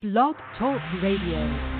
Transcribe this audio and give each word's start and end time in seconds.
Blog 0.00 0.36
Talk 0.56 0.80
Radio. 1.02 1.77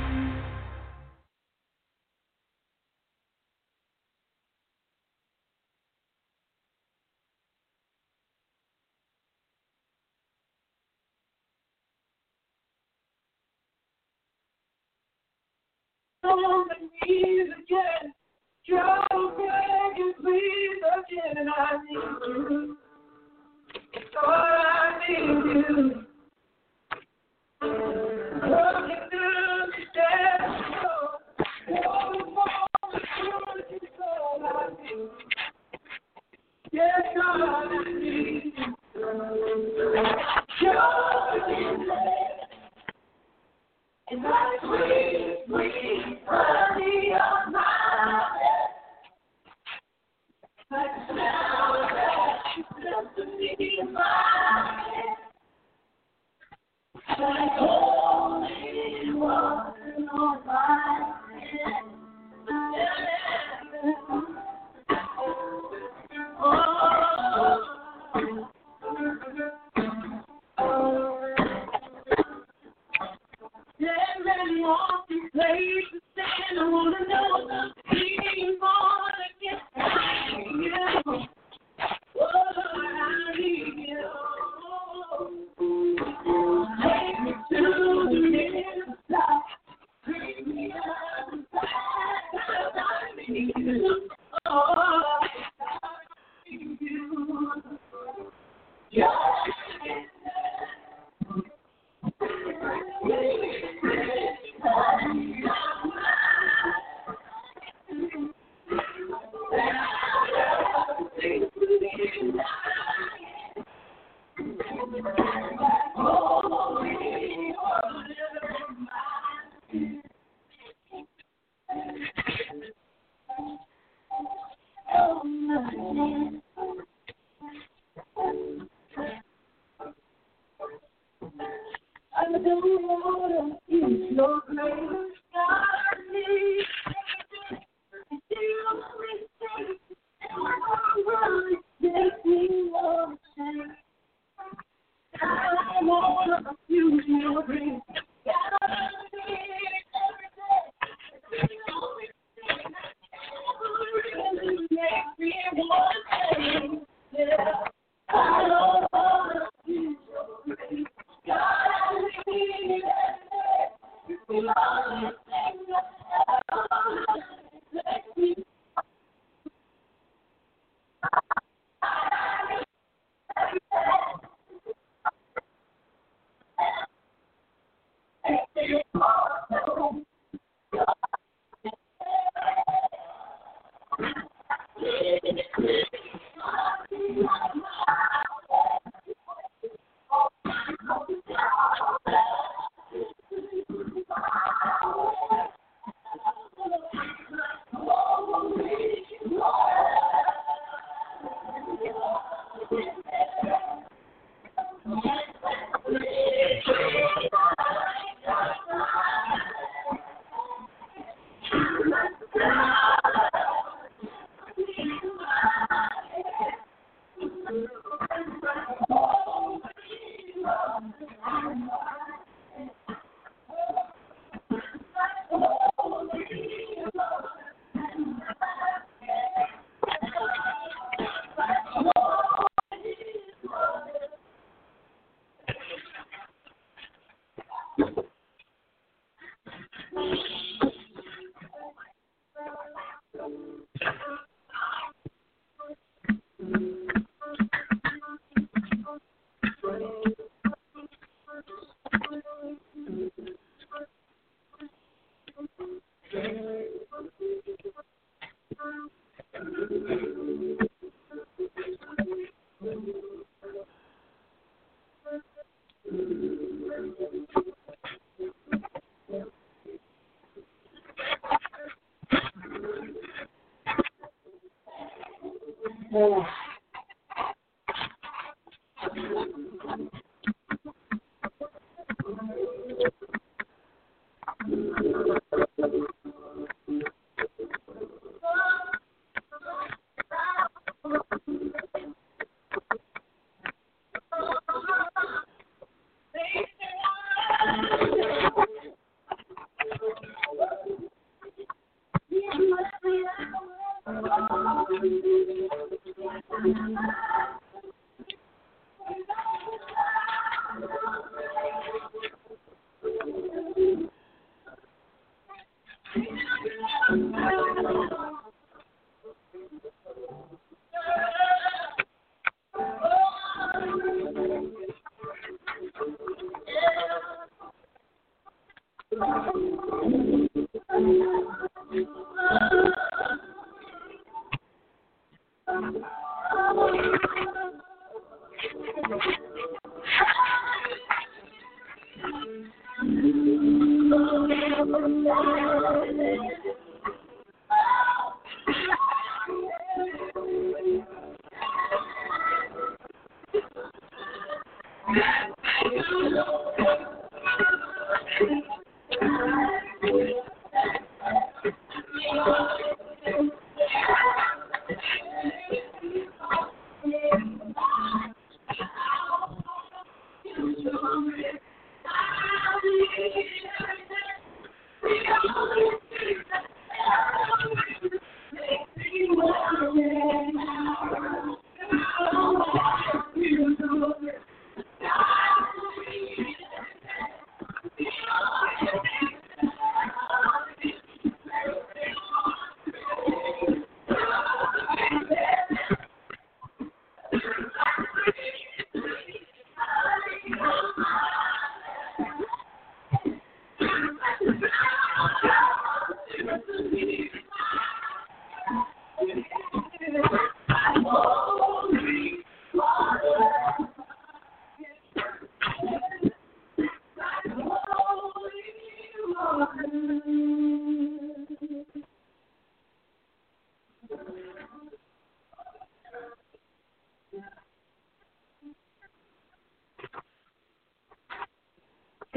more 275.99 276.38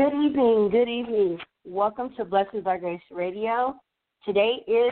Good 0.02 0.16
evening, 0.16 0.70
good 0.72 0.90
evening. 0.90 1.38
Welcome 1.64 2.10
to 2.18 2.26
Blessings 2.26 2.64
by 2.64 2.80
Grace 2.80 3.00
Radio. 3.12 3.76
Today 4.26 4.64
is 4.68 4.92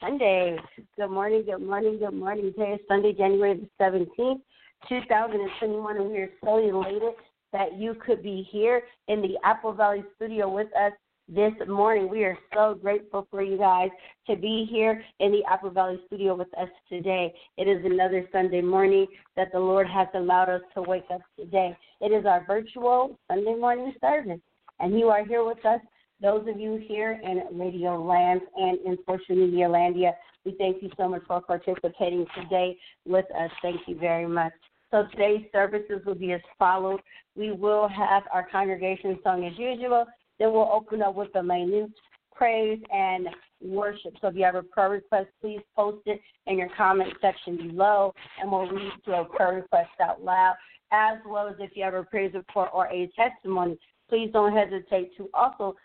Sunday. 0.00 0.56
Good 0.96 1.10
morning, 1.10 1.44
good 1.46 1.64
morning, 1.64 2.00
good 2.00 2.12
morning. 2.12 2.52
Today 2.52 2.72
is 2.72 2.80
Sunday, 2.88 3.12
January 3.12 3.60
the 3.78 3.84
17th, 3.84 4.40
2021, 4.88 5.96
and 5.96 6.10
we 6.10 6.16
are 6.16 6.30
so 6.44 6.58
elated 6.58 7.14
that 7.52 7.78
you 7.78 7.94
could 8.04 8.20
be 8.20 8.44
here 8.50 8.82
in 9.06 9.22
the 9.22 9.36
Apple 9.44 9.72
Valley 9.74 10.02
studio 10.16 10.52
with 10.52 10.66
us 10.74 10.90
this 11.34 11.52
morning. 11.66 12.10
We 12.10 12.24
are 12.24 12.38
so 12.54 12.78
grateful 12.80 13.26
for 13.30 13.42
you 13.42 13.56
guys 13.56 13.88
to 14.28 14.36
be 14.36 14.66
here 14.70 15.02
in 15.20 15.32
the 15.32 15.42
Upper 15.50 15.70
Valley 15.70 15.98
studio 16.06 16.34
with 16.34 16.52
us 16.58 16.68
today. 16.88 17.32
It 17.56 17.68
is 17.68 17.84
another 17.84 18.28
Sunday 18.32 18.60
morning 18.60 19.06
that 19.36 19.50
the 19.52 19.58
Lord 19.58 19.86
has 19.88 20.08
allowed 20.14 20.50
us 20.50 20.60
to 20.74 20.82
wake 20.82 21.06
up 21.12 21.22
today. 21.38 21.76
It 22.00 22.12
is 22.12 22.26
our 22.26 22.44
virtual 22.46 23.18
Sunday 23.28 23.54
morning 23.54 23.94
service, 24.00 24.40
and 24.80 24.98
you 24.98 25.08
are 25.08 25.24
here 25.24 25.44
with 25.44 25.64
us. 25.64 25.80
Those 26.20 26.46
of 26.48 26.60
you 26.60 26.82
here 26.86 27.20
in 27.22 27.58
Radio 27.58 28.02
Land 28.02 28.42
and 28.56 28.78
in 28.84 28.98
social 29.08 29.34
media 29.34 29.66
landia, 29.66 30.12
we 30.44 30.54
thank 30.58 30.82
you 30.82 30.90
so 30.96 31.08
much 31.08 31.22
for 31.26 31.40
participating 31.40 32.26
today 32.36 32.76
with 33.06 33.26
us. 33.38 33.50
Thank 33.62 33.80
you 33.86 33.98
very 33.98 34.26
much. 34.26 34.52
So 34.90 35.06
today's 35.10 35.46
services 35.52 36.02
will 36.04 36.14
be 36.14 36.32
as 36.32 36.42
follows. 36.58 37.00
We 37.34 37.52
will 37.52 37.88
have 37.88 38.24
our 38.32 38.46
congregation 38.50 39.18
song 39.24 39.46
as 39.46 39.58
usual. 39.58 40.04
Then 40.42 40.52
we'll 40.52 40.72
open 40.72 41.02
up 41.02 41.14
with 41.14 41.32
the 41.34 41.42
minute 41.42 41.92
praise 42.34 42.80
and 42.92 43.28
worship. 43.60 44.14
So 44.20 44.26
if 44.26 44.34
you 44.34 44.42
have 44.42 44.56
a 44.56 44.64
prayer 44.64 44.90
request, 44.90 45.28
please 45.40 45.60
post 45.76 45.98
it 46.06 46.20
in 46.48 46.58
your 46.58 46.68
comment 46.76 47.12
section 47.20 47.68
below, 47.68 48.12
and 48.40 48.50
we'll 48.50 48.66
read 48.66 48.90
your 49.06 49.24
prayer 49.26 49.54
request 49.54 49.90
out 50.02 50.24
loud. 50.24 50.54
As 50.90 51.18
well 51.24 51.46
as 51.46 51.54
if 51.60 51.70
you 51.76 51.84
have 51.84 51.94
a 51.94 52.02
praise 52.02 52.34
report 52.34 52.70
or 52.74 52.86
a 52.88 53.08
testimony, 53.14 53.78
please 54.08 54.30
don't 54.32 54.52
hesitate 54.52 55.16
to 55.16 55.28
also 55.32 55.76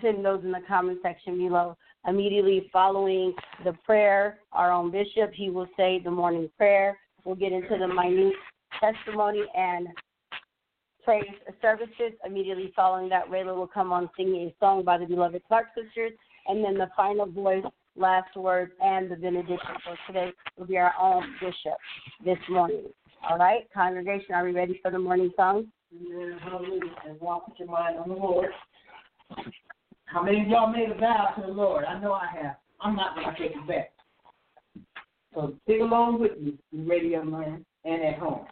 pin 0.00 0.20
those 0.20 0.42
in 0.42 0.50
the 0.50 0.62
comment 0.66 0.98
section 1.00 1.38
below. 1.38 1.76
Immediately 2.08 2.70
following 2.72 3.32
the 3.64 3.74
prayer, 3.84 4.40
our 4.50 4.72
own 4.72 4.90
bishop, 4.90 5.30
he 5.32 5.48
will 5.48 5.68
say 5.76 6.00
the 6.02 6.10
morning 6.10 6.50
prayer. 6.58 6.98
We'll 7.24 7.36
get 7.36 7.52
into 7.52 7.78
the 7.78 7.86
minute 7.86 8.34
testimony 8.80 9.44
and 9.54 9.86
praise 11.04 11.24
services. 11.60 12.12
Immediately 12.24 12.72
following 12.74 13.08
that, 13.08 13.28
Rayla 13.28 13.54
will 13.54 13.66
come 13.66 13.92
on 13.92 14.08
singing 14.16 14.46
a 14.46 14.54
song 14.60 14.84
by 14.84 14.98
the 14.98 15.06
beloved 15.06 15.42
Clark 15.48 15.66
sisters, 15.74 16.12
and 16.46 16.64
then 16.64 16.74
the 16.74 16.88
final 16.96 17.26
voice, 17.26 17.64
last 17.96 18.36
words, 18.36 18.72
and 18.82 19.10
the 19.10 19.16
benediction 19.16 19.76
for 19.84 19.96
today 20.06 20.32
will 20.56 20.66
be 20.66 20.78
our 20.78 20.94
own 21.00 21.24
bishop 21.40 21.78
this 22.24 22.38
morning. 22.48 22.84
All 23.28 23.38
right, 23.38 23.68
congregation, 23.72 24.34
are 24.34 24.44
we 24.44 24.52
ready 24.52 24.80
for 24.82 24.90
the 24.90 24.98
morning 24.98 25.30
song? 25.36 25.66
And 25.92 27.20
walk 27.20 27.48
with 27.48 27.58
your 27.58 27.68
mind 27.68 27.98
on 27.98 28.08
the 28.08 28.14
Lord. 28.14 28.48
How 30.06 30.22
many 30.22 30.42
of 30.42 30.48
y'all 30.48 30.72
made 30.72 30.90
a 30.90 30.94
vow 30.98 31.34
to 31.36 31.42
the 31.42 31.52
Lord? 31.52 31.84
I 31.84 32.00
know 32.00 32.12
I 32.12 32.26
have. 32.42 32.56
I'm 32.80 32.96
not 32.96 33.14
going 33.14 33.34
to 33.34 33.40
take 33.40 33.52
it 33.56 33.68
back. 33.68 33.92
So 35.34 35.54
sing 35.66 35.82
along 35.82 36.20
with 36.20 36.38
me 36.38 36.58
Radio 36.72 37.22
Land 37.22 37.64
and 37.84 38.02
at 38.02 38.18
home. 38.18 38.46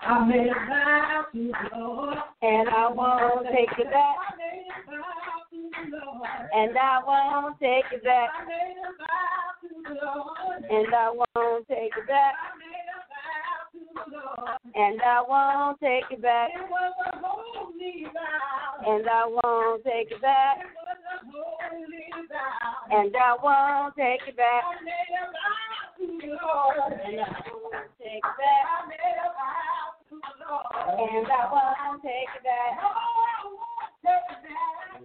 I 0.00 0.24
made 0.26 0.48
a 0.48 0.54
vow 0.54 1.24
to 1.32 1.52
the 1.52 1.78
Lord. 1.78 2.16
And 2.42 2.68
I 2.68 2.88
won't 2.88 3.46
take 3.46 3.78
it 3.78 3.90
back. 3.90 4.16
I 4.18 4.36
made 4.36 4.66
a 4.70 4.90
vow 4.90 5.42
to 5.50 5.70
the 5.90 5.96
Lord. 5.96 6.28
And 6.54 6.78
I 6.78 7.02
won't 7.04 7.58
take 7.58 7.84
it 7.92 8.04
back. 8.04 8.30
I 8.32 8.44
made 8.44 8.78
a 8.78 8.90
vow 8.96 9.58
to 9.62 9.68
the 9.82 9.94
Lord. 10.04 10.64
And 10.70 10.94
I 10.94 11.10
won't 11.10 11.68
take 11.68 11.92
it 11.96 12.06
back. 12.06 12.34
I 12.38 12.56
made 12.58 12.88
a 12.88 13.00
vow 13.10 13.58
to 13.72 13.80
the 13.94 14.16
Lord. 14.16 14.58
And 14.74 15.02
I 15.02 15.20
won't 15.28 15.80
take 15.80 16.10
it 16.10 16.22
back. 16.22 16.50
It 16.54 16.70
was 16.70 16.92
a 17.06 17.18
holy 17.18 18.06
vow. 18.14 18.86
And 18.86 19.08
I 19.08 19.26
won't 19.26 19.84
take 19.84 20.12
it 20.12 20.22
back. 20.22 20.58
It 20.58 20.66
was 20.78 20.98
a 21.10 21.26
holy 21.26 22.06
vow. 22.28 22.96
And 22.96 23.16
I 23.16 23.36
won't 23.42 23.96
take 23.96 24.22
it 24.28 24.36
back. 24.36 24.62
I 24.64 24.84
made 24.84 25.14
a 25.18 25.26
vow 25.34 25.98
to 25.98 26.06
the 26.06 26.32
Lord. 26.38 26.92
And 27.04 27.20
I 27.20 27.42
won't 27.50 27.90
take 27.98 28.22
it 28.22 28.36
back. 28.38 28.62
I 28.62 28.86
made 28.86 29.18
a 29.18 29.30
vow. 29.34 29.77
And 30.18 31.26
I 31.30 31.50
won't 31.52 32.02
take 32.02 32.32
it 32.34 32.42
back. 32.42 32.80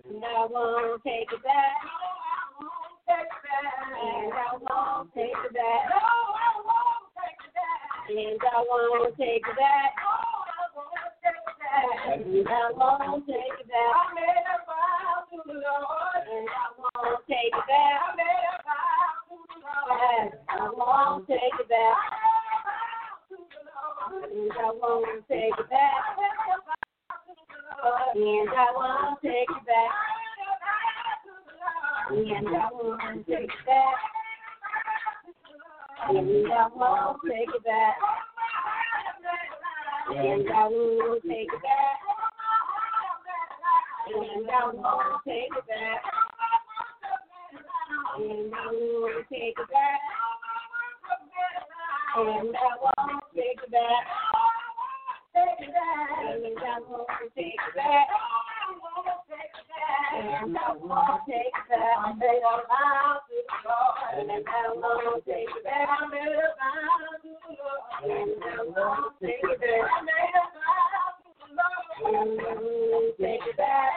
And 0.05 0.23
I 0.23 0.47
won't 0.49 1.03
take 1.03 1.31
it 1.31 1.43
back. 1.43 1.77
And 3.93 4.33
I 4.33 4.57
won't 4.57 5.13
take 5.13 5.37
it 5.45 5.53
back. 5.53 5.85
And 8.09 8.41
I 8.41 8.63
won't 8.69 9.17
take 9.17 9.45
it 9.45 9.55
back. 9.55 9.93
And 12.23 12.47
I 12.47 12.71
won't 12.73 13.27
take 13.27 13.53
it 13.59 13.67
back. 13.69 13.93
I 13.93 14.13
made 14.13 14.45
a 14.49 14.65
vow 14.65 15.25
to 15.29 15.37
the 15.45 15.53
Lord. 15.53 16.23
And 16.25 16.49
I 16.49 16.73
won't 16.77 17.21
take 17.27 17.53
it 17.53 17.67
back. 17.67 18.01
I 18.01 18.15
made 18.17 18.45
a 18.49 18.57
vow 18.65 19.29
to 19.29 19.35
the 19.49 19.57
Lord. 19.61 20.33
I 20.49 20.69
won't 20.75 21.27
take 21.27 21.59
it 21.59 21.69
back. 21.69 22.32
And 24.21 24.51
I 24.51 24.71
won't 24.79 25.27
take 25.27 25.53
it 25.57 25.69
back. 25.69 26.03
And 28.15 28.49
I 28.49 28.67
won't 28.75 29.21
take 29.21 29.49
it 29.49 29.65
back. 29.65 29.91
And 32.11 32.47
I 32.47 32.69
won't 32.71 33.25
take 33.27 33.49
it 33.49 33.65
back. 33.65 33.95
And 36.09 36.51
I 36.51 36.67
won't 36.75 37.21
take 37.27 37.49
it 37.49 37.63
back. 37.63 37.95
And 40.09 40.49
I 40.49 40.67
won't 40.67 41.23
take 41.23 41.49
it 41.53 41.63
back. 41.63 41.97
And 44.13 44.49
I 44.51 44.67
won't 44.73 45.23
take 45.25 45.49
it 45.57 45.67
back. 45.67 46.03
And 48.17 48.53
I 48.53 48.67
won't 48.71 49.29
take 49.29 49.57
it 49.57 49.69
back. 49.71 50.22
And 52.15 52.21
I 52.21 52.77
won't 52.77 53.23
take 53.33 53.57
it 53.57 53.71
back. 53.71 54.05
Take 55.33 55.65
it 55.65 55.73
back. 55.73 56.21
And 56.29 56.45
I 56.61 56.79
won't 56.85 57.09
take 57.33 57.57
it 57.57 57.73
back. 57.75 58.05
I 58.05 58.69
won't 58.77 59.17
take 59.25 59.49
it 59.49 59.65
back. 59.65 60.13
And 60.21 60.55
I 60.55 60.73
won't 60.77 61.25
take 61.25 61.49
it 61.49 61.65
back. 61.69 61.97
I 61.97 62.13
made 62.13 62.45
a 62.45 62.61
vow 62.69 63.17
to 63.25 63.33
and 64.21 64.29
I 64.29 64.73
won't 64.75 65.25
take 65.25 65.49
it 65.49 65.63
back. 65.63 65.89
I 65.89 66.05
made 66.05 66.37
a 66.37 66.53
vow 66.53 67.17
to 67.17 67.33
and 68.05 68.45
I 68.45 68.61
won't 68.61 69.17
take 69.19 69.41
it 69.41 69.57
back. 69.57 69.89
And 72.05 72.29
I 72.29 72.61
won't 72.77 73.17
take 73.17 73.41
it 73.41 73.57
back. 73.57 73.93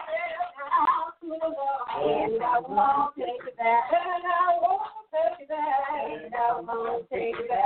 And 2.01 2.43
I 2.43 2.61
won't 2.67 3.15
take 3.15 3.45
it 3.47 3.59
back. 3.59 3.93
And 3.93 4.25
I 6.35 6.61
won't 6.63 7.11
take 7.11 7.37
it 7.37 7.49
back. 7.49 7.66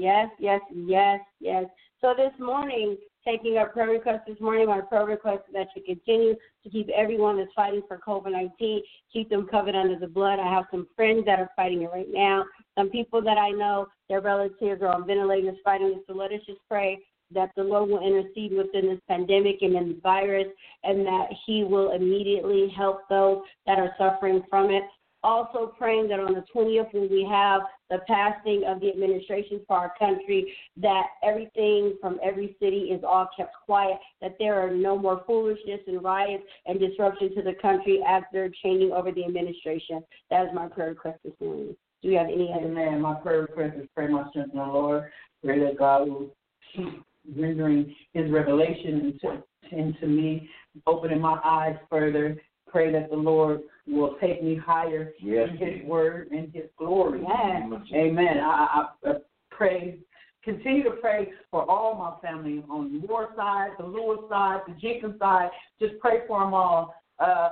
Yes, 0.00 0.30
yes, 0.38 0.60
yes, 0.74 1.20
yes. 1.40 1.64
So 2.00 2.14
this 2.16 2.32
morning, 2.40 2.96
taking 3.22 3.58
our 3.58 3.68
prayer 3.68 3.90
request 3.90 4.20
this 4.26 4.40
morning, 4.40 4.66
my 4.66 4.80
prayer 4.80 5.04
request 5.04 5.42
is 5.48 5.52
that 5.52 5.66
you 5.76 5.82
continue 5.82 6.34
to 6.64 6.70
keep 6.70 6.88
everyone 6.88 7.36
that's 7.36 7.52
fighting 7.54 7.82
for 7.86 7.98
COVID 7.98 8.32
19, 8.32 8.82
keep 9.12 9.28
them 9.28 9.46
covered 9.50 9.74
under 9.74 9.98
the 9.98 10.06
blood. 10.06 10.38
I 10.38 10.50
have 10.50 10.64
some 10.70 10.88
friends 10.96 11.26
that 11.26 11.38
are 11.38 11.50
fighting 11.54 11.82
it 11.82 11.90
right 11.92 12.08
now. 12.10 12.46
Some 12.78 12.88
people 12.88 13.20
that 13.20 13.36
I 13.36 13.50
know, 13.50 13.88
their 14.08 14.22
relatives 14.22 14.80
are 14.80 14.88
on 14.94 15.06
ventilators 15.06 15.58
fighting 15.62 15.88
it. 15.88 16.04
So 16.06 16.14
let 16.14 16.32
us 16.32 16.40
just 16.46 16.60
pray 16.66 16.98
that 17.32 17.50
the 17.54 17.62
Lord 17.62 17.90
will 17.90 18.02
intercede 18.02 18.52
within 18.52 18.86
this 18.88 19.00
pandemic 19.06 19.58
and 19.60 19.76
in 19.76 19.88
the 19.90 20.00
virus, 20.02 20.48
and 20.82 21.04
that 21.04 21.26
He 21.44 21.62
will 21.62 21.92
immediately 21.92 22.72
help 22.74 23.02
those 23.10 23.42
that 23.66 23.78
are 23.78 23.94
suffering 23.98 24.42
from 24.48 24.70
it. 24.70 24.84
Also 25.22 25.74
praying 25.78 26.08
that 26.08 26.18
on 26.18 26.32
the 26.32 26.44
20th, 26.54 26.92
when 26.94 27.10
we 27.10 27.26
have 27.30 27.60
the 27.90 27.98
passing 28.06 28.64
of 28.66 28.80
the 28.80 28.88
administration 28.88 29.60
for 29.66 29.76
our 29.76 29.92
country, 29.98 30.52
that 30.76 31.06
everything 31.22 31.94
from 32.00 32.18
every 32.22 32.56
city 32.60 32.90
is 32.90 33.02
all 33.06 33.28
kept 33.36 33.54
quiet, 33.66 33.98
that 34.22 34.36
there 34.38 34.54
are 34.54 34.70
no 34.70 34.96
more 34.96 35.22
foolishness 35.26 35.80
and 35.86 36.02
riots 36.02 36.44
and 36.66 36.80
disruption 36.80 37.34
to 37.34 37.42
the 37.42 37.54
country 37.60 38.00
as 38.06 38.22
they're 38.32 38.50
changing 38.62 38.92
over 38.92 39.12
the 39.12 39.24
administration. 39.24 40.02
That 40.30 40.46
is 40.46 40.50
my 40.54 40.68
prayer 40.68 40.90
request 40.90 41.18
this 41.24 41.34
morning. 41.40 41.76
Do 42.02 42.08
you 42.08 42.16
have 42.16 42.28
any 42.28 42.50
other? 42.52 42.66
Amen. 42.66 43.00
My 43.00 43.14
prayer 43.14 43.42
request 43.42 43.76
is 43.78 43.88
pray 43.94 44.08
my 44.08 44.28
strength 44.30 44.52
in 44.52 44.58
the 44.58 44.64
Lord. 44.64 45.10
Pray 45.44 45.58
that 45.60 45.78
God 45.78 46.08
will 46.08 46.34
keep 46.74 47.02
rendering 47.36 47.94
his 48.14 48.30
revelation 48.30 49.18
into, 49.22 49.42
into 49.70 50.06
me, 50.06 50.48
opening 50.86 51.20
my 51.20 51.38
eyes 51.44 51.76
further. 51.90 52.40
Pray 52.68 52.92
that 52.92 53.10
the 53.10 53.16
Lord 53.16 53.60
will 53.90 54.16
take 54.20 54.42
me 54.42 54.56
higher 54.56 55.12
Yes. 55.20 55.48
in 55.50 55.56
his 55.56 55.84
word 55.84 56.28
and 56.30 56.52
his 56.54 56.64
glory. 56.78 57.22
Yes. 57.26 57.62
Amen. 57.94 58.38
I, 58.38 58.84
I, 59.04 59.10
I 59.10 59.12
pray, 59.50 59.98
continue 60.44 60.84
to 60.84 60.92
pray 60.92 61.32
for 61.50 61.68
all 61.70 61.94
my 61.94 62.26
family 62.28 62.64
on 62.70 63.02
your 63.06 63.30
side, 63.36 63.70
the 63.78 63.84
Lewis 63.84 64.20
side, 64.28 64.60
the 64.66 64.74
Jenkins 64.80 65.18
side. 65.18 65.50
Just 65.80 65.98
pray 66.00 66.20
for 66.26 66.40
them 66.40 66.54
all. 66.54 66.94
Uh, 67.18 67.50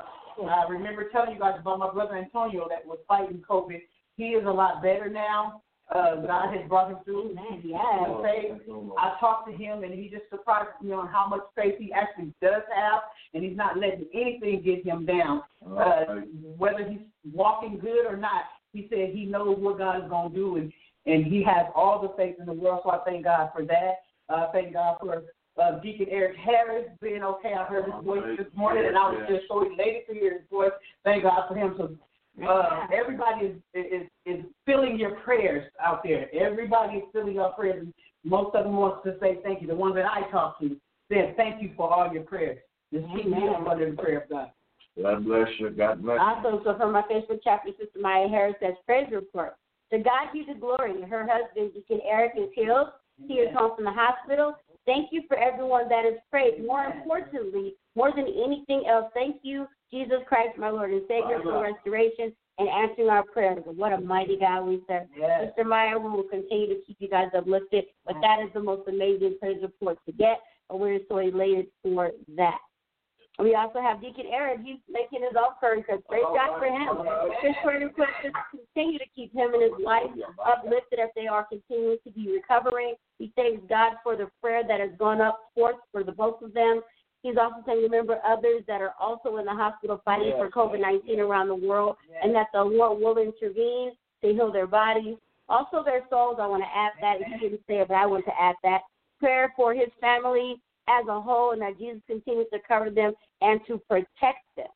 I 0.48 0.66
remember 0.68 1.08
telling 1.10 1.34
you 1.34 1.40
guys 1.40 1.56
about 1.60 1.78
my 1.80 1.92
brother 1.92 2.16
Antonio 2.16 2.66
that 2.68 2.86
was 2.86 2.98
fighting 3.08 3.42
COVID. 3.48 3.80
He 4.16 4.28
is 4.30 4.46
a 4.46 4.50
lot 4.50 4.82
better 4.82 5.08
now. 5.08 5.62
Uh, 5.94 6.16
God 6.16 6.54
has 6.54 6.68
brought 6.68 6.90
him 6.90 6.98
through. 7.04 7.34
Yes. 7.64 7.80
in 8.06 8.22
faith. 8.22 8.60
I 8.98 9.16
talked 9.18 9.48
to 9.50 9.56
him, 9.56 9.84
and 9.84 9.94
he 9.94 10.08
just 10.10 10.28
surprised 10.28 10.68
me 10.82 10.92
on 10.92 11.08
how 11.08 11.26
much 11.28 11.40
faith 11.56 11.76
he 11.78 11.92
actually 11.92 12.34
does 12.42 12.62
have, 12.74 13.00
and 13.32 13.42
he's 13.42 13.56
not 13.56 13.78
letting 13.78 14.06
anything 14.12 14.62
get 14.62 14.84
him 14.84 15.06
down. 15.06 15.42
Uh, 15.66 16.20
whether 16.58 16.86
he's 16.88 17.00
walking 17.32 17.78
good 17.78 18.06
or 18.06 18.16
not, 18.16 18.42
he 18.72 18.86
said 18.90 19.10
he 19.14 19.24
knows 19.24 19.56
what 19.58 19.78
God 19.78 20.04
is 20.04 20.10
going 20.10 20.30
to 20.30 20.36
do, 20.36 20.56
and 20.56 20.72
and 21.06 21.24
he 21.24 21.42
has 21.42 21.66
all 21.74 22.02
the 22.02 22.12
faith 22.22 22.36
in 22.38 22.44
the 22.44 22.52
world. 22.52 22.80
So 22.84 22.90
I 22.90 22.98
thank 23.04 23.24
God 23.24 23.48
for 23.54 23.64
that. 23.64 23.94
Uh, 24.28 24.52
thank 24.52 24.74
God 24.74 24.98
for 25.00 25.22
uh, 25.60 25.80
Deacon 25.80 26.06
Eric 26.10 26.36
Harris 26.36 26.86
being 27.00 27.22
okay. 27.22 27.54
I 27.54 27.64
heard 27.64 27.86
his 27.86 28.04
voice 28.04 28.36
this 28.36 28.46
morning, 28.54 28.84
and 28.86 28.96
I 28.96 29.08
was 29.08 29.26
just 29.28 29.44
so 29.48 29.62
elated 29.62 30.06
to 30.08 30.14
hear 30.14 30.32
his 30.34 30.42
voice. 30.50 30.70
Thank 31.04 31.22
God 31.22 31.48
for 31.48 31.54
him. 31.54 31.74
So 31.78 31.96
uh, 32.46 32.86
everybody 32.92 33.46
is, 33.46 33.56
is 33.74 34.06
is 34.26 34.44
feeling 34.66 34.98
your 34.98 35.16
prayers 35.20 35.70
out 35.84 36.02
there. 36.04 36.28
Everybody 36.34 36.98
is 36.98 37.04
feeling 37.12 37.34
your 37.34 37.52
prayers. 37.52 37.86
Most 38.24 38.54
of 38.54 38.64
them 38.64 38.76
wants 38.76 39.04
to 39.04 39.16
say 39.20 39.38
thank 39.42 39.62
you. 39.62 39.68
The 39.68 39.74
ones 39.74 39.94
that 39.94 40.06
I 40.06 40.30
talk 40.30 40.58
to 40.60 40.76
said 41.10 41.36
thank 41.36 41.62
you 41.62 41.70
for 41.76 41.92
all 41.92 42.12
your 42.12 42.22
prayers. 42.22 42.58
Just 42.92 43.06
keep 43.14 43.26
me 43.26 43.36
Amen. 43.36 43.48
up 43.54 43.68
under 43.68 43.90
the 43.90 43.96
prayer 43.96 44.22
of 44.22 44.28
God. 44.28 44.50
God 45.00 45.24
bless 45.24 45.48
you. 45.58 45.70
God 45.70 46.02
bless 46.02 46.16
you. 46.16 46.20
Awesome. 46.20 46.60
So 46.64 46.76
from 46.76 46.92
my 46.92 47.02
Facebook 47.02 47.40
chapter, 47.44 47.70
Sister 47.78 48.00
Maya 48.00 48.28
Harris 48.28 48.56
says, 48.60 48.74
praise 48.86 49.06
report. 49.12 49.54
To 49.92 49.98
God 49.98 50.32
be 50.32 50.44
the 50.46 50.58
glory. 50.58 51.02
Her 51.02 51.26
husband, 51.26 51.72
Deacon 51.74 52.00
Eric, 52.08 52.32
is 52.36 52.48
healed. 52.54 52.88
He 53.26 53.34
is 53.34 53.54
home 53.54 53.72
from 53.76 53.84
the 53.84 53.92
hospital. 53.92 54.54
Thank 54.86 55.08
you 55.12 55.22
for 55.28 55.36
everyone 55.36 55.88
that 55.88 56.04
has 56.04 56.14
prayed. 56.30 56.64
More 56.64 56.84
importantly, 56.84 57.74
more 57.94 58.10
than 58.14 58.26
anything 58.26 58.84
else, 58.88 59.06
thank 59.14 59.36
you, 59.42 59.66
Jesus 59.90 60.18
Christ, 60.26 60.58
my 60.58 60.70
Lord 60.70 60.92
and 60.92 61.02
Savior, 61.08 61.40
for 61.42 61.62
restoration 61.62 62.32
and 62.58 62.68
answering 62.68 63.08
our 63.08 63.22
prayers. 63.22 63.62
What 63.64 63.92
a 63.92 64.00
mighty 64.00 64.36
God 64.36 64.64
we 64.64 64.82
serve. 64.88 65.06
Yes. 65.16 65.48
Sister 65.48 65.64
Maya, 65.64 65.98
we 65.98 66.10
will 66.10 66.24
continue 66.24 66.68
to 66.68 66.80
keep 66.86 66.96
you 67.00 67.08
guys 67.08 67.28
uplifted, 67.36 67.84
but 68.04 68.16
that 68.20 68.40
is 68.40 68.52
the 68.52 68.60
most 68.60 68.88
amazing 68.88 69.36
praise 69.40 69.58
report 69.62 69.98
to 70.06 70.12
get, 70.12 70.40
and 70.68 70.78
we're 70.80 71.00
so 71.08 71.18
elated 71.18 71.66
for 71.82 72.10
that. 72.36 72.58
We 73.38 73.54
also 73.54 73.80
have 73.80 74.00
Deacon 74.00 74.26
Aaron. 74.32 74.64
He's 74.64 74.78
making 74.90 75.22
his 75.22 75.36
own 75.38 75.54
prayer 75.60 75.76
request. 75.76 76.02
Great 76.08 76.24
job 76.34 76.58
for 76.58 76.66
him. 76.66 77.06
His 77.40 77.54
prayer 77.62 77.78
request 77.86 78.10
is 78.24 78.32
to 78.32 78.58
continue 78.58 78.98
to 78.98 79.04
keep 79.14 79.32
him 79.32 79.54
and 79.54 79.62
his 79.62 79.72
wife 79.78 80.10
uplifted 80.44 80.98
as 80.98 81.10
they 81.14 81.28
are 81.28 81.46
continuing 81.46 81.98
to 82.02 82.10
be 82.10 82.32
recovering. 82.32 82.94
He 83.20 83.32
thanks 83.36 83.62
God 83.68 83.92
for 84.02 84.16
the 84.16 84.26
prayer 84.42 84.62
that 84.66 84.80
has 84.80 84.90
gone 84.98 85.20
up 85.20 85.38
forth 85.54 85.76
for 85.92 86.02
the 86.02 86.10
both 86.10 86.42
of 86.42 86.52
them. 86.52 86.80
He's 87.28 87.36
also 87.36 87.62
saying 87.66 87.82
remember 87.82 88.18
others 88.26 88.62
that 88.68 88.80
are 88.80 88.94
also 88.98 89.36
in 89.36 89.44
the 89.44 89.52
hospital 89.52 90.00
fighting 90.02 90.32
for 90.38 90.48
COVID 90.50 90.80
19 90.80 91.20
around 91.20 91.48
the 91.48 91.54
world, 91.54 91.96
and 92.22 92.34
that 92.34 92.46
the 92.54 92.62
Lord 92.62 93.02
will 93.02 93.18
intervene 93.18 93.92
to 94.22 94.32
heal 94.32 94.50
their 94.50 94.66
bodies. 94.66 95.16
Also, 95.48 95.84
their 95.84 96.02
souls. 96.08 96.38
I 96.40 96.46
want 96.46 96.62
to 96.62 96.68
add 96.74 96.92
that. 97.02 97.18
He 97.26 97.48
didn't 97.48 97.60
say 97.66 97.80
it, 97.80 97.88
but 97.88 97.94
I 97.94 98.06
want 98.06 98.24
to 98.24 98.32
add 98.40 98.54
that. 98.62 98.80
Prayer 99.20 99.52
for 99.56 99.74
his 99.74 99.88
family 100.00 100.56
as 100.88 101.06
a 101.06 101.20
whole, 101.20 101.52
and 101.52 101.60
that 101.60 101.78
Jesus 101.78 102.00
continues 102.06 102.46
to 102.50 102.60
cover 102.66 102.88
them 102.88 103.12
and 103.42 103.60
to 103.66 103.78
protect 103.88 104.44
them. 104.56 104.68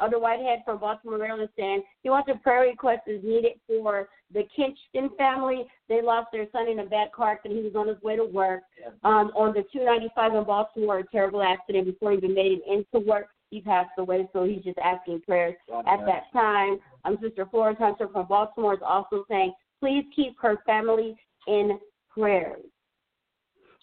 Elder 0.00 0.18
Whitehead 0.18 0.60
from 0.64 0.78
Baltimore, 0.78 1.18
Maryland, 1.18 1.48
saying 1.56 1.82
he 2.02 2.10
wants 2.10 2.28
a 2.32 2.38
prayer 2.38 2.62
request 2.62 3.02
is 3.06 3.22
needed 3.22 3.52
for 3.66 4.08
the 4.32 4.42
Kinston 4.54 5.16
family. 5.16 5.64
They 5.88 6.02
lost 6.02 6.28
their 6.32 6.46
son 6.52 6.68
in 6.68 6.80
a 6.80 6.86
bad 6.86 7.12
car 7.12 7.32
accident. 7.32 7.60
He 7.60 7.66
was 7.66 7.76
on 7.76 7.88
his 7.88 8.00
way 8.02 8.16
to 8.16 8.24
work 8.24 8.62
um, 9.04 9.30
on 9.36 9.54
the 9.54 9.64
295 9.72 10.34
in 10.34 10.44
Baltimore. 10.44 10.98
A 10.98 11.06
terrible 11.06 11.42
accident. 11.42 11.86
Before 11.86 12.12
he 12.12 12.18
even 12.18 12.34
made 12.34 12.52
it 12.52 12.62
into 12.66 13.06
work, 13.06 13.28
he 13.50 13.60
passed 13.60 13.90
away. 13.98 14.28
So 14.32 14.44
he's 14.44 14.62
just 14.62 14.78
asking 14.78 15.22
prayers 15.22 15.54
at 15.86 16.04
that 16.06 16.24
time. 16.32 16.78
Um, 17.04 17.18
Sister 17.22 17.46
Florence 17.50 17.78
Hunter 17.78 18.08
from 18.08 18.26
Baltimore 18.26 18.74
is 18.74 18.80
also 18.84 19.24
saying, 19.28 19.52
please 19.80 20.04
keep 20.14 20.34
her 20.40 20.56
family 20.66 21.14
in 21.46 21.78
prayers. 22.10 22.64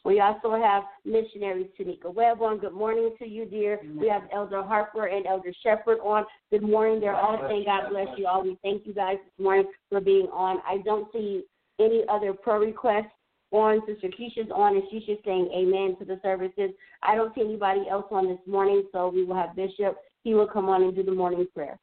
We 0.04 0.20
also 0.20 0.60
have 0.60 0.84
missionary 1.06 1.70
Tanika 1.80 2.12
Webb 2.14 2.42
on. 2.42 2.58
Good 2.58 2.74
morning 2.74 3.16
to 3.20 3.28
you, 3.28 3.46
dear. 3.46 3.80
We 4.00 4.08
have 4.08 4.24
Elder 4.34 4.64
Harper 4.64 5.06
and 5.06 5.28
Elder 5.28 5.54
Shepherd 5.62 6.00
on. 6.00 6.26
Good 6.50 6.64
morning. 6.64 7.00
They're 7.00 7.16
all 7.16 7.38
saying 7.48 7.66
God 7.66 7.90
bless 7.92 8.08
you 8.18 8.26
all. 8.26 8.44
We 8.44 8.58
thank 8.64 8.88
you 8.88 8.94
guys 8.94 9.18
this 9.24 9.44
morning 9.44 9.66
for 9.90 10.02
being 10.02 10.28
on. 10.34 10.58
I 10.68 10.80
don't 10.84 11.12
see 11.14 11.44
any 11.80 12.04
other 12.10 12.34
prayer 12.34 12.60
requests 12.60 13.12
on. 13.52 13.82
Sister 13.86 14.08
Keisha's 14.08 14.50
on, 14.54 14.76
and 14.76 14.84
she's 14.90 15.04
just 15.04 15.24
saying 15.24 15.52
amen 15.56 15.96
to 16.00 16.06
the 16.06 16.20
services. 16.24 16.72
I 17.04 17.16
don't 17.16 17.34
see 17.36 17.42
anybody 17.42 17.84
else 17.90 18.06
on 18.10 18.28
this 18.28 18.40
morning, 18.48 18.84
so 18.92 19.10
we 19.10 19.24
will 19.24 19.36
have 19.36 19.56
Bishop. 19.56 19.98
He 20.24 20.34
will 20.34 20.48
come 20.48 20.68
on 20.68 20.82
and 20.82 20.96
do 20.96 21.04
the 21.04 21.12
morning 21.12 21.46
prayer. 21.54 21.78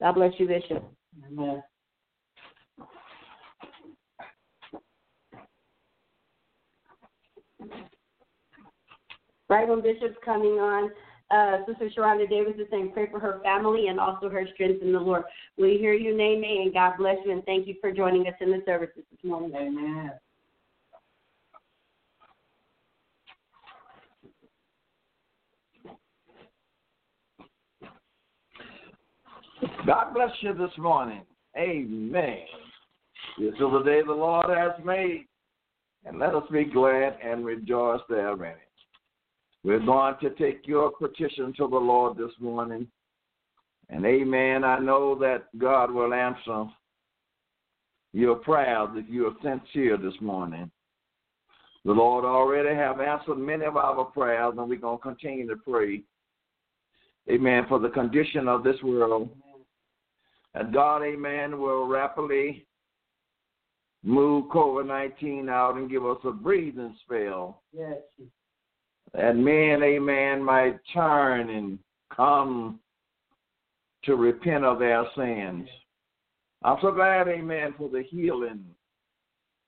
God 0.00 0.12
bless 0.12 0.32
you, 0.38 0.46
Bishop. 0.46 0.84
Amen. 1.26 1.62
Right 9.48 9.68
when 9.68 9.80
Bishop's 9.80 10.16
coming 10.24 10.58
on, 10.58 10.90
uh, 11.30 11.58
Sister 11.66 11.90
Sharonda 11.96 12.28
Davis 12.28 12.54
is 12.58 12.66
saying, 12.70 12.90
pray 12.92 13.08
for 13.10 13.20
her 13.20 13.40
family 13.42 13.88
and 13.88 14.00
also 14.00 14.28
her 14.28 14.46
strength 14.54 14.82
in 14.82 14.92
the 14.92 14.98
Lord. 14.98 15.24
We 15.56 15.76
hear 15.78 15.92
you, 15.92 16.16
Nene, 16.16 16.62
and 16.62 16.72
God 16.72 16.94
bless 16.98 17.16
you, 17.24 17.32
and 17.32 17.44
thank 17.44 17.66
you 17.66 17.74
for 17.80 17.92
joining 17.92 18.26
us 18.26 18.34
in 18.40 18.50
the 18.50 18.62
services 18.64 19.02
this 19.10 19.24
morning. 19.24 19.52
Amen. 19.56 20.12
God 29.86 30.12
bless 30.12 30.30
you 30.40 30.54
this 30.54 30.76
morning. 30.78 31.22
Amen. 31.56 32.38
This 33.38 33.54
is 33.54 33.58
the 33.58 33.82
day 33.84 34.02
the 34.04 34.12
Lord 34.12 34.46
has 34.48 34.72
made, 34.84 35.26
and 36.04 36.18
let 36.18 36.34
us 36.34 36.42
be 36.50 36.64
glad 36.64 37.16
and 37.24 37.44
rejoice 37.44 38.00
therein. 38.08 38.56
We're 39.64 39.80
going 39.80 40.14
to 40.20 40.30
take 40.30 40.66
your 40.66 40.92
petition 40.92 41.52
to 41.56 41.68
the 41.68 41.76
Lord 41.76 42.16
this 42.16 42.32
morning. 42.38 42.86
And 43.88 44.04
amen. 44.04 44.64
I 44.64 44.78
know 44.78 45.14
that 45.16 45.46
God 45.58 45.90
will 45.90 46.12
answer 46.12 46.66
your 48.12 48.36
prayers 48.36 48.88
if 48.94 49.06
you 49.08 49.26
are 49.26 49.34
sincere 49.42 49.96
this 49.96 50.20
morning. 50.20 50.70
The 51.84 51.92
Lord 51.92 52.24
already 52.24 52.74
have 52.74 53.00
answered 53.00 53.38
many 53.38 53.64
of 53.64 53.76
our 53.76 54.04
prayers, 54.06 54.54
and 54.58 54.68
we're 54.68 54.78
going 54.78 54.98
to 54.98 55.02
continue 55.02 55.46
to 55.48 55.56
pray. 55.56 56.02
Amen. 57.30 57.64
For 57.68 57.78
the 57.78 57.90
condition 57.90 58.48
of 58.48 58.64
this 58.64 58.80
world. 58.82 59.30
And 60.54 60.72
God, 60.72 61.02
amen, 61.02 61.60
will 61.60 61.86
rapidly 61.86 62.66
move 64.02 64.46
COVID 64.46 64.86
19 64.86 65.48
out 65.48 65.76
and 65.76 65.90
give 65.90 66.06
us 66.06 66.18
a 66.24 66.30
breathing 66.30 66.96
spell. 67.04 67.62
Yes. 67.72 67.98
That 69.16 69.34
men, 69.34 69.82
amen, 69.82 70.42
might 70.44 70.78
turn 70.92 71.48
and 71.48 71.78
come 72.14 72.80
to 74.04 74.14
repent 74.14 74.64
of 74.64 74.78
their 74.78 75.04
sins. 75.16 75.68
I'm 76.62 76.76
so 76.82 76.90
glad, 76.90 77.26
amen, 77.26 77.74
for 77.78 77.88
the 77.88 78.02
healing 78.02 78.64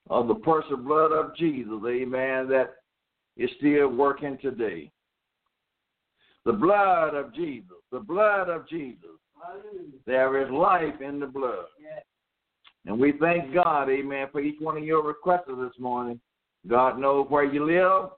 of 0.09 0.27
the 0.27 0.35
precious 0.35 0.77
blood 0.77 1.11
of 1.11 1.35
Jesus, 1.35 1.81
amen, 1.87 2.47
that 2.49 2.75
is 3.37 3.49
still 3.57 3.89
working 3.89 4.37
today. 4.39 4.91
The 6.45 6.53
blood 6.53 7.15
of 7.15 7.33
Jesus, 7.33 7.77
the 7.91 7.99
blood 7.99 8.49
of 8.49 8.67
Jesus. 8.69 8.99
There 10.05 10.43
is 10.43 10.51
life 10.51 11.01
in 11.01 11.19
the 11.19 11.27
blood. 11.27 11.65
And 12.85 12.99
we 12.99 13.13
thank 13.19 13.53
God, 13.53 13.89
amen, 13.89 14.27
for 14.31 14.41
each 14.41 14.59
one 14.59 14.77
of 14.77 14.83
your 14.83 15.03
requests 15.03 15.47
this 15.47 15.79
morning. 15.79 16.19
God 16.67 16.99
knows 16.99 17.25
where 17.29 17.45
you 17.45 17.65
live. 17.65 18.11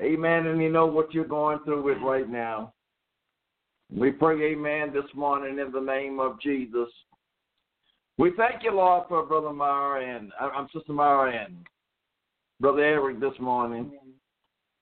Amen. 0.00 0.46
And 0.46 0.60
you 0.60 0.70
know 0.70 0.86
what 0.86 1.14
you're 1.14 1.24
going 1.24 1.60
through 1.64 1.82
with 1.82 1.98
right 2.02 2.28
now. 2.28 2.72
We 3.94 4.10
pray, 4.10 4.52
amen, 4.52 4.92
this 4.92 5.04
morning 5.14 5.58
in 5.58 5.70
the 5.70 5.80
name 5.80 6.18
of 6.18 6.40
Jesus. 6.40 6.88
We 8.18 8.32
thank 8.36 8.62
you, 8.62 8.72
Lord, 8.72 9.04
for 9.08 9.24
Brother 9.24 9.52
Mara 9.52 10.16
and 10.16 10.32
uh, 10.40 10.48
I'm 10.54 10.68
Sister 10.74 10.92
Mara 10.92 11.44
and 11.44 11.56
Brother 12.60 12.82
Eric 12.82 13.20
this 13.20 13.38
morning, 13.38 13.92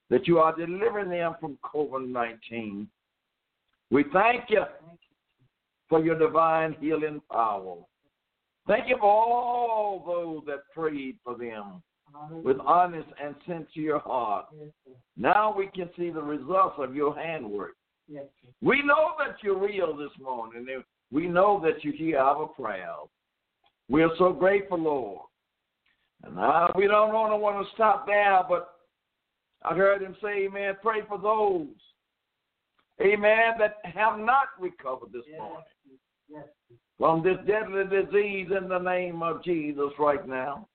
that 0.08 0.26
you 0.26 0.38
are 0.38 0.54
delivering 0.54 1.10
them 1.10 1.34
from 1.40 1.58
COVID 1.64 2.08
19. 2.08 2.88
We 3.90 4.04
thank 4.12 4.44
you 4.48 4.62
for 5.88 6.02
your 6.02 6.18
divine 6.18 6.76
healing 6.80 7.20
power. 7.30 7.76
Thank 8.66 8.88
you 8.88 8.96
for 8.98 9.10
all 9.10 10.02
those 10.06 10.46
that 10.46 10.60
prayed 10.74 11.16
for 11.24 11.36
them 11.36 11.82
with 12.30 12.58
honest 12.60 13.08
and 13.22 13.34
sincere 13.46 13.98
heart. 13.98 14.46
Now 15.16 15.54
we 15.56 15.68
can 15.74 15.88
see 15.96 16.10
the 16.10 16.22
results 16.22 16.76
of 16.78 16.94
your 16.94 17.14
handwork. 17.16 17.76
We 18.60 18.82
know 18.82 19.12
that 19.18 19.36
you're 19.42 19.58
real 19.58 19.96
this 19.96 20.10
morning. 20.20 20.66
and 20.68 20.84
We 21.10 21.26
know 21.28 21.60
that 21.64 21.84
you 21.84 21.92
hear 21.92 22.18
our 22.18 22.46
prayers. 22.46 23.08
We 23.88 24.02
are 24.02 24.10
so 24.18 24.32
grateful, 24.32 24.78
Lord. 24.78 25.26
And 26.24 26.36
now 26.36 26.70
we 26.76 26.86
don't 26.86 27.12
want 27.12 27.32
to 27.32 27.36
want 27.36 27.66
to 27.66 27.72
stop 27.74 28.06
there, 28.06 28.40
but 28.48 28.74
I 29.64 29.74
heard 29.74 30.02
him 30.02 30.16
say, 30.22 30.44
Amen, 30.46 30.74
pray 30.82 31.00
for 31.08 31.18
those, 31.18 31.66
Amen, 33.00 33.54
that 33.58 33.76
have 33.84 34.18
not 34.18 34.48
recovered 34.60 35.12
this 35.12 35.24
morning 35.36 36.44
from 36.98 37.22
this 37.22 37.36
deadly 37.46 37.84
disease 37.84 38.48
in 38.56 38.68
the 38.68 38.78
name 38.78 39.22
of 39.22 39.42
Jesus 39.42 39.90
right 39.98 40.26
now. 40.28 40.68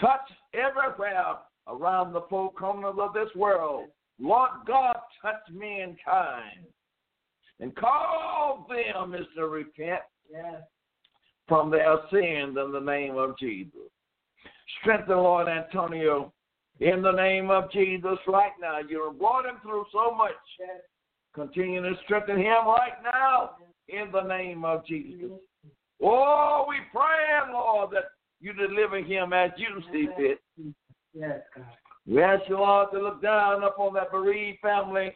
Touch 0.00 0.30
everywhere 0.54 1.36
around 1.68 2.12
the 2.12 2.22
four 2.28 2.52
corners 2.52 2.96
of 2.98 3.12
this 3.12 3.28
world. 3.34 3.88
Lord 4.18 4.50
God, 4.66 4.96
touch 5.20 5.42
mankind 5.50 6.66
and 7.60 7.74
call 7.76 8.66
them 8.68 9.14
to 9.36 9.46
repent 9.46 10.02
Yes. 10.30 10.62
from 11.46 11.70
their 11.70 11.98
sins 12.10 12.56
in 12.56 12.72
the 12.72 12.80
name 12.80 13.16
of 13.16 13.36
Jesus. 13.38 13.90
Strengthen 14.80 15.18
Lord 15.18 15.48
Antonio 15.48 16.32
in 16.80 17.02
the 17.02 17.12
name 17.12 17.50
of 17.50 17.70
Jesus 17.70 18.18
right 18.26 18.52
now. 18.60 18.78
You 18.78 19.14
brought 19.18 19.46
him 19.46 19.60
through 19.60 19.86
so 19.92 20.14
much. 20.14 20.32
Yes. 20.58 20.82
Continue 21.34 21.82
to 21.82 21.96
strengthen 22.04 22.38
him 22.38 22.66
right 22.66 23.02
now 23.02 23.56
in 23.88 24.10
the 24.12 24.22
name 24.22 24.64
of 24.64 24.84
Jesus. 24.86 25.30
Oh, 26.00 26.64
we 26.68 26.76
pray, 26.90 27.52
Lord, 27.52 27.90
that 27.92 28.04
you 28.42 28.52
deliver 28.52 28.98
him 28.98 29.32
as 29.32 29.50
you 29.56 29.68
see 29.92 30.08
fit. 30.16 30.40
Yes, 31.14 31.40
God. 31.54 31.64
We 32.06 32.20
ask 32.22 32.42
you, 32.48 32.56
Lord, 32.56 32.88
to 32.92 32.98
look 32.98 33.22
down 33.22 33.62
upon 33.62 33.94
that 33.94 34.10
bereaved 34.10 34.58
family 34.60 35.12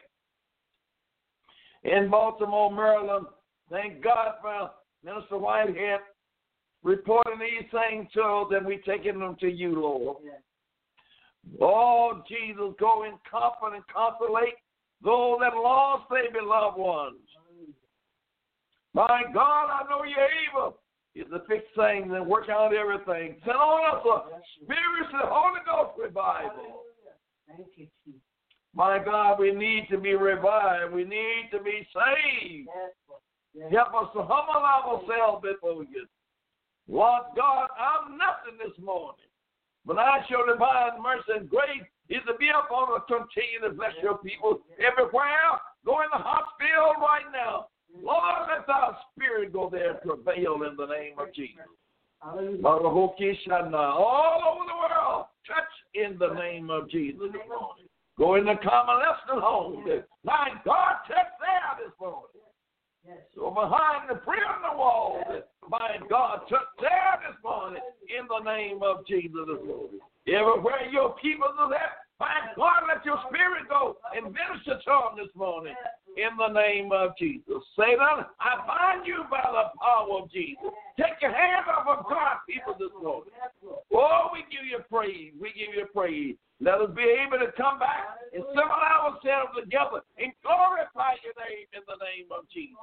in 1.83 2.09
Baltimore, 2.09 2.71
Maryland. 2.71 3.27
Thank 3.69 4.01
God 4.01 4.35
for 4.41 4.71
Minister 5.03 5.37
Whitehead 5.37 5.99
reporting 6.83 7.39
these 7.39 7.69
things 7.69 8.07
to 8.13 8.21
us, 8.21 8.47
and 8.51 8.65
we 8.65 8.77
taking 8.85 9.19
them 9.19 9.35
to 9.41 9.47
you, 9.49 9.81
Lord. 9.81 10.17
Yes. 10.23 10.41
Oh, 11.61 12.21
Jesus, 12.29 12.73
go 12.79 13.03
in 13.03 13.11
comfort 13.29 13.75
and 13.75 13.83
consolate 13.93 14.55
those 15.03 15.39
that 15.41 15.53
lost 15.53 16.05
their 16.09 16.31
beloved 16.31 16.77
ones. 16.77 17.17
My 18.93 19.23
God, 19.33 19.67
I 19.69 19.83
know 19.89 20.03
you're 20.03 20.27
able. 20.49 20.77
Is 21.17 21.25
to 21.33 21.41
fix 21.49 21.65
things 21.75 22.13
and 22.13 22.27
work 22.27 22.47
out 22.47 22.75
everything. 22.75 23.41
Send 23.41 23.57
on 23.57 23.97
us 23.97 24.05
a 24.05 24.37
spiritual 24.61 25.25
Holy 25.25 25.61
Ghost 25.65 25.97
revival. 25.97 26.85
Thank 27.47 27.73
you, 27.75 27.87
Jesus. 28.05 28.21
My 28.75 29.01
God, 29.03 29.39
we 29.39 29.51
need 29.51 29.87
to 29.89 29.97
be 29.97 30.13
revived. 30.13 30.93
We 30.93 31.05
need 31.05 31.49
to 31.51 31.59
be 31.59 31.87
saved. 31.89 32.69
Yes, 32.69 32.93
Lord. 33.09 33.21
Yes. 33.55 33.73
Help 33.73 33.89
us 33.97 34.09
to 34.13 34.21
humble 34.29 34.61
ourselves 34.61 35.41
before 35.41 35.81
you. 35.89 36.05
Lord 36.87 37.33
God, 37.35 37.69
I'm 37.73 38.13
nothing 38.13 38.61
this 38.61 38.77
morning. 38.77 39.25
But 39.85 39.97
I 39.97 40.21
show 40.29 40.45
divine 40.45 41.01
mercy 41.01 41.33
and 41.33 41.49
grace 41.49 41.87
is 42.09 42.21
to 42.27 42.37
be 42.37 42.53
upon 42.53 42.93
us, 42.93 43.09
continue 43.09 43.65
to 43.65 43.73
bless 43.73 43.97
your 44.03 44.19
people 44.19 44.61
everywhere. 44.77 45.57
Go 45.83 45.99
in 46.05 46.11
the 46.13 46.21
hospital 46.21 47.01
right 47.01 47.25
now. 47.33 47.73
Lord, 48.01 48.47
let 48.49 48.67
thy 48.67 48.91
spirit 49.11 49.53
go 49.53 49.69
there 49.71 49.91
and 49.91 50.01
prevail 50.01 50.63
in 50.63 50.75
the 50.77 50.85
name 50.85 51.17
of 51.17 51.33
Jesus. 51.33 51.65
Hallelujah. 52.21 52.65
All 52.65 52.81
over 54.45 54.65
the 54.65 54.77
world, 54.77 55.25
touch 55.45 55.73
in 55.93 56.17
the 56.17 56.33
name 56.33 56.69
of 56.69 56.89
Jesus 56.89 57.31
this 57.31 57.41
morning. 57.47 57.87
Go 58.17 58.35
in 58.35 58.45
the 58.45 58.55
convalescent 58.55 59.41
home. 59.41 59.85
My 60.23 60.49
God, 60.65 60.95
touch 61.07 61.31
there 61.39 61.85
this 61.85 61.93
morning. 61.99 62.41
So 63.35 63.51
behind 63.51 64.09
the 64.09 64.15
prison 64.15 64.75
wall, 64.75 65.21
my 65.69 65.97
God, 66.09 66.41
touch 66.49 66.67
there 66.81 67.19
this 67.27 67.37
morning 67.43 67.81
in 68.09 68.27
the 68.27 68.43
name 68.43 68.81
of 68.83 69.05
Jesus 69.07 69.47
this 69.47 69.63
morning. 69.65 69.99
Everywhere 70.27 70.89
your 70.91 71.15
people 71.21 71.47
are 71.57 71.73
at, 71.73 72.03
my 72.19 72.51
God, 72.57 72.83
let 72.89 73.05
your 73.05 73.19
spirit 73.29 73.69
go 73.69 73.97
and 74.13 74.25
minister 74.25 74.81
to 74.83 74.91
them 74.91 75.15
this 75.15 75.33
morning 75.35 75.75
in 76.17 76.35
the 76.37 76.51
name 76.51 76.91
of 76.91 77.15
Jesus. 77.17 77.56
Satan, 77.77 78.25
I 78.41 78.51
bind 78.65 79.05
you 79.05 79.21
by 79.29 79.45
the 79.45 79.69
power 79.77 80.25
of 80.25 80.33
Jesus. 80.33 80.73
Take 80.97 81.21
your 81.21 81.29
hand 81.29 81.69
off 81.69 81.85
of 81.85 82.09
God's 82.09 82.41
people 82.49 82.73
this 82.73 82.89
morning. 82.97 83.29
Oh, 83.93 84.33
we 84.33 84.41
give 84.49 84.65
you 84.65 84.81
praise. 84.89 85.29
We 85.37 85.53
give 85.53 85.77
you 85.77 85.85
praise. 85.93 86.33
Let 86.57 86.81
us 86.81 86.89
be 86.97 87.05
able 87.05 87.37
to 87.37 87.53
come 87.53 87.77
back 87.77 88.17
and 88.33 88.41
assemble 88.41 88.81
ourselves 88.81 89.53
together 89.53 90.01
and 90.17 90.33
glorify 90.41 91.21
your 91.21 91.37
name 91.37 91.69
in 91.77 91.85
the 91.85 92.01
name 92.01 92.33
of 92.33 92.49
Jesus. 92.49 92.81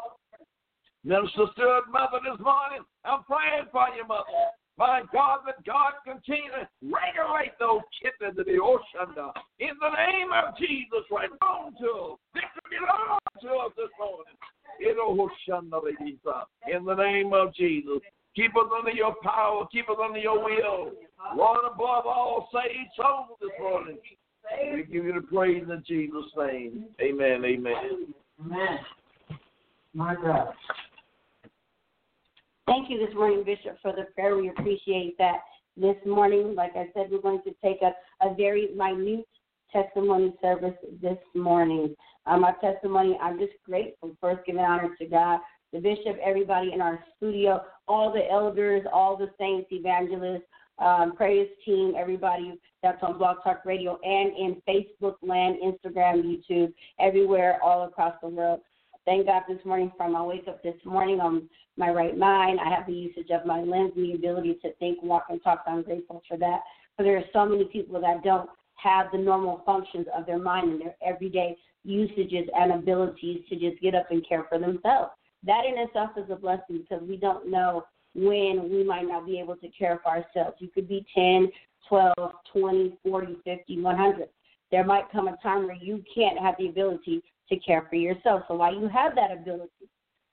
Minister 1.02 1.50
Stewart, 1.59 1.90
mother, 1.90 2.22
this 2.22 2.38
morning, 2.38 2.87
I'm 3.02 3.26
praying 3.26 3.66
for 3.74 3.90
you, 3.98 4.07
mother. 4.07 4.30
My 4.78 5.02
God, 5.11 5.42
that 5.50 5.59
God 5.66 5.98
continue 6.07 6.54
to 6.54 6.70
regulate 6.87 7.59
those 7.59 7.83
kidneys 7.98 8.38
of 8.38 8.46
the 8.46 8.62
ocean 8.62 9.11
in 9.59 9.74
the 9.74 9.90
name 9.90 10.30
of 10.30 10.54
Jesus 10.54 11.02
right 11.11 11.30
on 11.42 11.74
to 11.83 12.14
us. 12.14 12.18
Victory 12.30 12.78
belongs 12.78 13.38
to 13.42 13.50
us 13.59 13.74
this 13.74 13.90
morning. 13.98 14.38
In 15.46 16.85
the 16.85 16.94
name 16.94 17.33
of 17.33 17.54
Jesus. 17.54 18.00
Keep 18.37 18.57
us 18.57 18.70
under 18.76 18.90
your 18.90 19.14
power. 19.22 19.64
Keep 19.70 19.90
us 19.90 19.96
under 20.02 20.18
your 20.18 20.42
will. 20.42 20.92
Lord, 21.37 21.61
above 21.64 22.07
all, 22.07 22.48
save 22.52 22.87
souls 22.96 23.38
this 23.40 23.50
morning. 23.61 23.98
We 24.74 24.83
give 24.85 25.04
you 25.04 25.14
the 25.14 25.20
praise 25.20 25.64
in 25.68 25.83
Jesus' 25.87 26.30
name. 26.37 26.87
Amen. 27.00 27.44
Amen. 27.44 28.14
Amen. 28.44 28.78
My 29.94 30.14
God. 30.14 30.48
Thank 32.66 32.90
you 32.90 33.04
this 33.04 33.14
morning, 33.14 33.44
Bishop, 33.44 33.78
for 33.83 33.92
the 33.92 34.04
prayer. 34.14 34.37
We 34.37 34.48
appreciate 34.48 35.16
that. 35.18 35.38
This 35.76 35.96
morning, 36.07 36.54
like 36.54 36.72
I 36.76 36.88
said, 36.94 37.09
we're 37.11 37.20
going 37.20 37.42
to 37.42 37.54
take 37.62 37.78
a, 37.83 37.92
a 38.24 38.35
very 38.35 38.68
minute 38.76 39.26
testimony 39.72 40.33
service 40.40 40.74
this 41.02 41.18
morning. 41.35 41.94
Um, 42.26 42.44
our 42.44 42.56
testimony, 42.60 43.18
I'm 43.20 43.38
just 43.38 43.52
grateful. 43.64 44.16
First, 44.20 44.46
giving 44.46 44.62
honor 44.62 44.94
to 44.98 45.06
God 45.06 45.40
the 45.72 45.80
bishop, 45.80 46.16
everybody 46.24 46.72
in 46.72 46.80
our 46.80 47.04
studio, 47.16 47.62
all 47.88 48.12
the 48.12 48.30
elders, 48.30 48.82
all 48.92 49.16
the 49.16 49.28
saints, 49.38 49.68
evangelists, 49.72 50.44
um, 50.78 51.14
praise 51.16 51.48
team, 51.64 51.94
everybody 51.98 52.58
that's 52.82 53.02
on 53.02 53.18
Blog 53.18 53.38
Talk 53.42 53.64
Radio 53.64 53.98
and 54.02 54.37
in 54.37 54.62
Facebook 54.68 55.16
land, 55.22 55.56
Instagram, 55.62 56.22
YouTube, 56.22 56.72
everywhere, 57.00 57.58
all 57.62 57.84
across 57.84 58.14
the 58.22 58.28
world. 58.28 58.60
Thank 59.04 59.26
God 59.26 59.42
this 59.48 59.62
morning 59.64 59.92
for 59.96 60.08
my 60.08 60.22
wake 60.22 60.48
up 60.48 60.62
this 60.62 60.74
morning 60.84 61.20
on 61.20 61.48
my 61.76 61.90
right 61.90 62.16
mind. 62.16 62.58
I 62.64 62.70
have 62.70 62.87
the 62.87 62.92
usage 62.92 63.30
of 63.30 63.44
my 63.44 63.60
limbs 63.60 63.92
and 63.96 64.06
the 64.06 64.14
ability 64.14 64.58
to 64.62 64.72
think, 64.74 65.02
walk, 65.02 65.26
and 65.28 65.42
talk. 65.42 65.64
I'm 65.66 65.82
grateful 65.82 66.22
for 66.26 66.38
that. 66.38 66.60
But 66.96 67.04
there 67.04 67.18
are 67.18 67.24
so 67.32 67.44
many 67.46 67.64
people 67.64 68.00
that 68.00 68.22
don't 68.24 68.48
have 68.76 69.06
the 69.12 69.18
normal 69.18 69.62
functions 69.66 70.06
of 70.16 70.26
their 70.26 70.38
mind 70.38 70.72
in 70.72 70.78
their 70.78 70.96
everyday 71.04 71.56
usages 71.84 72.48
and 72.56 72.72
abilities 72.72 73.42
to 73.48 73.56
just 73.56 73.80
get 73.80 73.94
up 73.94 74.10
and 74.10 74.26
care 74.26 74.44
for 74.48 74.58
themselves. 74.58 75.10
That 75.44 75.64
in 75.66 75.78
itself 75.78 76.10
is 76.16 76.30
a 76.30 76.36
blessing 76.36 76.84
because 76.88 77.06
we 77.06 77.16
don't 77.16 77.50
know 77.50 77.84
when 78.14 78.70
we 78.70 78.84
might 78.84 79.06
not 79.06 79.26
be 79.26 79.38
able 79.38 79.56
to 79.56 79.68
care 79.68 80.00
for 80.02 80.10
ourselves. 80.10 80.56
You 80.58 80.68
could 80.68 80.88
be 80.88 81.04
10, 81.14 81.50
12, 81.88 82.14
20, 82.52 82.98
40, 83.04 83.36
50, 83.44 83.80
100. 83.80 84.28
There 84.70 84.84
might 84.84 85.10
come 85.12 85.28
a 85.28 85.36
time 85.42 85.66
where 85.66 85.76
you 85.76 86.02
can't 86.14 86.38
have 86.38 86.54
the 86.58 86.68
ability 86.68 87.22
to 87.48 87.56
care 87.58 87.86
for 87.88 87.96
yourself. 87.96 88.42
So 88.48 88.54
while 88.54 88.74
you 88.74 88.88
have 88.88 89.14
that 89.16 89.32
ability, 89.32 89.88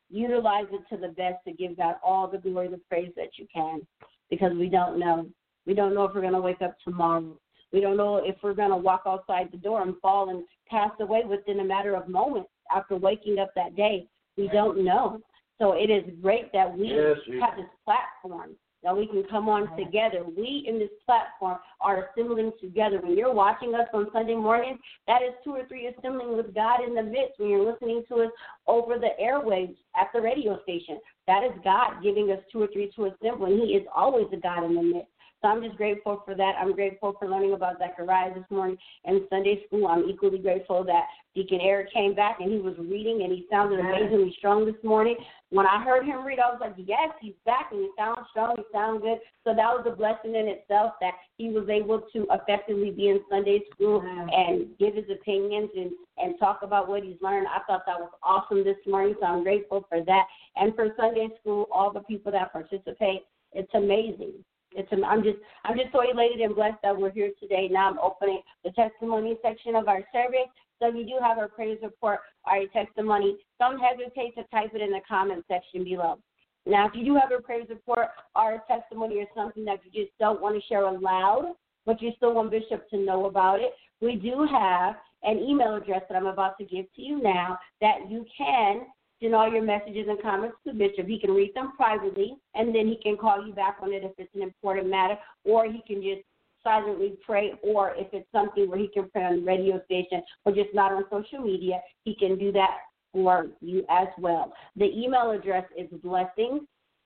utilize 0.09 0.65
it 0.71 0.81
to 0.93 0.99
the 0.99 1.09
best 1.09 1.43
to 1.45 1.53
give 1.53 1.77
God 1.77 1.95
all 2.03 2.27
the 2.27 2.37
glory, 2.37 2.67
the 2.69 2.79
praise 2.89 3.11
that 3.17 3.37
you 3.37 3.47
can, 3.53 3.85
because 4.29 4.53
we 4.53 4.69
don't 4.69 4.99
know. 4.99 5.27
We 5.65 5.73
don't 5.73 5.93
know 5.93 6.05
if 6.05 6.15
we're 6.15 6.21
going 6.21 6.33
to 6.33 6.41
wake 6.41 6.61
up 6.61 6.75
tomorrow. 6.83 7.37
We 7.71 7.79
don't 7.79 7.97
know 7.97 8.17
if 8.17 8.35
we're 8.43 8.53
going 8.53 8.71
to 8.71 8.77
walk 8.77 9.03
outside 9.05 9.49
the 9.51 9.57
door 9.57 9.81
and 9.81 9.95
fall 10.01 10.29
and 10.29 10.43
pass 10.69 10.91
away 10.99 11.23
within 11.25 11.59
a 11.59 11.63
matter 11.63 11.95
of 11.95 12.07
moments 12.07 12.49
after 12.75 12.95
waking 12.97 13.39
up 13.39 13.51
that 13.55 13.75
day. 13.75 14.07
We 14.37 14.47
don't 14.47 14.83
know. 14.83 15.21
So 15.59 15.73
it 15.73 15.89
is 15.89 16.03
great 16.21 16.51
that 16.53 16.75
we 16.75 16.87
Yes, 16.87 17.17
have 17.39 17.55
this 17.55 17.67
platform 17.85 18.55
that 18.83 18.97
we 18.97 19.05
can 19.05 19.23
come 19.29 19.47
on 19.47 19.75
together. 19.77 20.23
We 20.35 20.65
in 20.67 20.79
this 20.79 20.89
platform 21.05 21.59
are 21.81 22.09
assembling 22.09 22.51
together. 22.59 22.99
When 22.99 23.15
you're 23.15 23.33
watching 23.33 23.75
us 23.75 23.87
on 23.93 24.07
Sunday 24.11 24.35
morning, 24.35 24.79
that 25.07 25.21
is 25.21 25.33
two 25.43 25.51
or 25.51 25.67
three 25.67 25.87
assembling 25.87 26.35
with 26.35 26.53
God 26.55 26.83
in 26.85 26.95
the 26.95 27.03
midst. 27.03 27.37
When 27.37 27.49
you're 27.49 27.71
listening 27.71 28.03
to 28.07 28.23
us 28.23 28.31
over 28.67 28.97
the 28.97 29.09
airwaves 29.21 29.75
at 29.95 30.07
the 30.13 30.21
radio 30.21 30.59
station, 30.63 30.99
that 31.27 31.43
is 31.43 31.51
God 31.63 32.01
giving 32.01 32.31
us 32.31 32.39
two 32.51 32.63
or 32.63 32.67
three 32.73 32.91
to 32.95 33.05
assemble, 33.05 33.45
and 33.45 33.61
He 33.61 33.75
is 33.75 33.85
always 33.95 34.25
a 34.33 34.37
God 34.37 34.63
in 34.63 34.75
the 34.75 34.81
midst. 34.81 35.11
So 35.41 35.47
I'm 35.47 35.63
just 35.63 35.75
grateful 35.75 36.21
for 36.23 36.35
that. 36.35 36.53
I'm 36.59 36.73
grateful 36.73 37.15
for 37.17 37.27
learning 37.27 37.53
about 37.53 37.79
Zechariah 37.79 38.33
this 38.35 38.43
morning 38.51 38.77
in 39.05 39.25
Sunday 39.27 39.63
school. 39.65 39.87
I'm 39.87 40.07
equally 40.07 40.37
grateful 40.37 40.83
that 40.83 41.05
Deacon 41.33 41.59
Eric 41.61 41.91
came 41.91 42.13
back 42.13 42.37
and 42.39 42.51
he 42.51 42.59
was 42.59 42.75
reading 42.77 43.21
and 43.23 43.31
he 43.31 43.47
sounded 43.49 43.79
amazingly 43.79 44.35
strong 44.37 44.65
this 44.65 44.75
morning. 44.83 45.15
When 45.49 45.65
I 45.65 45.83
heard 45.83 46.05
him 46.05 46.23
read, 46.23 46.37
I 46.37 46.51
was 46.51 46.59
like, 46.61 46.75
yes, 46.77 47.09
he's 47.19 47.33
back 47.43 47.69
and 47.71 47.81
he 47.81 47.89
sounds 47.97 48.27
strong, 48.29 48.55
he 48.55 48.63
sounds 48.71 49.01
good. 49.01 49.17
So 49.43 49.55
that 49.55 49.73
was 49.73 49.83
a 49.87 49.95
blessing 49.95 50.35
in 50.35 50.47
itself 50.47 50.93
that 51.01 51.15
he 51.37 51.49
was 51.49 51.67
able 51.69 52.01
to 52.13 52.27
effectively 52.29 52.91
be 52.91 53.09
in 53.09 53.21
Sunday 53.27 53.61
school 53.73 54.01
and 54.01 54.77
give 54.77 54.93
his 54.93 55.09
opinions 55.11 55.71
and, 55.75 55.91
and 56.19 56.37
talk 56.39 56.59
about 56.61 56.87
what 56.87 57.01
he's 57.01 57.19
learned. 57.19 57.47
I 57.47 57.63
thought 57.65 57.81
that 57.87 57.99
was 57.99 58.11
awesome 58.21 58.63
this 58.63 58.77
morning, 58.85 59.15
so 59.19 59.25
I'm 59.25 59.41
grateful 59.41 59.87
for 59.89 60.03
that. 60.03 60.25
And 60.55 60.75
for 60.75 60.93
Sunday 60.97 61.29
school, 61.39 61.67
all 61.71 61.91
the 61.91 62.01
people 62.01 62.31
that 62.31 62.53
participate, 62.53 63.21
it's 63.53 63.73
amazing. 63.73 64.33
It's 64.73 64.89
I'm 64.91 65.23
just 65.23 65.37
I'm 65.65 65.77
just 65.77 65.91
so 65.91 66.01
elated 66.01 66.39
and 66.41 66.55
blessed 66.55 66.77
that 66.83 66.97
we're 66.97 67.11
here 67.11 67.31
today. 67.39 67.67
Now 67.69 67.89
I'm 67.89 67.99
opening 67.99 68.41
the 68.63 68.71
testimony 68.71 69.35
section 69.41 69.75
of 69.75 69.87
our 69.87 70.03
service. 70.13 70.49
So 70.79 70.87
if 70.89 70.95
you 70.95 71.05
do 71.05 71.19
have 71.21 71.37
our 71.37 71.47
praise 71.47 71.77
report 71.83 72.19
or 72.47 72.57
your 72.57 72.69
testimony, 72.69 73.37
don't 73.59 73.79
hesitate 73.79 74.35
to 74.35 74.43
type 74.45 74.71
it 74.73 74.81
in 74.81 74.91
the 74.91 75.01
comment 75.07 75.45
section 75.47 75.83
below. 75.83 76.17
Now, 76.65 76.87
if 76.87 76.93
you 76.95 77.03
do 77.03 77.15
have 77.15 77.31
a 77.31 77.41
praise 77.41 77.67
report 77.69 78.07
or 78.35 78.53
a 78.53 78.63
testimony 78.67 79.17
or 79.17 79.25
something 79.35 79.65
that 79.65 79.79
you 79.83 80.03
just 80.03 80.17
don't 80.19 80.41
want 80.41 80.55
to 80.55 80.67
share 80.67 80.85
aloud, 80.85 81.53
but 81.85 82.01
you 82.01 82.11
still 82.17 82.33
want 82.33 82.51
Bishop 82.51 82.87
to 82.89 82.97
know 82.97 83.25
about 83.25 83.59
it, 83.59 83.73
we 83.99 84.15
do 84.15 84.47
have 84.49 84.95
an 85.23 85.37
email 85.39 85.75
address 85.75 86.01
that 86.09 86.15
I'm 86.15 86.27
about 86.27 86.57
to 86.59 86.65
give 86.65 86.85
to 86.95 87.01
you 87.01 87.21
now 87.21 87.57
that 87.79 88.09
you 88.09 88.25
can 88.37 88.81
send 89.21 89.35
all 89.35 89.51
your 89.51 89.63
messages 89.63 90.07
and 90.09 90.21
comments 90.21 90.57
to 90.65 90.73
Bishop. 90.73 91.07
He 91.07 91.19
can 91.19 91.31
read 91.31 91.53
them 91.53 91.73
privately, 91.75 92.35
and 92.55 92.73
then 92.73 92.87
he 92.87 92.97
can 93.01 93.17
call 93.17 93.45
you 93.45 93.53
back 93.53 93.77
on 93.81 93.93
it 93.93 94.03
if 94.03 94.11
it's 94.17 94.33
an 94.35 94.41
important 94.41 94.89
matter, 94.89 95.17
or 95.43 95.65
he 95.65 95.81
can 95.87 96.01
just 96.01 96.21
silently 96.63 97.17
pray, 97.25 97.53
or 97.63 97.93
if 97.95 98.07
it's 98.13 98.31
something 98.31 98.69
where 98.69 98.79
he 98.79 98.87
can 98.87 99.09
pray 99.09 99.23
on 99.23 99.37
the 99.37 99.43
radio 99.43 99.81
station 99.85 100.21
or 100.45 100.51
just 100.51 100.69
not 100.73 100.91
on 100.91 101.03
social 101.09 101.39
media, 101.43 101.81
he 102.03 102.15
can 102.15 102.37
do 102.37 102.51
that 102.51 102.77
for 103.11 103.47
you 103.61 103.83
as 103.89 104.07
well. 104.19 104.53
The 104.75 104.85
email 104.85 105.31
address 105.31 105.65
is 105.77 105.87
blessings 106.03 106.61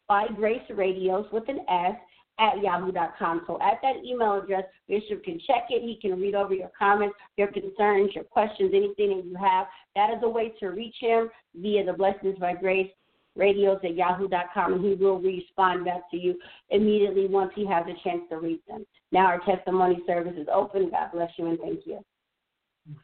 by 0.08 0.28
Grace 0.36 0.62
Radios 0.70 1.26
with 1.32 1.48
an 1.48 1.60
S 1.70 1.96
at 2.40 2.62
yahoo.com. 2.62 3.44
So 3.48 3.60
at 3.62 3.80
that 3.82 4.04
email 4.06 4.42
address, 4.42 4.64
Bishop 4.88 5.24
can 5.24 5.40
check 5.48 5.68
it. 5.70 5.82
He 5.82 5.98
can 6.02 6.20
read 6.20 6.36
over 6.36 6.54
your 6.54 6.72
comments, 6.78 7.16
your 7.38 7.48
concerns, 7.48 8.12
your 8.14 8.26
questions, 8.26 8.72
anything 8.74 9.18
that 9.18 9.26
you 9.26 9.36
have. 9.40 9.68
That 9.96 10.12
is 10.12 10.20
a 10.24 10.30
way 10.30 10.54
to 10.60 10.68
reach 10.68 10.96
him 11.00 11.30
via 11.56 11.86
the 11.86 11.94
Blessings 11.94 12.38
by 12.40 12.54
Grace 12.54 12.92
radios 13.36 13.80
at 13.84 13.96
yahoo.com, 13.96 14.74
and 14.74 14.86
he 14.86 14.96
will 14.96 15.20
respond 15.20 15.86
back 15.86 16.10
to 16.12 16.18
you 16.18 16.36
immediately 16.70 17.28
once 17.28 17.52
he 17.56 17.66
has 17.66 17.86
a 17.86 18.08
chance 18.08 18.22
to 18.30 18.38
read 18.38 18.60
them. 18.68 18.86
Now 19.12 19.26
our 19.26 19.40
testimony 19.40 20.02
service 20.08 20.36
is 20.38 20.48
open. 20.54 20.90
God 20.90 21.12
bless 21.14 21.32
you 21.38 21.48
and 21.48 21.60
thank 21.60 21.82
you. 21.86 22.00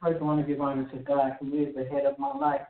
First, 0.02 0.22
I 0.22 0.24
want 0.24 0.40
to 0.40 0.48
give 0.48 0.62
honor 0.62 0.90
to 0.92 0.98
God 0.98 1.38
who 1.40 1.54
is 1.58 1.76
the 1.76 1.86
head 1.86 2.06
of 2.06 2.18
my 2.20 2.36
life. 2.38 2.62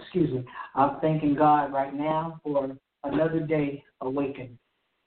Excuse 0.00 0.32
me. 0.32 0.44
I'm 0.74 1.00
thanking 1.00 1.34
God 1.34 1.72
right 1.72 1.94
now 1.94 2.40
for 2.42 2.76
another 3.04 3.40
day 3.40 3.84
awakened, 4.00 4.56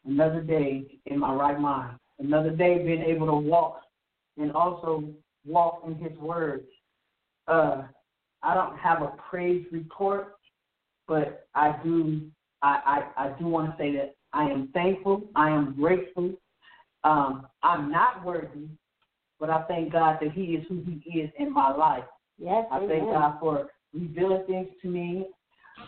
another 0.05 0.41
day 0.41 0.99
in 1.05 1.19
my 1.19 1.33
right 1.33 1.59
mind, 1.59 1.97
another 2.19 2.51
day 2.51 2.83
being 2.83 3.01
able 3.01 3.27
to 3.27 3.35
walk 3.35 3.81
and 4.37 4.51
also 4.51 5.03
walk 5.45 5.81
in 5.85 5.95
His 5.95 6.17
Word. 6.17 6.65
Uh, 7.47 7.83
I 8.43 8.53
don't 8.53 8.77
have 8.77 9.01
a 9.01 9.13
praise 9.29 9.65
report, 9.71 10.35
but 11.07 11.47
I 11.55 11.75
do. 11.83 12.21
I, 12.61 13.03
I, 13.17 13.25
I 13.25 13.39
do 13.39 13.45
want 13.45 13.71
to 13.71 13.77
say 13.81 13.95
that 13.95 14.15
I 14.33 14.43
am 14.43 14.69
thankful. 14.73 15.23
I 15.35 15.49
am 15.49 15.75
grateful. 15.75 16.33
Um, 17.03 17.47
I'm 17.63 17.91
not 17.91 18.23
worthy, 18.25 18.67
but 19.39 19.49
I 19.49 19.63
thank 19.63 19.91
God 19.91 20.17
that 20.21 20.31
He 20.31 20.55
is 20.55 20.65
who 20.67 20.83
He 21.03 21.19
is 21.19 21.31
in 21.37 21.53
my 21.53 21.73
life. 21.73 22.03
Yes, 22.37 22.65
I 22.71 22.85
thank. 22.87 23.03
God 23.03 23.37
for 23.39 23.67
revealing 23.93 24.43
things 24.47 24.69
to 24.81 24.87
me, 24.87 25.27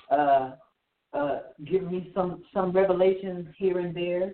uh, 0.10 0.52
uh, 1.14 1.40
giving 1.66 1.92
me 1.92 2.12
some 2.16 2.44
some 2.54 2.72
revelations 2.72 3.48
here 3.58 3.80
and 3.80 3.96
there. 3.96 4.34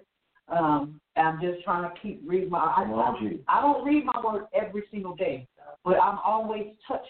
Um, 0.50 1.00
I'm 1.16 1.42
just 1.42 1.64
trying 1.64 1.84
to 1.84 2.00
keep 2.00 2.22
reading 2.26 2.50
my. 2.50 2.60
I, 2.60 2.84
Come 2.84 2.94
on, 2.94 3.18
G. 3.20 3.42
I, 3.48 3.60
I 3.60 3.62
don't 3.62 3.84
read 3.84 4.06
my 4.06 4.22
word 4.24 4.46
every 4.54 4.84
single 4.92 5.16
day, 5.16 5.48
but 5.84 5.98
I'm 6.02 6.20
always 6.24 6.68
touched 6.88 7.08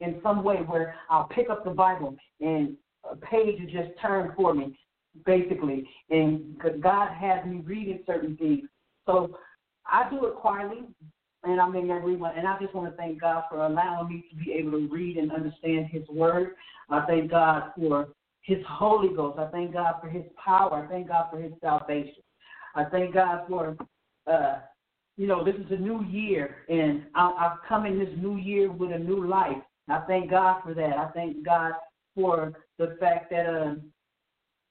in 0.00 0.20
some 0.22 0.42
way 0.42 0.56
where 0.56 0.94
I'll 1.08 1.28
pick 1.28 1.48
up 1.48 1.64
the 1.64 1.70
Bible 1.70 2.16
and 2.40 2.76
a 3.10 3.16
page 3.16 3.60
will 3.60 3.66
just 3.66 3.98
turn 4.00 4.32
for 4.36 4.54
me, 4.54 4.78
basically. 5.24 5.88
And 6.10 6.58
God 6.82 7.12
has 7.12 7.44
me 7.46 7.62
reading 7.64 8.00
certain 8.06 8.36
things, 8.36 8.68
so 9.06 9.38
I 9.86 10.08
do 10.10 10.26
it 10.26 10.34
quietly, 10.34 10.82
and 11.44 11.60
I'm 11.60 11.74
in 11.76 11.88
reading. 11.88 12.24
And 12.36 12.46
I 12.46 12.58
just 12.60 12.74
want 12.74 12.90
to 12.90 12.96
thank 12.96 13.20
God 13.20 13.44
for 13.48 13.64
allowing 13.64 14.08
me 14.08 14.24
to 14.30 14.36
be 14.36 14.52
able 14.52 14.72
to 14.72 14.88
read 14.90 15.16
and 15.16 15.30
understand 15.30 15.86
His 15.86 16.02
Word. 16.08 16.54
I 16.90 17.06
thank 17.06 17.30
God 17.30 17.70
for 17.76 18.08
His 18.44 18.58
Holy 18.68 19.14
Ghost. 19.14 19.38
I 19.38 19.46
thank 19.46 19.72
God 19.72 19.94
for 20.00 20.08
His 20.08 20.24
power. 20.42 20.84
I 20.84 20.90
thank 20.90 21.08
God 21.08 21.26
for 21.30 21.40
His 21.40 21.52
salvation. 21.60 22.22
I 22.74 22.84
thank 22.84 23.14
God 23.14 23.44
for, 23.48 23.76
uh, 24.30 24.58
you 25.16 25.26
know, 25.26 25.44
this 25.44 25.54
is 25.54 25.70
a 25.70 25.76
new 25.76 26.04
year, 26.04 26.56
and 26.68 27.04
I, 27.14 27.30
I've 27.38 27.68
come 27.68 27.86
in 27.86 27.98
this 27.98 28.08
new 28.18 28.36
year 28.36 28.70
with 28.70 28.92
a 28.92 28.98
new 28.98 29.26
life. 29.26 29.56
I 29.88 30.00
thank 30.06 30.30
God 30.30 30.62
for 30.62 30.74
that. 30.74 30.98
I 30.98 31.08
thank 31.14 31.44
God 31.44 31.72
for 32.14 32.52
the 32.78 32.96
fact 33.00 33.30
that 33.30 33.48
um, 33.48 33.82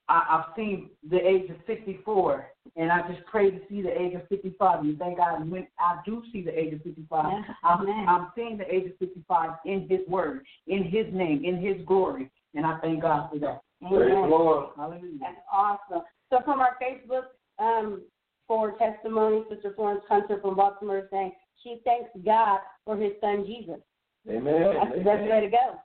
I, 0.08 0.24
I've 0.30 0.56
seen 0.56 0.90
the 1.08 1.18
age 1.18 1.50
of 1.50 1.56
54, 1.66 2.46
and 2.76 2.92
I 2.92 3.08
just 3.08 3.24
pray 3.26 3.50
to 3.50 3.58
see 3.68 3.82
the 3.82 4.00
age 4.00 4.14
of 4.14 4.28
55. 4.28 4.80
And 4.80 4.98
thank 4.98 5.18
God 5.18 5.48
when 5.50 5.66
I 5.80 5.98
do 6.04 6.22
see 6.32 6.42
the 6.42 6.56
age 6.56 6.74
of 6.74 6.82
55, 6.82 7.32
Yes, 7.32 7.56
I'm. 7.64 7.88
I'm 8.08 8.28
seeing 8.36 8.56
the 8.56 8.72
age 8.72 8.90
of 8.90 8.98
55 8.98 9.50
in 9.64 9.88
His 9.88 10.00
Word, 10.06 10.44
in 10.66 10.84
His 10.84 11.06
name, 11.12 11.44
in 11.44 11.60
His 11.60 11.84
glory, 11.86 12.30
and 12.54 12.64
I 12.66 12.78
thank 12.80 13.02
God 13.02 13.30
for 13.32 13.38
that. 13.40 13.63
Praise 13.80 14.14
the 14.14 14.20
Lord. 14.20 14.70
Hallelujah. 14.76 15.18
That's 15.20 15.36
awesome. 15.52 16.02
So 16.30 16.40
from 16.44 16.60
our 16.60 16.76
Facebook 16.82 17.24
um, 17.58 18.02
for 18.46 18.76
testimony, 18.78 19.44
Sister 19.50 19.72
Florence 19.74 20.04
Hunter 20.08 20.38
from 20.40 20.56
Baltimore 20.56 20.98
is 20.98 21.04
saying 21.10 21.32
she 21.62 21.80
thanks 21.84 22.10
God 22.24 22.60
for 22.84 22.96
his 22.96 23.12
son 23.20 23.44
Jesus. 23.46 23.80
Amen. 24.28 24.74
That's 24.74 24.98
the 24.98 25.04
best 25.04 25.30
way 25.30 25.40
to 25.40 25.50
go. 25.50 25.78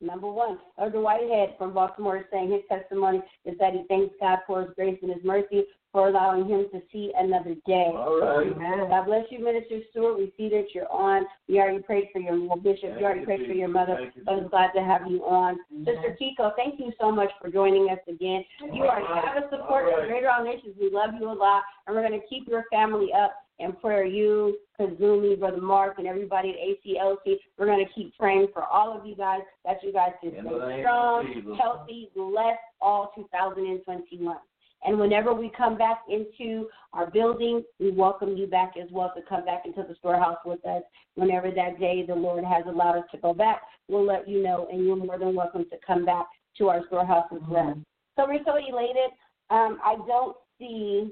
Number 0.00 0.30
one, 0.30 0.58
Elder 0.78 1.00
Whitehead 1.00 1.54
from 1.58 1.72
Baltimore 1.72 2.18
is 2.18 2.24
saying 2.30 2.50
his 2.50 2.62
testimony 2.68 3.22
is 3.44 3.56
that 3.58 3.72
he 3.72 3.84
thanks 3.88 4.14
God 4.20 4.40
for 4.46 4.62
his 4.62 4.70
grace 4.74 4.98
and 5.02 5.12
his 5.12 5.24
mercy 5.24 5.64
for 5.90 6.08
allowing 6.08 6.46
him 6.46 6.66
to 6.72 6.82
see 6.92 7.10
another 7.16 7.54
day. 7.66 7.90
All 7.94 8.20
right. 8.20 8.90
God 8.90 9.06
bless 9.06 9.24
you, 9.30 9.42
Minister 9.42 9.80
Stewart. 9.90 10.18
We 10.18 10.30
see 10.36 10.50
that 10.50 10.66
you're 10.74 10.90
on. 10.92 11.24
We 11.48 11.58
already 11.58 11.82
prayed 11.82 12.08
for 12.12 12.18
your 12.18 12.36
bishop. 12.58 12.90
Thank 12.90 12.98
We 12.98 13.04
already 13.04 13.20
you, 13.20 13.26
prayed 13.26 13.46
for 13.46 13.54
your 13.54 13.68
mother. 13.68 14.12
You, 14.14 14.22
But 14.26 14.34
I'm 14.34 14.48
glad 14.48 14.72
to 14.72 14.82
have 14.82 15.10
you 15.10 15.24
on. 15.24 15.56
Sister 15.86 16.14
Kiko, 16.20 16.52
thank 16.54 16.78
you 16.78 16.92
so 17.00 17.10
much 17.10 17.30
for 17.40 17.50
joining 17.50 17.88
us 17.88 17.98
again. 18.08 18.44
You 18.60 18.82
are 18.84 19.00
All 19.00 19.14
right. 19.14 19.24
have 19.24 19.42
a 19.42 19.48
support 19.48 19.86
All 19.86 20.02
of. 20.02 20.08
Greater 20.08 20.28
All 20.28 20.44
Nations. 20.44 20.74
We 20.78 20.90
love 20.90 21.10
you 21.18 21.30
a 21.30 21.32
lot, 21.32 21.62
and 21.86 21.96
we're 21.96 22.06
going 22.06 22.20
to 22.20 22.26
keep 22.26 22.46
your 22.46 22.64
family 22.70 23.08
up 23.14 23.32
in 23.58 23.72
prayer. 23.72 24.04
You, 24.04 24.58
Kazumi, 24.78 25.38
Brother 25.38 25.60
Mark, 25.60 25.98
and 25.98 26.06
everybody 26.06 26.50
at 26.50 26.56
ACLC. 26.56 27.36
We're 27.58 27.66
going 27.66 27.84
to 27.84 27.92
keep 27.92 28.16
praying 28.16 28.48
for 28.52 28.64
all 28.64 28.96
of 28.96 29.06
you 29.06 29.14
guys 29.14 29.40
that 29.64 29.78
you 29.82 29.92
guys 29.92 30.10
can 30.20 30.34
In 30.34 30.44
stay 30.44 30.80
strong, 30.82 31.56
healthy, 31.60 32.10
blessed 32.14 32.58
all 32.80 33.12
2021. 33.14 34.36
And 34.84 35.00
whenever 35.00 35.32
we 35.32 35.50
come 35.56 35.76
back 35.76 36.02
into 36.08 36.68
our 36.92 37.10
building, 37.10 37.64
we 37.80 37.90
welcome 37.90 38.36
you 38.36 38.46
back 38.46 38.74
as 38.80 38.88
well 38.92 39.12
to 39.16 39.22
come 39.22 39.44
back 39.44 39.62
into 39.64 39.82
the 39.82 39.96
storehouse 39.98 40.38
with 40.44 40.64
us. 40.66 40.82
Whenever 41.14 41.50
that 41.50 41.80
day 41.80 42.04
the 42.06 42.14
Lord 42.14 42.44
has 42.44 42.64
allowed 42.66 42.98
us 42.98 43.04
to 43.12 43.18
go 43.18 43.32
back, 43.32 43.62
we'll 43.88 44.04
let 44.04 44.28
you 44.28 44.42
know, 44.42 44.68
and 44.70 44.84
you're 44.84 44.96
more 44.96 45.18
than 45.18 45.34
welcome 45.34 45.64
to 45.70 45.76
come 45.84 46.04
back 46.04 46.26
to 46.58 46.68
our 46.68 46.86
storehouse 46.86 47.26
as 47.34 47.42
well. 47.48 47.76
So 48.16 48.26
we're 48.26 48.44
so 48.44 48.56
elated. 48.56 49.10
Um, 49.50 49.78
I 49.84 49.96
don't 50.06 50.36
see 50.58 51.10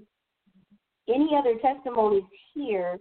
any 1.09 1.31
other 1.37 1.55
testimonies 1.61 2.25
here. 2.55 2.99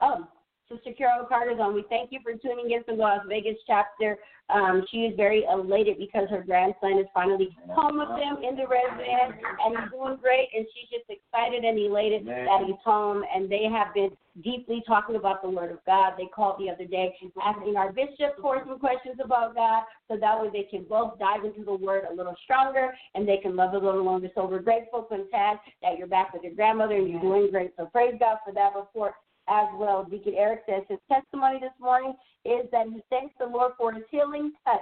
Oh, 0.00 0.26
Sister 0.70 0.92
Carol 0.96 1.26
Carter's 1.26 1.60
on. 1.60 1.74
We 1.74 1.84
thank 1.88 2.10
you 2.10 2.20
for 2.22 2.32
tuning 2.32 2.70
in 2.70 2.84
from 2.84 2.96
the 2.96 3.02
Las 3.02 3.20
Vegas 3.28 3.56
chapter. 3.66 4.18
Um, 4.48 4.84
she 4.90 4.98
is 5.08 5.16
very 5.16 5.44
elated 5.50 5.98
because 5.98 6.28
her 6.30 6.42
grandson 6.42 6.98
is 6.98 7.06
finally 7.14 7.56
home 7.68 7.98
with 7.98 8.08
them 8.08 8.44
in 8.44 8.56
the 8.56 8.66
residence, 8.68 9.40
and 9.40 9.76
he's 9.76 9.90
doing 9.90 10.16
great. 10.20 10.48
And 10.54 10.66
she's 10.72 10.88
just 10.88 11.08
excited 11.08 11.64
and 11.64 11.78
elated 11.78 12.24
Man. 12.24 12.44
that 12.46 12.66
he's 12.66 12.80
home. 12.84 13.24
And 13.34 13.50
they 13.50 13.64
have 13.72 13.94
been 13.94 14.10
deeply 14.42 14.82
talking 14.86 15.16
about 15.16 15.42
the 15.42 15.48
Word 15.48 15.70
of 15.70 15.78
God. 15.86 16.14
They 16.18 16.26
called 16.34 16.58
the 16.58 16.70
other 16.70 16.84
day 16.84 17.14
asking 17.42 17.76
our 17.76 17.92
bishop 17.92 18.36
for 18.40 18.62
some 18.66 18.78
questions 18.78 19.16
about 19.22 19.54
God, 19.54 19.84
so 20.08 20.16
that 20.16 20.40
way 20.40 20.48
they 20.52 20.68
can 20.68 20.84
both 20.84 21.18
dive 21.18 21.44
into 21.44 21.64
the 21.64 21.74
Word 21.74 22.04
a 22.10 22.14
little 22.14 22.34
stronger 22.44 22.92
and 23.14 23.26
they 23.26 23.38
can 23.38 23.56
love 23.56 23.72
a 23.74 23.78
little 23.78 24.04
longer. 24.04 24.28
So 24.34 24.46
we're 24.46 24.60
grateful, 24.60 25.06
Quintaz, 25.10 25.58
that 25.82 25.98
you're 25.98 26.06
back 26.06 26.32
with 26.32 26.42
your 26.42 26.54
grandmother 26.54 26.96
and 26.96 27.08
you're 27.08 27.20
doing 27.20 27.50
great. 27.50 27.72
So 27.76 27.86
praise 27.86 28.14
God 28.18 28.38
for 28.44 28.52
that 28.54 28.72
report 28.74 29.14
as 29.48 29.68
well. 29.76 30.04
Deacon 30.08 30.34
Eric 30.36 30.62
says 30.68 30.82
his 30.88 30.98
testimony 31.10 31.58
this 31.60 31.74
morning 31.80 32.14
is 32.44 32.66
that 32.72 32.86
he 32.88 33.02
thanks 33.10 33.34
the 33.38 33.46
Lord 33.46 33.72
for 33.76 33.92
his 33.92 34.04
healing 34.10 34.52
touch, 34.64 34.80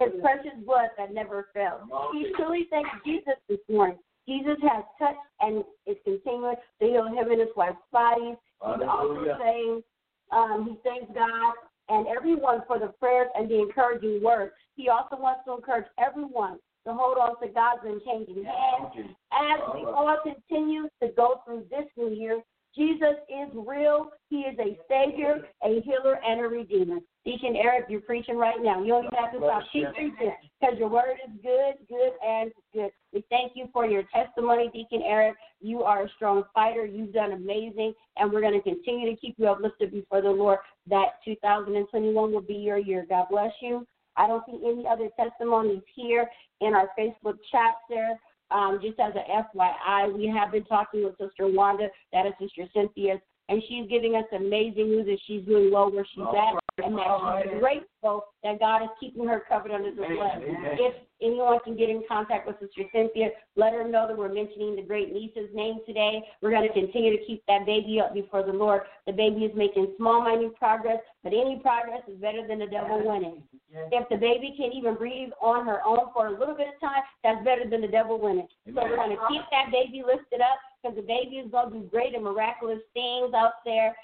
his 0.00 0.20
precious 0.20 0.56
blood 0.64 0.90
that 0.98 1.12
never 1.12 1.48
fails. 1.52 1.82
He 2.12 2.32
truly 2.36 2.66
thanks 2.70 2.90
Jesus 3.04 3.34
this 3.48 3.60
morning. 3.68 3.98
Jesus 4.28 4.56
has 4.62 4.84
touched 4.98 5.18
and 5.40 5.64
is 5.86 5.96
continuing 6.04 6.56
to 6.80 6.86
heal 6.86 7.06
him 7.06 7.30
and 7.30 7.40
his 7.40 7.48
wife's 7.56 7.78
bodies. 7.92 8.36
He's 8.62 8.88
also 8.88 9.36
saying 9.40 9.82
um, 10.30 10.68
he 10.70 10.88
thanks 10.88 11.10
God 11.14 11.54
and 11.88 12.06
everyone 12.06 12.62
for 12.66 12.78
the 12.78 12.88
prayers 13.00 13.28
and 13.34 13.50
the 13.50 13.58
encouraging 13.58 14.22
words. 14.22 14.52
He 14.76 14.88
also 14.88 15.16
wants 15.16 15.40
to 15.46 15.54
encourage 15.54 15.86
everyone 15.98 16.58
to 16.86 16.94
hold 16.94 17.18
on 17.18 17.38
to 17.40 17.48
God's 17.52 17.82
unchanging 17.84 18.44
hand 18.44 19.10
as 19.32 19.60
we 19.74 19.80
all 19.84 20.16
continue 20.22 20.88
to 21.02 21.08
go 21.16 21.40
through 21.44 21.64
this 21.68 21.84
new 21.96 22.10
year, 22.10 22.40
Jesus 22.76 23.16
is 23.28 23.48
real. 23.54 24.10
He 24.28 24.42
is 24.42 24.56
a 24.58 24.78
Savior, 24.88 25.42
a 25.64 25.80
healer, 25.80 26.18
and 26.24 26.40
a 26.40 26.44
Redeemer. 26.44 26.98
Deacon 27.24 27.56
Eric, 27.56 27.86
you're 27.88 28.00
preaching 28.00 28.36
right 28.36 28.56
now. 28.62 28.80
You 28.82 28.88
don't 28.88 29.04
even 29.06 29.18
have 29.18 29.32
to 29.32 29.38
stop. 29.38 29.62
Keep 29.72 29.92
preaching 29.92 30.32
because 30.60 30.78
your 30.78 30.88
word 30.88 31.16
is 31.26 31.32
good, 31.42 31.74
good, 31.88 32.12
and 32.26 32.52
good. 32.72 32.90
We 33.12 33.24
thank 33.28 33.52
you 33.56 33.68
for 33.72 33.86
your 33.86 34.04
testimony, 34.14 34.70
Deacon 34.72 35.02
Eric. 35.04 35.34
You 35.60 35.82
are 35.82 36.04
a 36.04 36.08
strong 36.16 36.44
fighter. 36.54 36.86
You've 36.86 37.12
done 37.12 37.32
amazing, 37.32 37.92
and 38.16 38.32
we're 38.32 38.40
going 38.40 38.54
to 38.54 38.62
continue 38.62 39.10
to 39.10 39.20
keep 39.20 39.34
you 39.38 39.48
uplifted 39.48 39.90
before 39.90 40.22
the 40.22 40.30
Lord. 40.30 40.58
That 40.86 41.20
2021 41.24 42.32
will 42.32 42.40
be 42.40 42.54
your 42.54 42.78
year. 42.78 43.04
God 43.08 43.26
bless 43.30 43.52
you. 43.60 43.86
I 44.16 44.26
don't 44.26 44.44
see 44.46 44.60
any 44.64 44.86
other 44.86 45.08
testimonies 45.18 45.82
here 45.94 46.28
in 46.60 46.74
our 46.74 46.88
Facebook 46.98 47.36
chat 47.50 47.74
there. 47.88 48.18
Um, 48.50 48.80
just 48.82 48.98
as 48.98 49.12
a 49.14 49.56
FYI, 49.56 50.12
we 50.12 50.26
have 50.26 50.50
been 50.50 50.64
talking 50.64 51.04
with 51.04 51.16
Sister 51.18 51.46
Wanda, 51.46 51.88
that 52.12 52.26
is 52.26 52.32
Sister 52.40 52.68
Cynthia, 52.74 53.20
and 53.50 53.60
she's 53.68 53.90
giving 53.90 54.14
us 54.14 54.24
amazing 54.34 54.88
news 54.88 55.06
that 55.06 55.18
she's 55.26 55.44
doing 55.44 55.72
well 55.72 55.90
where 55.90 56.06
she's 56.14 56.22
All 56.22 56.30
at, 56.30 56.54
right. 56.54 56.86
and 56.86 56.96
that 56.96 57.42
she's 57.42 57.52
right. 57.52 57.60
grateful 57.60 58.24
that 58.44 58.60
God 58.60 58.82
is 58.84 58.88
keeping 59.00 59.26
her 59.26 59.42
covered 59.48 59.72
under 59.72 59.90
the 59.90 60.06
blood. 60.06 60.38
If 60.78 60.94
anyone 61.20 61.58
can 61.64 61.76
get 61.76 61.90
in 61.90 62.02
contact 62.08 62.46
with 62.46 62.56
Sister 62.60 62.88
Cynthia, 62.94 63.30
let 63.56 63.72
her 63.72 63.86
know 63.86 64.06
that 64.06 64.16
we're 64.16 64.32
mentioning 64.32 64.76
the 64.76 64.82
great 64.82 65.12
niece's 65.12 65.50
name 65.52 65.78
today. 65.84 66.22
We're 66.40 66.50
going 66.50 66.66
to 66.66 66.72
continue 66.72 67.10
to 67.18 67.24
keep 67.26 67.42
that 67.48 67.66
baby 67.66 68.00
up 68.00 68.14
before 68.14 68.44
the 68.46 68.52
Lord. 68.52 68.82
The 69.06 69.12
baby 69.12 69.44
is 69.44 69.52
making 69.56 69.94
small, 69.98 70.22
minute 70.24 70.54
progress, 70.56 71.00
but 71.24 71.32
any 71.34 71.58
progress 71.60 72.02
is 72.08 72.16
better 72.18 72.46
than 72.46 72.60
the 72.60 72.70
devil 72.70 73.02
winning. 73.04 73.42
If 73.72 74.08
the 74.08 74.16
baby 74.16 74.54
can 74.56 74.72
even 74.72 74.94
breathe 74.94 75.30
on 75.42 75.66
her 75.66 75.80
own 75.84 76.14
for 76.14 76.28
a 76.28 76.38
little 76.38 76.54
bit 76.54 76.68
of 76.68 76.80
time, 76.80 77.02
that's 77.22 77.44
better 77.44 77.68
than 77.68 77.80
the 77.82 77.88
devil 77.88 78.18
winning. 78.18 78.46
So 78.66 78.82
we're 78.82 78.96
going 78.96 79.10
to 79.10 79.22
keep 79.28 79.42
that 79.50 79.70
baby 79.70 80.02
lifted 80.06 80.40
up 80.40 80.58
because 80.82 80.96
the 80.96 81.02
baby 81.02 81.36
is 81.36 81.50
going 81.50 81.72
to 81.72 81.78
do 81.78 81.84
great 81.86 82.14
and 82.14 82.24
miraculous 82.24 82.80
things 82.94 83.32
out 83.34 83.64
there. 83.64 83.94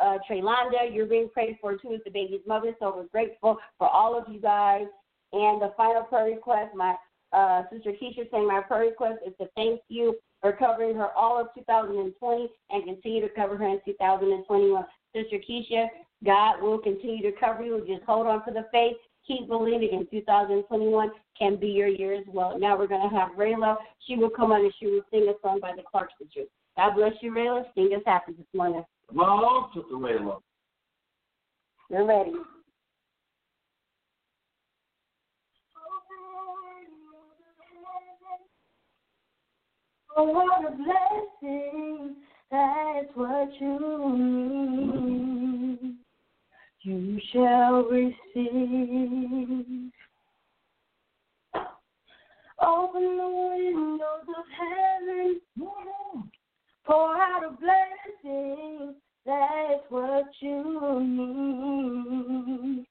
Uh, 0.00 0.18
Traylonda, 0.28 0.92
you're 0.92 1.06
being 1.06 1.28
prayed 1.32 1.58
for 1.60 1.76
too 1.76 1.94
as 1.94 2.00
the 2.04 2.10
baby's 2.10 2.40
mother. 2.46 2.74
So 2.78 2.94
we're 2.96 3.06
grateful 3.06 3.58
for 3.78 3.88
all 3.88 4.18
of 4.18 4.32
you 4.32 4.40
guys. 4.40 4.86
And 5.32 5.60
the 5.60 5.72
final 5.76 6.02
prayer 6.02 6.26
request, 6.26 6.74
my 6.74 6.94
uh, 7.32 7.62
sister 7.72 7.92
Keisha 7.92 8.30
saying 8.30 8.46
my 8.46 8.60
prayer 8.60 8.86
request 8.86 9.18
is 9.26 9.34
to 9.40 9.48
thank 9.56 9.80
you 9.88 10.16
for 10.40 10.52
covering 10.52 10.96
her 10.96 11.10
all 11.16 11.40
of 11.40 11.48
2020 11.54 12.48
and 12.70 12.84
continue 12.84 13.20
to 13.20 13.28
cover 13.34 13.56
her 13.56 13.68
in 13.68 13.80
2021. 13.84 14.84
Sister 15.14 15.38
Keisha, 15.48 15.88
God 16.24 16.62
will 16.62 16.78
continue 16.78 17.22
to 17.22 17.36
cover 17.38 17.64
you. 17.64 17.84
Just 17.86 18.04
hold 18.04 18.26
on 18.26 18.44
to 18.46 18.52
the 18.52 18.66
faith. 18.72 18.96
Keep 19.26 19.48
believing 19.48 19.88
in 19.92 20.06
2021 20.10 21.10
can 21.38 21.56
be 21.56 21.66
your 21.68 21.88
year 21.88 22.14
as 22.14 22.24
well. 22.28 22.58
Now 22.58 22.78
we're 22.78 22.86
going 22.86 23.08
to 23.08 23.16
have 23.16 23.30
Rayla. 23.30 23.76
She 24.06 24.16
will 24.16 24.30
come 24.30 24.52
on 24.52 24.60
and 24.60 24.72
she 24.78 24.86
will 24.86 25.02
sing 25.10 25.28
a 25.28 25.34
song 25.42 25.58
by 25.60 25.72
the 25.74 25.82
Clark 25.90 26.10
Sisters. 26.22 26.48
God 26.76 26.94
bless 26.94 27.12
you, 27.20 27.32
Rayla. 27.32 27.64
Sing 27.74 27.90
us 27.94 28.02
happy 28.06 28.32
this 28.32 28.46
morning. 28.54 28.84
Come 29.08 29.18
on, 29.18 29.70
Sister 29.74 29.94
Rayla. 29.94 30.40
You're 31.90 32.06
ready. 32.06 32.32
Oh, 40.18 40.24
what 40.24 40.64
a 40.64 40.74
blessing, 40.74 42.16
that's 42.50 43.08
what 43.14 43.50
you 43.60 44.16
need. 44.16 46.05
You 46.86 47.18
shall 47.32 47.82
receive. 47.90 48.22
Open 52.64 53.16
the 53.16 53.26
windows 53.26 54.28
of 54.28 54.44
heaven, 54.56 55.40
pour 56.86 57.16
out 57.16 57.42
a 57.44 57.50
blessing, 57.60 58.94
that's 59.26 59.82
what 59.88 60.26
you 60.38 61.00
need. 61.02 62.86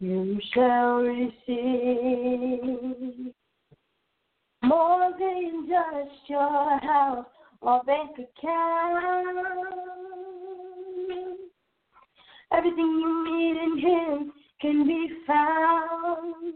You 0.00 0.38
shall 0.52 0.96
receive 0.96 1.32
more 4.62 5.10
than 5.18 5.66
just 5.66 6.28
your 6.28 6.78
house 6.80 7.26
or 7.62 7.82
bank 7.84 8.10
account. 8.18 9.62
Everything 12.54 13.00
you 13.00 13.24
need 13.24 13.56
in 13.62 13.78
Him 13.78 14.32
can 14.60 14.86
be 14.86 15.10
found. 15.26 16.54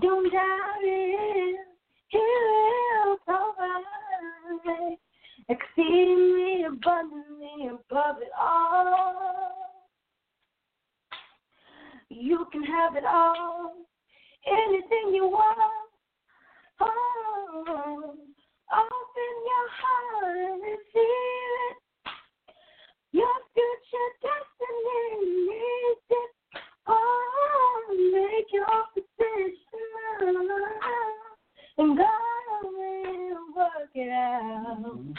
Don't 0.00 0.32
doubt 0.32 0.82
it, 0.82 1.56
He 2.08 2.18
will 2.18 3.16
provide 3.26 4.96
exceedingly 5.48 6.64
abundantly 6.64 7.68
above 7.68 8.16
it 8.22 8.30
all. 8.38 9.52
You 12.08 12.46
can 12.52 12.62
have 12.64 12.96
it 12.96 13.04
all 13.04 13.74
anything 14.46 15.14
you 15.14 15.28
want. 15.28 15.90
Oh, 16.80 18.14
open 18.72 19.32
your 19.50 19.68
heart 19.80 20.36
and 20.36 20.62
receive 20.62 20.80
it. 20.94 21.79
Your 23.12 23.34
future 23.54 24.10
destiny 24.22 25.50
make 28.12 28.52
your 28.52 28.84
petition, 28.94 30.46
and 31.78 31.98
God 31.98 32.62
will 32.64 33.54
work 33.56 33.90
it 33.94 34.10
out. 34.10 34.84
Open 34.84 35.14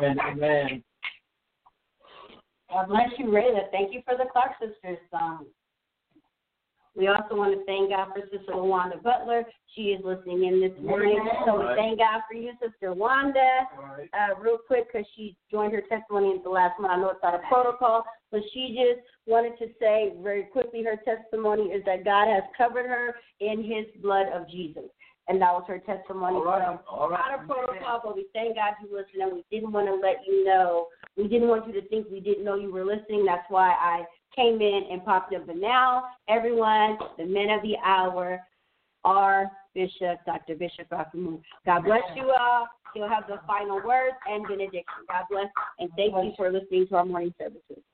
Amen. 0.00 0.18
Amen. 0.20 0.82
God 2.70 2.88
bless 2.88 3.10
you, 3.18 3.26
Rayla. 3.26 3.70
Thank 3.70 3.92
you 3.92 4.00
for 4.04 4.16
the 4.16 4.30
Clark 4.32 4.52
Sisters 4.60 4.98
song. 5.10 5.46
We 6.96 7.06
also 7.08 7.36
want 7.36 7.56
to 7.56 7.64
thank 7.66 7.90
God 7.90 8.08
for 8.14 8.22
Sister 8.36 8.56
Wanda 8.56 8.96
Butler. 8.96 9.44
She 9.74 9.94
is 9.94 10.04
listening 10.04 10.44
in 10.44 10.60
this 10.60 10.72
morning. 10.82 11.20
So 11.46 11.60
we 11.60 11.66
thank 11.76 11.98
God 11.98 12.22
for 12.28 12.34
you, 12.34 12.52
Sister 12.60 12.92
Wanda. 12.92 13.60
Uh, 14.12 14.40
real 14.40 14.58
quick, 14.66 14.88
because 14.92 15.06
she 15.16 15.36
joined 15.50 15.72
her 15.72 15.82
testimony 15.82 16.34
at 16.36 16.42
the 16.42 16.50
last 16.50 16.80
one. 16.80 16.90
I 16.90 16.96
know 16.96 17.10
it's 17.10 17.22
out 17.22 17.34
of 17.34 17.42
protocol, 17.48 18.04
but 18.32 18.40
she 18.52 18.76
just 18.76 19.06
wanted 19.26 19.56
to 19.58 19.72
say 19.78 20.14
very 20.20 20.44
quickly 20.44 20.82
her 20.82 20.96
testimony 21.04 21.70
is 21.70 21.84
that 21.86 22.04
God 22.04 22.26
has 22.28 22.42
covered 22.56 22.86
her 22.86 23.14
in 23.38 23.62
his 23.62 23.86
blood 24.02 24.26
of 24.34 24.48
Jesus. 24.48 24.90
And 25.30 25.40
that 25.40 25.52
was 25.52 25.62
her 25.68 25.78
testimony. 25.78 26.34
All 26.34 26.44
right. 26.44 26.76
So, 26.84 26.90
All 26.90 27.08
right. 27.08 27.20
out 27.24 27.40
of 27.40 27.46
protocol, 27.46 28.00
but 28.02 28.16
we 28.16 28.26
thank 28.34 28.56
God 28.56 28.74
you 28.82 28.88
listened, 28.90 29.22
and 29.22 29.32
we 29.32 29.44
didn't 29.48 29.70
want 29.70 29.86
to 29.86 29.94
let 29.94 30.26
you 30.26 30.44
know. 30.44 30.88
We 31.16 31.28
didn't 31.28 31.46
want 31.46 31.68
you 31.68 31.80
to 31.80 31.86
think 31.86 32.08
we 32.10 32.18
didn't 32.18 32.44
know 32.44 32.56
you 32.56 32.72
were 32.72 32.84
listening. 32.84 33.24
That's 33.24 33.48
why 33.48 33.70
I 33.70 34.02
came 34.34 34.60
in 34.60 34.88
and 34.90 35.04
popped 35.04 35.32
up. 35.32 35.46
But 35.46 35.56
now, 35.56 36.02
everyone, 36.28 36.98
the 37.16 37.26
men 37.26 37.48
of 37.48 37.62
the 37.62 37.76
hour 37.84 38.40
are 39.04 39.52
Bishop, 39.72 40.18
Dr. 40.26 40.56
Bishop 40.56 40.88
Rakamu. 40.90 41.40
God 41.64 41.84
bless 41.84 42.02
you 42.16 42.34
all. 42.36 42.66
He'll 42.92 43.08
have 43.08 43.28
the 43.28 43.38
final 43.46 43.76
words 43.86 44.16
and 44.28 44.44
benediction. 44.48 45.06
God 45.08 45.26
bless, 45.30 45.46
and 45.78 45.90
thank 45.96 46.12
you 46.12 46.32
for 46.36 46.50
listening 46.50 46.88
to 46.88 46.96
our 46.96 47.04
morning 47.04 47.32
services. 47.38 47.84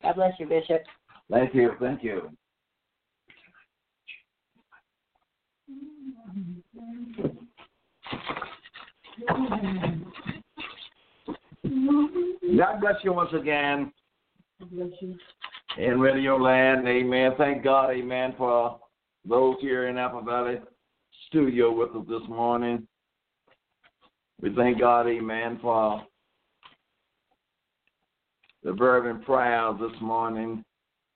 God 0.00 0.14
bless 0.14 0.32
you, 0.38 0.46
Bishop. 0.46 0.82
Thank 1.28 1.56
you. 1.56 1.72
Thank 1.80 2.04
you. 2.04 2.30
God 12.56 12.80
bless 12.80 12.94
you 13.02 13.12
once 13.12 13.32
again 13.32 13.92
You. 14.70 15.18
in 15.78 16.00
Radio 16.00 16.36
Land. 16.36 16.86
Amen. 16.86 17.32
Thank 17.38 17.64
God, 17.64 17.90
amen, 17.90 18.34
for 18.36 18.78
those 19.28 19.56
here 19.60 19.88
in 19.88 19.98
Apple 19.98 20.22
Valley 20.22 20.58
studio 21.28 21.72
with 21.72 21.90
us 21.96 22.06
this 22.08 22.28
morning. 22.28 22.86
We 24.40 24.54
thank 24.54 24.78
God, 24.78 25.06
amen, 25.06 25.58
for 25.62 26.02
the 28.62 28.74
fervent 28.76 29.24
prayers 29.24 29.76
this 29.80 30.00
morning. 30.00 30.64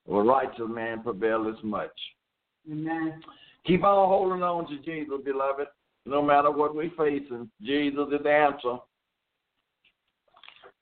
A 0.09 0.15
righteous 0.15 0.61
man 0.69 1.03
prevail 1.03 1.49
as 1.49 1.63
much. 1.65 1.91
Amen. 2.71 3.21
Keep 3.67 3.85
on 3.85 4.09
holding 4.09 4.43
on 4.43 4.69
to 4.69 4.79
Jesus, 4.79 5.17
beloved. 5.25 5.67
No 6.05 6.23
matter 6.23 6.51
what 6.51 6.75
we're 6.75 6.91
facing, 6.97 7.51
Jesus 7.63 8.07
is 8.13 8.23
the 8.23 8.31
answer. 8.31 8.77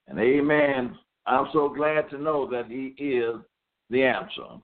And 0.06 0.18
amen. 0.18 0.98
I'm 1.26 1.46
so 1.52 1.70
glad 1.70 2.10
to 2.10 2.18
know 2.18 2.48
that 2.50 2.66
He 2.66 2.94
is 3.02 3.36
the 3.88 4.04
answer. 4.04 4.60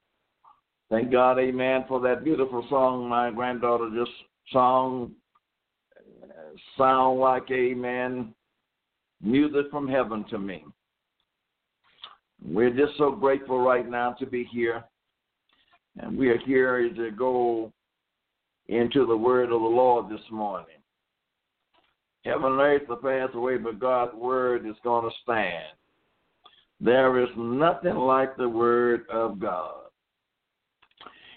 Thank 0.90 1.10
God, 1.10 1.38
amen, 1.38 1.84
for 1.88 2.00
that 2.00 2.24
beautiful 2.24 2.66
song 2.68 3.08
my 3.08 3.30
granddaughter 3.30 3.88
just 3.96 4.10
sung. 4.52 5.12
Sound 6.76 7.20
like, 7.20 7.48
amen, 7.50 8.34
music 9.22 9.70
from 9.70 9.86
heaven 9.86 10.24
to 10.30 10.38
me. 10.38 10.64
We're 12.44 12.70
just 12.70 12.98
so 12.98 13.12
grateful 13.12 13.60
right 13.60 13.88
now 13.88 14.12
to 14.18 14.26
be 14.26 14.44
here. 14.44 14.82
And 15.98 16.18
we 16.18 16.28
are 16.28 16.38
here 16.38 16.88
to 16.92 17.10
go 17.12 17.72
into 18.70 19.04
the 19.04 19.16
word 19.16 19.52
of 19.52 19.60
the 19.60 19.66
Lord 19.66 20.08
this 20.08 20.24
morning. 20.30 20.66
Heaven 22.24 22.52
and 22.52 22.60
earth 22.60 22.82
will 22.88 22.96
pass 22.96 23.28
away, 23.34 23.56
but 23.56 23.80
God's 23.80 24.14
word 24.14 24.64
is 24.64 24.76
going 24.84 25.10
to 25.10 25.16
stand. 25.22 25.74
There 26.80 27.20
is 27.22 27.28
nothing 27.36 27.96
like 27.96 28.36
the 28.36 28.48
word 28.48 29.06
of 29.10 29.40
God. 29.40 29.74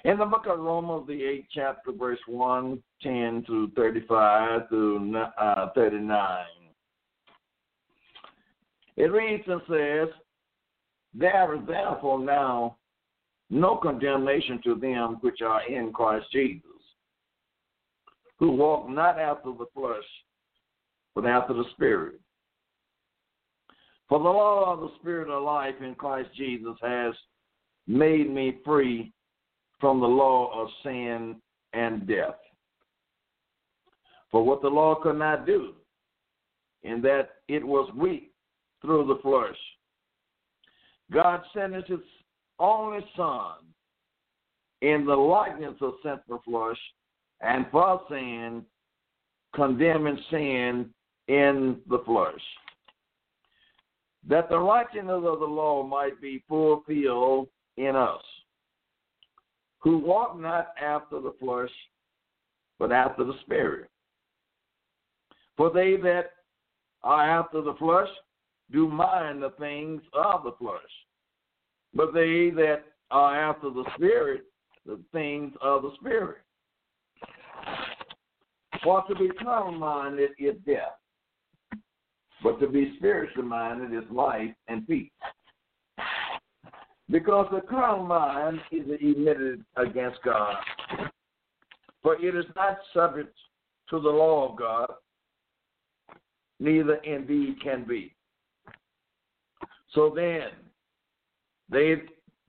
In 0.05 0.17
the 0.17 0.25
book 0.25 0.45
of 0.47 0.59
Romans, 0.59 1.07
the 1.07 1.13
8th 1.13 1.45
chapter, 1.53 1.91
verse 1.91 2.19
1, 2.27 2.83
10 3.01 3.43
to 3.47 3.71
35 3.75 4.69
to 4.69 5.23
uh, 5.39 5.69
39, 5.73 6.45
it 8.95 9.11
reads 9.11 9.43
and 9.47 9.61
says, 9.67 10.13
There 11.15 11.55
is 11.55 11.61
therefore 11.65 12.19
now 12.19 12.77
no 13.49 13.77
condemnation 13.77 14.61
to 14.65 14.75
them 14.75 15.17
which 15.21 15.41
are 15.41 15.65
in 15.67 15.91
Christ 15.91 16.27
Jesus, 16.31 16.72
who 18.39 18.51
walk 18.51 18.89
not 18.89 19.19
after 19.19 19.51
the 19.51 19.65
flesh, 19.73 20.03
but 21.15 21.25
after 21.25 21.53
the 21.53 21.65
Spirit. 21.73 22.19
For 24.09 24.19
the 24.19 24.25
law 24.25 24.73
of 24.73 24.81
the 24.81 24.95
Spirit 24.99 25.29
of 25.29 25.43
life 25.43 25.75
in 25.81 25.95
Christ 25.95 26.29
Jesus 26.35 26.75
has 26.81 27.13
made 27.87 28.29
me 28.29 28.59
free 28.65 29.11
from 29.79 29.99
the 29.99 30.07
law 30.07 30.51
of 30.53 30.69
sin 30.83 31.35
and 31.73 32.07
death. 32.07 32.39
For 34.31 34.43
what 34.43 34.61
the 34.61 34.67
law 34.69 34.95
could 34.95 35.17
not 35.17 35.45
do, 35.45 35.73
in 36.83 37.01
that 37.01 37.29
it 37.47 37.65
was 37.65 37.89
weak 37.95 38.31
through 38.81 39.07
the 39.07 39.21
flesh, 39.21 39.57
God 41.11 41.41
sent 41.53 41.75
his 41.75 41.99
only 42.59 43.05
Son 43.15 43.55
in 44.81 45.05
the 45.05 45.15
likeness 45.15 45.75
of 45.81 45.93
sinful 46.03 46.41
flesh, 46.45 46.77
and 47.43 47.65
for 47.71 48.01
sin, 48.09 48.63
condemning 49.53 50.17
sin 50.31 50.89
in 51.27 51.77
the 51.89 51.99
flesh, 52.05 52.41
that 54.27 54.49
the 54.49 54.57
righteousness 54.57 55.23
of 55.25 55.39
the 55.39 55.45
law 55.45 55.83
might 55.83 56.19
be 56.21 56.43
fulfilled 56.47 57.47
in 57.77 57.95
us, 57.95 58.21
who 59.79 59.97
walk 59.97 60.39
not 60.39 60.69
after 60.81 61.19
the 61.19 61.33
flesh, 61.39 61.71
but 62.79 62.91
after 62.91 63.23
the 63.23 63.37
Spirit. 63.41 63.89
For 65.57 65.69
they 65.69 65.97
that 65.97 66.31
are 67.03 67.39
after 67.39 67.61
the 67.61 67.75
flesh 67.75 68.09
do 68.71 68.87
mind 68.87 69.43
the 69.43 69.51
things 69.59 70.01
of 70.13 70.43
the 70.43 70.53
flesh, 70.53 70.81
but 71.93 72.13
they 72.13 72.49
that 72.51 72.85
are 73.11 73.37
after 73.37 73.69
the 73.69 73.85
Spirit, 73.95 74.45
the 74.85 74.99
things 75.11 75.51
of 75.61 75.83
the 75.83 75.91
Spirit. 75.99 76.37
For 78.83 79.03
to 79.07 79.15
be 79.15 79.29
carnal 79.41 79.71
minded 79.71 80.31
is 80.37 80.55
death, 80.65 80.97
but 82.43 82.59
to 82.59 82.67
be 82.67 82.93
spiritually 82.97 83.47
minded 83.47 83.97
is 83.97 84.09
life 84.11 84.51
and 84.67 84.85
peace. 84.85 85.09
Because 87.09 87.47
the 87.51 87.61
carnal 87.61 88.05
mind 88.05 88.59
is 88.71 88.85
emitted 88.99 89.63
against 89.77 90.21
God, 90.23 90.55
for 92.01 92.15
it 92.15 92.35
is 92.35 92.45
not 92.55 92.77
subject 92.93 93.33
to 93.89 93.99
the 94.01 94.09
law 94.09 94.51
of 94.51 94.57
God, 94.57 94.89
neither 96.59 96.95
indeed 96.95 97.61
can 97.61 97.85
be. 97.85 98.13
So 99.93 100.11
then, 100.13 100.49
they 101.69 102.01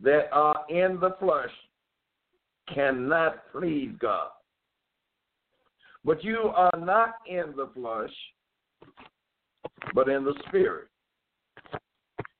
that 0.03 0.29
are 0.33 0.65
in 0.69 0.99
the 1.01 1.15
flesh 1.21 1.51
cannot 2.75 3.43
please 3.53 3.91
God. 4.01 4.31
But 6.05 6.23
you 6.23 6.53
are 6.55 6.79
not 6.79 7.15
in 7.27 7.55
the 7.57 7.71
flesh, 7.75 8.13
but 9.95 10.09
in 10.09 10.25
the 10.25 10.35
spirit. 10.49 10.89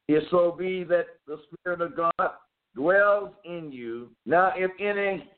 If 0.07 0.25
so 0.31 0.55
be 0.57 0.85
that 0.85 1.07
the 1.27 1.39
Spirit 1.47 1.81
of 1.81 1.97
God 1.97 2.31
dwells 2.75 3.31
in 3.45 3.73
you. 3.73 4.11
Now, 4.27 4.53
if 4.55 4.71
any 4.79 5.29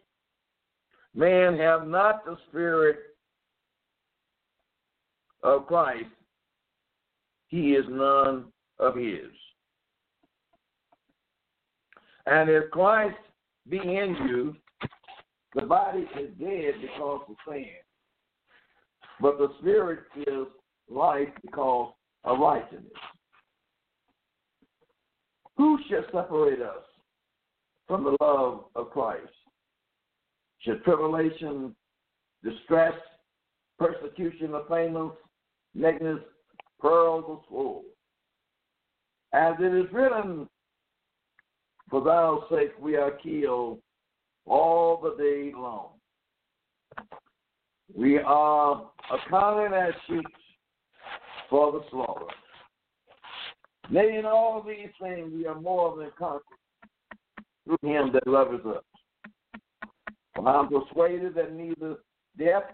man 1.14 1.56
have 1.58 1.86
not 1.86 2.24
the 2.24 2.36
Spirit 2.48 2.98
of 5.42 5.66
Christ, 5.66 6.06
he 7.48 7.74
is 7.74 7.84
none 7.88 8.46
of 8.80 8.96
his. 8.96 9.30
And 12.26 12.50
if 12.50 12.70
Christ 12.72 13.16
be 13.68 13.78
in 13.78 14.16
you, 14.26 14.56
the 15.54 15.62
body 15.62 16.08
is 16.20 16.30
dead 16.40 16.74
because 16.80 17.20
of 17.28 17.36
sin. 17.48 17.66
But 19.20 19.38
the 19.38 19.48
spirit 19.60 20.00
is 20.16 20.46
life 20.90 21.28
because 21.42 21.92
of 22.24 22.38
righteousness. 22.38 22.84
Who 25.56 25.78
shall 25.88 26.04
separate 26.12 26.60
us 26.60 26.84
from 27.88 28.04
the 28.04 28.16
love 28.20 28.64
of 28.74 28.90
Christ? 28.90 29.32
Should 30.60 30.84
tribulation, 30.84 31.74
distress, 32.44 32.94
persecution, 33.78 34.54
famine, 34.68 35.12
nakedness, 35.74 36.20
pearls, 36.78 37.24
or 37.26 37.42
sword? 37.48 37.84
As 39.32 39.54
it 39.60 39.74
is 39.74 39.92
written, 39.92 40.48
for 41.88 42.02
thy 42.02 42.36
sake 42.54 42.72
we 42.80 42.96
are 42.96 43.12
killed 43.12 43.78
all 44.44 45.00
the 45.00 45.22
day 45.22 45.52
long. 45.56 45.95
We 47.94 48.18
are 48.18 48.90
accounted 49.12 49.72
as 49.72 49.94
sheep 50.06 50.26
for 51.48 51.72
the 51.72 51.80
slaughter. 51.90 52.26
Nay, 53.90 54.18
in 54.18 54.26
all 54.26 54.62
these 54.66 54.90
things 55.00 55.32
we 55.32 55.46
are 55.46 55.60
more 55.60 55.96
than 55.96 56.10
conquerors 56.18 56.42
through 57.64 57.88
him 57.88 58.12
that 58.12 58.26
loveth 58.26 58.66
us. 58.66 58.82
For 60.34 60.48
I 60.48 60.60
am 60.60 60.68
persuaded 60.68 61.34
that 61.36 61.52
neither 61.52 61.96
death, 62.36 62.64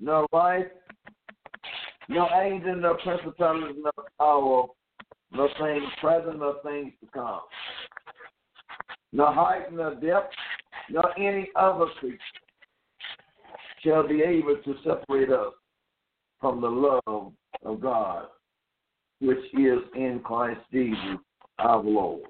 nor 0.00 0.26
life, 0.32 0.66
nor 2.08 2.28
angel, 2.34 2.76
nor 2.76 2.98
principalities, 2.98 3.76
nor 3.78 3.92
power, 4.18 4.66
nor 5.32 5.48
things 5.60 5.90
present, 6.00 6.40
nor 6.40 6.56
things 6.64 6.92
to 7.00 7.06
come, 7.14 7.40
nor 9.12 9.32
height, 9.32 9.72
nor 9.72 9.94
depth, 9.94 10.34
nor 10.90 11.16
any 11.18 11.48
other 11.56 11.86
creature 12.00 12.18
shall 13.82 14.06
be 14.06 14.22
able 14.22 14.56
to 14.64 14.74
separate 14.84 15.30
us 15.30 15.52
from 16.40 16.60
the 16.60 16.68
love 16.68 17.32
of 17.64 17.80
God, 17.80 18.26
which 19.20 19.38
is 19.54 19.78
in 19.94 20.20
Christ 20.24 20.60
Jesus 20.72 21.18
our 21.58 21.82
Lord. 21.82 22.22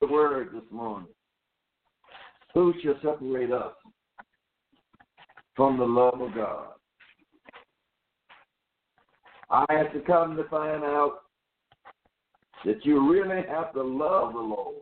The 0.00 0.06
word 0.06 0.50
this 0.52 0.70
morning. 0.70 1.08
Who 2.54 2.72
shall 2.82 2.94
separate 3.02 3.52
us 3.52 3.72
from 5.54 5.78
the 5.78 5.84
love 5.84 6.20
of 6.20 6.34
God? 6.34 6.68
I 9.50 9.64
had 9.70 9.92
to 9.92 10.00
come 10.00 10.36
to 10.36 10.44
find 10.44 10.84
out 10.84 11.20
that 12.64 12.84
you 12.84 13.10
really 13.10 13.42
have 13.48 13.72
to 13.72 13.82
love 13.82 14.32
the 14.32 14.38
Lord 14.38 14.76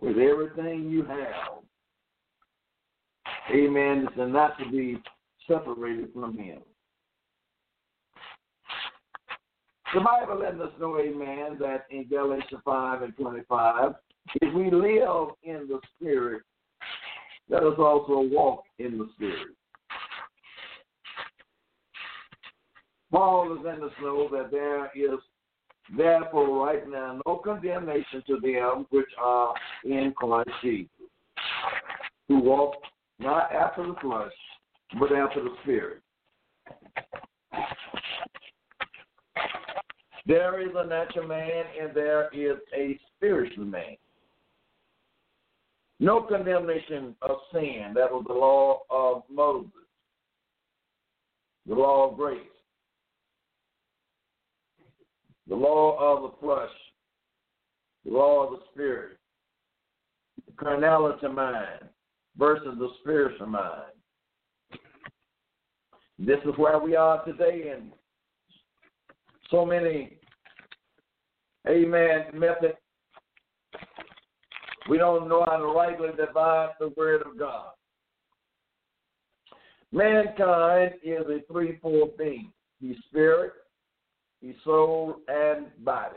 with 0.00 0.16
everything 0.16 0.88
you 0.88 1.04
have. 1.04 1.62
Amen. 3.50 4.08
And 4.16 4.32
not 4.32 4.58
to 4.58 4.70
be 4.70 4.98
separated 5.46 6.10
from 6.12 6.36
Him. 6.38 6.60
The 9.92 10.00
Bible 10.00 10.38
lets 10.38 10.60
us 10.60 10.70
know, 10.80 10.98
amen, 10.98 11.58
that 11.58 11.86
in 11.90 12.06
Galatians 12.08 12.60
5 12.64 13.02
and 13.02 13.16
25, 13.16 13.94
if 14.40 14.54
we 14.54 14.70
live 14.70 15.30
in 15.42 15.66
the 15.66 15.80
Spirit, 15.96 16.42
let 17.48 17.64
us 17.64 17.74
also 17.76 18.20
walk 18.32 18.62
in 18.78 18.98
the 18.98 19.08
Spirit. 19.16 19.48
Paul 23.10 23.52
is 23.56 23.64
letting 23.64 23.82
us 23.82 23.90
know 24.00 24.28
that 24.30 24.52
there 24.52 24.86
is 24.94 25.18
therefore 25.96 26.64
right 26.64 26.88
now 26.88 27.20
no 27.26 27.36
condemnation 27.44 28.22
to 28.28 28.38
them 28.38 28.86
which 28.90 29.08
are 29.20 29.52
in 29.84 30.12
Christ 30.16 30.50
Jesus, 30.62 30.88
who 32.28 32.38
walk 32.38 32.74
not 33.20 33.52
after 33.52 33.86
the 33.86 33.94
flesh, 34.00 34.32
but 34.98 35.12
after 35.12 35.42
the 35.42 35.54
Spirit. 35.62 36.00
There 40.26 40.60
is 40.60 40.70
a 40.76 40.86
natural 40.86 41.26
man 41.26 41.64
and 41.80 41.94
there 41.94 42.28
is 42.32 42.56
a 42.74 42.98
spiritual 43.16 43.64
man. 43.64 43.96
No 45.98 46.22
condemnation 46.22 47.14
of 47.22 47.36
sin. 47.52 47.92
That 47.94 48.10
was 48.10 48.24
the 48.26 48.34
law 48.34 48.82
of 48.90 49.22
Moses, 49.30 49.70
the 51.66 51.74
law 51.74 52.10
of 52.10 52.16
grace, 52.16 52.38
the 55.46 55.54
law 55.56 55.98
of 55.98 56.30
the 56.30 56.36
flesh, 56.38 56.70
the 58.06 58.12
law 58.12 58.44
of 58.44 58.52
the 58.52 58.64
spirit, 58.72 59.18
the 60.46 60.52
carnality 60.52 61.28
mind 61.28 61.90
versus 62.36 62.76
the 62.78 62.88
spiritual 63.00 63.46
mind. 63.46 63.92
This 66.18 66.38
is 66.44 66.52
where 66.56 66.78
we 66.78 66.96
are 66.96 67.24
today, 67.24 67.72
and 67.74 67.92
so 69.50 69.64
many, 69.64 70.18
amen, 71.68 72.26
method. 72.34 72.74
We 74.88 74.98
don't 74.98 75.28
know 75.28 75.44
how 75.48 75.56
to 75.56 75.66
rightly 75.66 76.10
divide 76.10 76.70
the 76.78 76.92
word 76.96 77.22
of 77.22 77.38
God. 77.38 77.70
Mankind 79.92 80.94
is 81.02 81.24
a 81.26 81.40
threefold 81.50 82.16
being. 82.18 82.52
He's 82.80 82.96
spirit, 83.08 83.52
he's 84.40 84.54
soul, 84.62 85.16
and 85.28 85.66
body. 85.84 86.16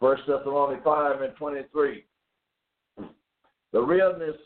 First 0.00 0.22
Thessalonians 0.26 0.82
5 0.84 1.20
and 1.20 1.36
23. 1.36 2.04
The 3.72 3.80
realness, 3.80 4.36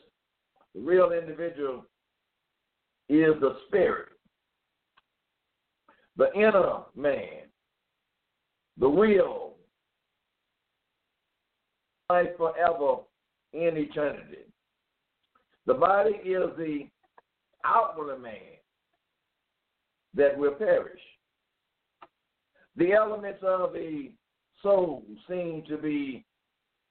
the 0.74 0.80
real 0.80 1.12
individual 1.12 1.84
is 3.08 3.34
the 3.40 3.56
spirit, 3.66 4.08
the 6.16 6.32
inner 6.34 6.80
man, 6.96 7.48
the 8.78 8.88
will, 8.88 9.54
life 12.08 12.28
forever 12.36 13.02
in 13.52 13.76
eternity. 13.76 14.44
The 15.66 15.74
body 15.74 16.16
is 16.24 16.50
the 16.56 16.88
outward 17.64 18.20
man 18.20 18.34
that 20.14 20.36
will 20.36 20.52
perish. 20.52 21.00
The 22.76 22.92
elements 22.92 23.40
of 23.42 23.72
the 23.72 24.10
soul 24.62 25.02
seem 25.28 25.62
to 25.68 25.76
be 25.76 26.24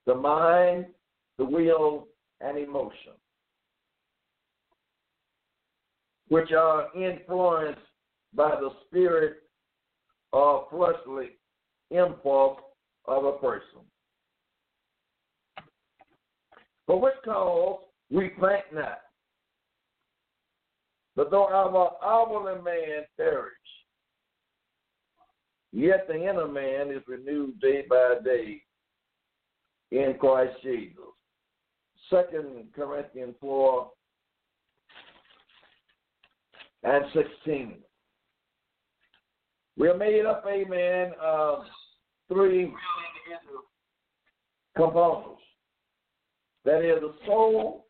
the 0.05 0.15
mind, 0.15 0.87
the 1.37 1.45
will, 1.45 2.07
and 2.41 2.57
emotion, 2.57 3.13
which 6.29 6.51
are 6.51 6.87
influenced 6.95 7.81
by 8.33 8.51
the 8.51 8.69
spirit 8.87 9.37
or 10.31 10.67
fleshly 10.69 11.29
impulse 11.91 12.59
of 13.05 13.25
a 13.25 13.33
person. 13.33 13.81
For 16.85 16.99
which 16.99 17.15
cause 17.23 17.81
we 18.09 18.29
think 18.39 18.63
not. 18.73 19.01
But 21.15 21.31
though 21.31 21.47
our 21.47 21.97
outward 22.03 22.63
man 22.63 23.03
perish, 23.17 23.53
yet 25.71 26.07
the 26.07 26.15
inner 26.15 26.47
man 26.47 26.91
is 26.91 27.03
renewed 27.07 27.59
day 27.59 27.83
by 27.89 28.15
day 28.23 28.61
in 29.91 30.15
Christ 30.19 30.53
Jesus. 30.63 30.95
Second 32.09 32.67
Corinthians 32.75 33.35
4 33.39 33.91
and 36.83 37.05
16. 37.13 37.75
We 39.77 39.87
are 39.87 39.97
made 39.97 40.25
up, 40.25 40.43
amen, 40.47 41.13
of 41.21 41.59
three 42.27 42.73
components. 44.75 45.41
That 46.65 46.83
is 46.83 47.01
the 47.01 47.13
soul, 47.25 47.85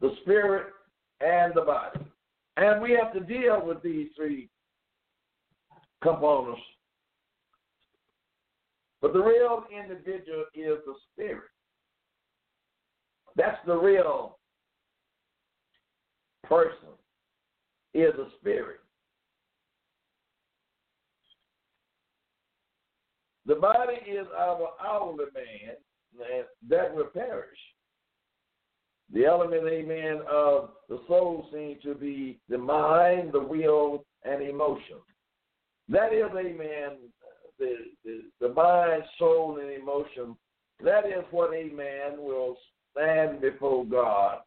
the 0.00 0.10
spirit, 0.22 0.66
and 1.20 1.52
the 1.54 1.62
body. 1.62 2.00
And 2.56 2.82
we 2.82 2.92
have 2.92 3.12
to 3.12 3.20
deal 3.20 3.64
with 3.64 3.82
these 3.82 4.08
three 4.16 4.48
components. 6.02 6.60
But 9.02 9.12
the 9.12 9.20
real 9.20 9.64
individual 9.70 10.44
is 10.54 10.78
the 10.86 10.94
spirit. 11.12 11.44
That's 13.36 13.58
the 13.66 13.76
real 13.76 14.38
person, 16.44 16.88
is 17.92 18.14
a 18.14 18.28
spirit. 18.40 18.80
The 23.46 23.56
body 23.56 23.98
is 24.08 24.26
our 24.36 24.70
outward 24.84 25.28
man 25.34 25.76
that 26.68 26.94
will 26.94 27.04
perish. 27.04 27.58
The 29.12 29.24
element, 29.24 29.62
amen, 29.68 30.22
of 30.30 30.70
the 30.88 31.00
soul 31.06 31.48
seems 31.52 31.80
to 31.82 31.94
be 31.94 32.40
the 32.48 32.58
mind, 32.58 33.32
the 33.32 33.40
will, 33.40 34.04
and 34.24 34.42
emotion. 34.42 34.96
That 35.88 36.12
is, 36.12 36.24
amen, 36.36 36.98
the, 37.58 37.74
the, 38.04 38.22
the 38.40 38.48
mind, 38.48 39.04
soul, 39.18 39.58
and 39.60 39.70
emotion. 39.70 40.36
That 40.82 41.06
is 41.06 41.24
what 41.30 41.54
a 41.54 41.64
man 41.64 42.18
will 42.18 42.56
stand 42.96 43.40
before 43.40 43.84
God. 43.84 44.38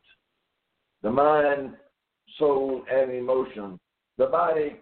The 1.03 1.11
mind, 1.11 1.75
soul, 2.37 2.83
and 2.91 3.11
emotion. 3.11 3.79
The 4.17 4.25
body 4.25 4.75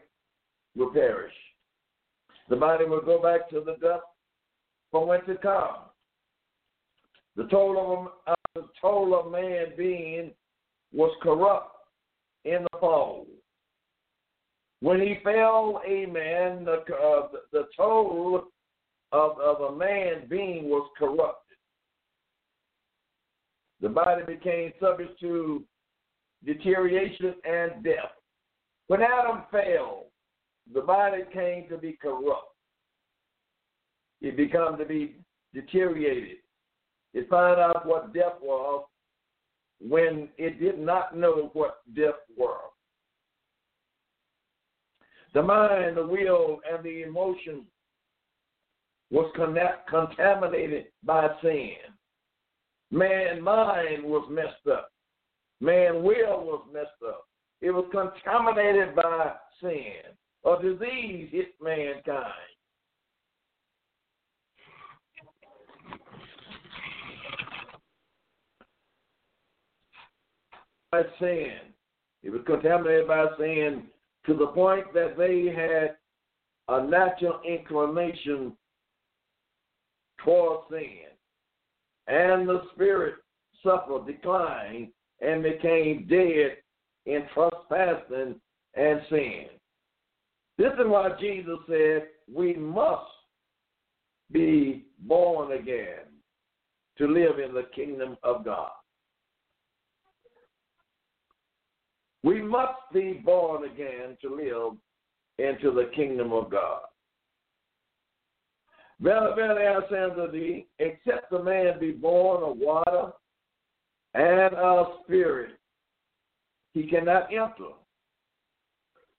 will 0.76 0.92
perish. 0.92 1.34
The 2.50 2.56
body 2.56 2.86
will 2.86 3.02
go 3.02 3.22
back 3.22 3.50
to 3.50 3.60
the 3.60 3.76
dust 3.82 4.04
from 4.92 5.08
whence 5.08 5.24
it 5.28 5.42
comes. 5.42 5.90
The 7.36 7.44
total 7.44 8.12
of, 8.28 8.34
uh, 8.34 8.36
the 8.56 8.68
total 8.82 9.20
of 9.20 9.32
man 9.32 9.74
being 9.78 10.32
was 10.92 11.12
corrupt 11.22 11.72
in 12.46 12.64
the 12.64 12.80
fall. 12.80 13.28
When 14.80 15.00
he 15.02 15.18
fell, 15.24 15.82
amen, 15.88 16.66
the, 16.66 16.84
uh, 16.94 17.28
the, 17.52 17.68
total 17.76 18.48
of, 19.12 19.40
of 19.40 19.74
a 19.74 19.76
man 19.76 20.28
being 20.30 20.66
was 20.66 20.90
corrupted. 20.98 21.47
The 23.82 23.90
body 23.90 24.24
became 24.26 24.74
subject 24.82 25.20
to 25.20 25.64
deterioration 26.46 27.36
and 27.44 27.84
death. 27.84 28.12
When 28.88 29.02
Adam 29.02 29.44
fell, 29.52 30.06
the 30.74 30.82
body 30.82 31.24
came 31.34 31.68
to 31.70 31.78
be 31.78 31.98
corrupt. 32.02 32.54
It 34.22 34.36
became 34.36 34.78
to 34.78 34.86
be 34.86 35.18
deteriorated. 35.54 36.38
It 37.14 37.30
found 37.30 37.60
out 37.60 37.86
what 37.86 38.14
death 38.14 38.40
was 38.42 38.86
when 39.80 40.30
it 40.38 40.60
did 40.60 40.80
not 40.80 41.16
know 41.16 41.52
what 41.54 41.82
death 41.96 42.16
was. 42.36 42.72
The 45.34 45.44
mind, 45.44 45.98
the 45.98 46.08
will, 46.08 46.60
and 46.72 46.84
the 46.84 47.04
emotion 47.04 47.66
was 49.12 49.32
contaminated 49.88 50.88
by 51.04 51.28
sin. 51.42 51.76
Man 52.92 53.42
mind 53.42 54.04
was 54.04 54.28
messed 54.30 54.68
up. 54.72 54.92
Man 55.60 56.04
will 56.04 56.46
was 56.46 56.64
messed 56.72 56.90
up. 57.06 57.28
It 57.62 57.72
was 57.72 57.86
contaminated 57.92 58.96
by 58.96 59.34
sin. 59.62 60.16
A 60.46 60.62
disease 60.62 61.30
hit 61.32 61.56
mankind. 61.62 62.32
By 70.92 71.04
sin. 71.20 71.58
It 72.24 72.30
was 72.30 72.42
contaminated 72.46 73.08
by 73.08 73.26
sin 73.38 73.84
to 74.26 74.34
the 74.34 74.48
point 74.48 74.94
that 74.94 75.18
they 75.18 75.46
had 75.46 75.98
a 76.70 76.88
natural 76.88 77.42
inclination 77.46 78.54
toward 80.24 80.60
sin. 80.70 81.17
And 82.08 82.48
the 82.48 82.64
spirit 82.74 83.16
suffered 83.64 84.08
decline 84.08 84.92
and 85.22 85.44
became 85.44 86.08
dead 86.10 86.58
in 87.06 87.24
trespassing 87.34 88.40
and 88.76 89.02
sin. 89.10 89.46
This 90.58 90.74
is 90.74 90.86
why 90.86 91.10
Jesus 91.20 91.58
said 91.68 92.08
we 92.34 92.54
must 92.54 93.06
be 94.32 94.86
born 95.00 95.54
again 95.54 96.06
to 96.98 97.08
live 97.08 97.40
in 97.40 97.54
the 97.54 97.68
kingdom 97.76 98.18
of 98.24 98.44
God. 98.44 98.72
We 102.24 102.42
must 102.42 102.80
be 102.94 103.22
born 103.24 103.66
again 103.66 104.18
to 104.22 104.36
live 104.36 104.78
into 105.38 105.72
the 105.72 105.92
kingdom 105.96 106.34
of 106.34 106.50
God. 106.50 106.82
Verily, 109.00 109.36
verily, 109.36 109.68
I 109.68 109.90
say 109.90 110.04
unto 110.04 110.32
thee, 110.32 110.66
except 110.80 111.32
a 111.32 111.44
man 111.44 111.80
be 111.80 111.92
born 111.92 112.44
of 112.44 112.58
water 112.58 113.12
and 114.14 114.56
of 114.56 114.88
spirit, 115.04 115.52
he 116.74 116.88
cannot 116.88 117.32
enter 117.32 117.74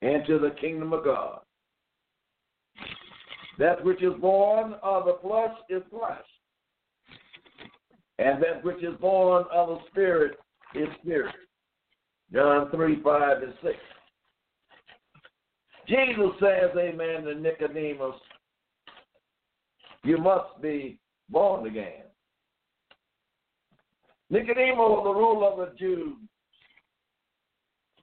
into 0.02 0.38
the 0.38 0.54
kingdom 0.60 0.92
of 0.92 1.04
God. 1.04 1.40
That 3.58 3.84
which 3.84 4.02
is 4.02 4.14
born 4.20 4.74
of 4.82 5.04
the 5.04 5.18
flesh 5.22 5.56
is 5.68 5.82
flesh, 5.90 6.24
and 8.18 8.42
that 8.42 8.64
which 8.64 8.82
is 8.82 8.94
born 9.00 9.44
of 9.52 9.68
the 9.68 9.78
spirit 9.90 10.38
is 10.74 10.88
spirit. 11.02 11.34
John 12.32 12.70
3, 12.70 13.02
5, 13.02 13.42
and 13.42 13.54
6. 13.62 13.74
Jesus 15.88 16.30
says, 16.40 16.70
Amen, 16.76 17.24
to 17.24 17.34
Nicodemus, 17.34 18.14
you 20.04 20.18
must 20.18 20.60
be 20.62 20.98
born 21.28 21.66
again. 21.66 22.04
Nicodemus 24.30 24.76
the 25.04 25.14
ruler 25.14 25.46
of 25.48 25.58
the 25.58 25.78
Jews 25.78 26.16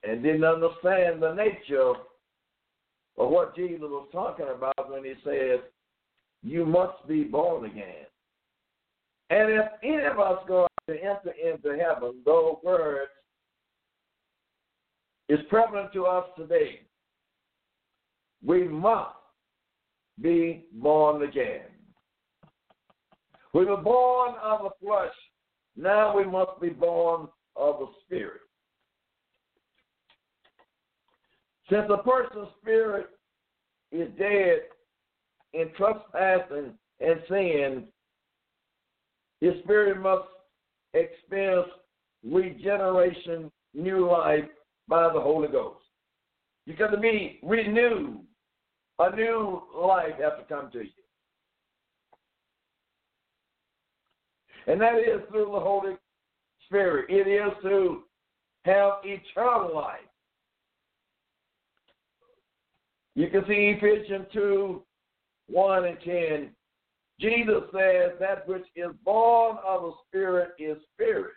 and 0.02 0.22
didn't 0.22 0.44
understand 0.44 1.22
the 1.22 1.34
nature 1.34 1.94
of 3.18 3.30
what 3.30 3.56
Jesus 3.56 3.80
was 3.80 4.08
talking 4.12 4.46
about 4.54 4.90
when 4.90 5.04
he 5.04 5.14
said, 5.24 5.60
You 6.42 6.66
must 6.66 7.06
be 7.08 7.24
born 7.24 7.64
again. 7.64 8.06
And 9.30 9.50
if 9.50 9.66
any 9.82 10.04
of 10.04 10.18
us 10.20 10.38
go 10.46 10.66
to 10.88 10.94
enter 10.94 11.32
into 11.42 11.82
heaven, 11.82 12.20
those 12.24 12.56
words 12.62 13.10
is 15.28 15.40
prevalent 15.48 15.92
to 15.92 16.06
us 16.06 16.26
today. 16.36 16.80
We 18.44 18.68
must 18.68 19.16
be 20.20 20.66
born 20.72 21.22
again. 21.22 21.62
We 23.56 23.64
were 23.64 23.78
born 23.78 24.34
of 24.42 24.64
the 24.64 24.86
flesh. 24.86 25.14
Now 25.78 26.14
we 26.14 26.26
must 26.26 26.60
be 26.60 26.68
born 26.68 27.26
of 27.56 27.78
the 27.78 27.86
spirit. 28.04 28.42
Since 31.70 31.86
a 31.88 32.02
person's 32.02 32.48
spirit 32.60 33.06
is 33.92 34.10
dead 34.18 34.58
in 35.54 35.70
trespassing 35.74 36.74
and 37.00 37.20
sin, 37.30 37.84
his 39.40 39.54
spirit 39.64 40.02
must 40.02 40.28
experience 40.92 41.68
regeneration, 42.30 43.50
new 43.72 44.06
life 44.06 44.44
by 44.86 45.10
the 45.10 45.20
Holy 45.20 45.48
Ghost. 45.48 45.80
You 46.66 46.76
got 46.76 46.90
to 46.90 46.98
be 46.98 47.40
renewed. 47.42 48.20
A 48.98 49.16
new 49.16 49.62
life 49.74 50.12
has 50.20 50.32
to 50.40 50.44
come 50.46 50.70
to 50.72 50.80
you. 50.80 51.05
And 54.66 54.80
that 54.80 54.98
is 54.98 55.20
through 55.30 55.50
the 55.52 55.60
Holy 55.60 55.94
Spirit. 56.66 57.06
It 57.08 57.28
is 57.28 57.52
to 57.62 58.02
have 58.64 58.94
eternal 59.04 59.74
life. 59.74 60.00
You 63.14 63.28
can 63.30 63.44
see 63.46 63.76
Ephesians 63.78 64.26
2 64.32 64.82
1 65.48 65.84
and 65.84 65.98
10. 66.04 66.50
Jesus 67.20 67.62
says, 67.72 68.10
That 68.20 68.46
which 68.46 68.64
is 68.74 68.90
born 69.04 69.56
of 69.66 69.82
the 69.82 69.92
Spirit 70.08 70.50
is 70.58 70.76
spirit. 70.92 71.32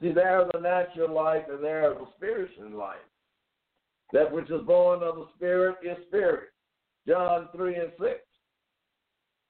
See, 0.00 0.12
there 0.12 0.42
is 0.42 0.48
the 0.54 0.60
natural 0.60 1.14
life 1.14 1.44
and 1.50 1.62
there 1.62 1.92
is 1.92 1.98
the 1.98 2.06
spiritual 2.16 2.76
life. 2.78 2.96
That 4.12 4.32
which 4.32 4.50
is 4.50 4.62
born 4.66 5.02
of 5.02 5.16
the 5.16 5.26
Spirit 5.36 5.76
is 5.82 5.96
spirit. 6.08 6.48
John 7.06 7.48
3 7.54 7.76
and 7.76 7.92
6 8.00 8.10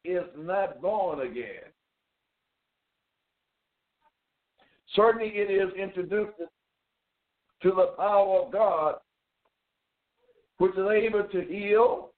is 0.04 0.24
not 0.36 0.80
born 0.80 1.20
again. 1.20 1.70
Certainly, 4.94 5.28
it 5.28 5.50
is 5.50 5.72
introduced 5.74 6.38
to 7.62 7.70
the 7.70 7.94
power 7.96 8.40
of 8.40 8.52
God, 8.52 8.96
which 10.58 10.72
is 10.72 10.78
able 10.78 11.24
to 11.24 11.40
heal 11.42 12.10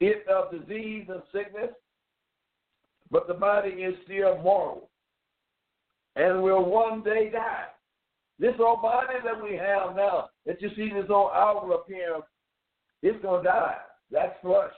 it 0.00 0.26
of 0.28 0.50
disease 0.50 1.06
and 1.08 1.22
sickness, 1.32 1.70
but 3.10 3.26
the 3.26 3.34
body 3.34 3.70
is 3.70 3.94
still 4.04 4.38
mortal 4.38 4.90
and 6.16 6.42
will 6.42 6.64
one 6.64 7.02
day 7.02 7.30
die. 7.32 7.66
This 8.38 8.54
old 8.58 8.82
body 8.82 9.14
that 9.24 9.42
we 9.42 9.56
have 9.56 9.94
now, 9.94 10.30
that 10.46 10.60
you 10.62 10.70
see 10.74 10.90
this 10.94 11.10
old 11.10 11.30
outward 11.34 11.74
appearance, 11.74 12.24
it's 13.02 13.20
going 13.22 13.44
to 13.44 13.48
die. 13.48 13.76
That's 14.10 14.34
flesh. 14.42 14.72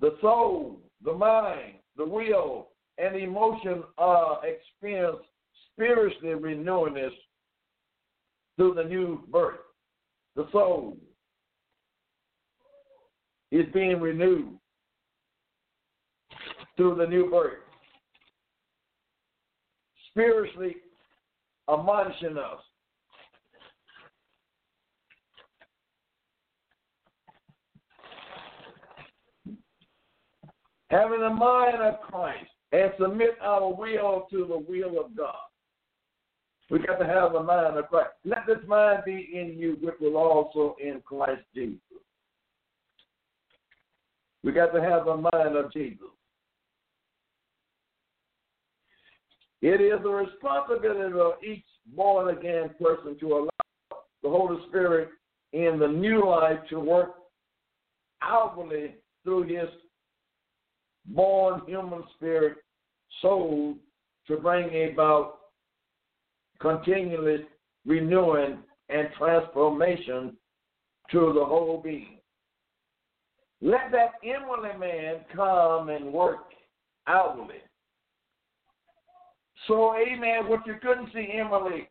The 0.00 0.16
soul, 0.20 0.80
the 1.04 1.12
mind, 1.12 1.74
the 1.96 2.04
will, 2.04 2.68
and 2.98 3.16
emotion 3.16 3.84
are 3.98 4.40
experienced 4.44 5.24
spiritually 5.72 6.34
renewing 6.34 6.94
this 6.94 7.12
through 8.56 8.74
the 8.74 8.84
new 8.84 9.24
birth. 9.30 9.60
The 10.36 10.46
soul 10.52 10.96
is 13.50 13.66
being 13.72 14.00
renewed 14.00 14.58
through 16.76 16.96
the 16.96 17.06
new 17.06 17.30
birth. 17.30 17.58
Spiritually 20.10 20.76
admonishing 21.70 22.36
us. 22.36 22.60
Having 30.90 31.20
the 31.20 31.30
mind 31.30 31.76
of 31.76 32.00
Christ 32.00 32.50
and 32.72 32.92
submit 33.00 33.36
our 33.40 33.72
will 33.72 34.26
to 34.30 34.46
the 34.46 34.64
will 34.68 35.04
of 35.04 35.16
God. 35.16 35.34
We 36.70 36.78
got 36.78 36.96
to 36.96 37.06
have 37.06 37.34
a 37.34 37.42
mind 37.42 37.76
of 37.76 37.88
Christ. 37.88 38.10
Let 38.24 38.46
this 38.46 38.58
mind 38.66 39.02
be 39.04 39.30
in 39.34 39.58
you, 39.58 39.76
which 39.80 39.94
will 40.00 40.16
also 40.16 40.76
in 40.82 41.00
Christ 41.04 41.42
Jesus. 41.54 41.78
We 44.42 44.52
got 44.52 44.72
to 44.72 44.82
have 44.82 45.06
a 45.06 45.16
mind 45.16 45.56
of 45.56 45.72
Jesus. 45.72 46.08
It 49.62 49.80
is 49.80 50.02
the 50.02 50.10
responsibility 50.10 51.18
of 51.18 51.32
each 51.42 51.64
born 51.94 52.36
again 52.36 52.70
person 52.80 53.18
to 53.20 53.26
allow 53.32 53.48
the 54.22 54.28
Holy 54.28 54.58
Spirit 54.68 55.08
in 55.52 55.78
the 55.78 55.88
new 55.88 56.28
life 56.28 56.58
to 56.70 56.80
work 56.80 57.14
outwardly 58.22 58.96
through 59.22 59.44
his 59.44 59.68
born 61.06 61.62
human 61.66 62.02
spirit 62.16 62.56
soul 63.20 63.76
to 64.26 64.36
bring 64.36 64.92
about 64.92 65.38
continually 66.60 67.44
renewing 67.86 68.58
and 68.88 69.08
transformation 69.18 70.36
to 71.10 71.32
the 71.34 71.44
whole 71.44 71.80
being. 71.82 72.18
Let 73.60 73.90
that 73.92 74.12
inwardly 74.22 74.78
man 74.78 75.16
come 75.34 75.88
and 75.88 76.12
work 76.12 76.52
outwardly. 77.06 77.62
So, 79.66 79.94
amen, 79.96 80.48
what 80.48 80.66
you 80.66 80.74
couldn't 80.82 81.12
see 81.14 81.28
inwardly, 81.38 81.88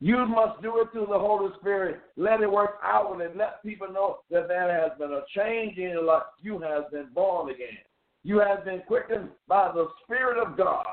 you 0.00 0.26
must 0.26 0.62
do 0.62 0.80
it 0.80 0.88
through 0.92 1.08
the 1.10 1.18
Holy 1.18 1.52
Spirit. 1.60 2.00
Let 2.16 2.40
it 2.40 2.50
work 2.50 2.78
outwardly. 2.82 3.26
Let 3.36 3.62
people 3.62 3.92
know 3.92 4.20
that 4.30 4.48
there 4.48 4.72
has 4.80 4.98
been 4.98 5.12
a 5.12 5.20
change 5.36 5.76
in 5.76 5.90
your 5.90 6.04
life. 6.04 6.22
You 6.40 6.58
have 6.60 6.90
been 6.90 7.08
born 7.14 7.50
again. 7.50 7.78
You 8.24 8.38
have 8.40 8.64
been 8.64 8.80
quickened 8.86 9.28
by 9.46 9.70
the 9.72 9.88
Spirit 10.02 10.38
of 10.38 10.56
God. 10.56 10.86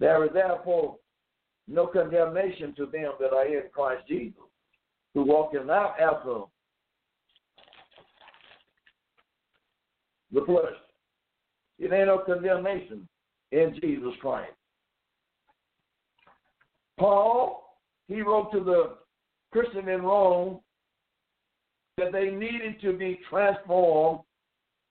There 0.00 0.24
is 0.24 0.30
therefore 0.32 0.96
no 1.68 1.86
condemnation 1.86 2.74
to 2.76 2.86
them 2.86 3.12
that 3.20 3.32
are 3.32 3.46
in 3.46 3.64
Christ 3.72 4.08
Jesus, 4.08 4.34
who 5.12 5.24
walk 5.24 5.52
in 5.54 5.66
not 5.66 6.00
after 6.00 6.40
the 10.32 10.42
flesh. 10.46 10.72
It 11.78 11.92
ain't 11.92 12.06
no 12.06 12.18
condemnation 12.24 13.06
in 13.52 13.78
Jesus 13.82 14.14
Christ. 14.20 14.52
Paul, 16.98 17.78
he 18.08 18.22
wrote 18.22 18.52
to 18.52 18.60
the 18.60 18.96
Christian 19.52 19.88
in 19.88 20.02
Rome 20.02 20.60
that 21.98 22.12
they 22.12 22.30
needed 22.30 22.80
to 22.82 22.92
be 22.92 23.20
transformed 23.28 24.20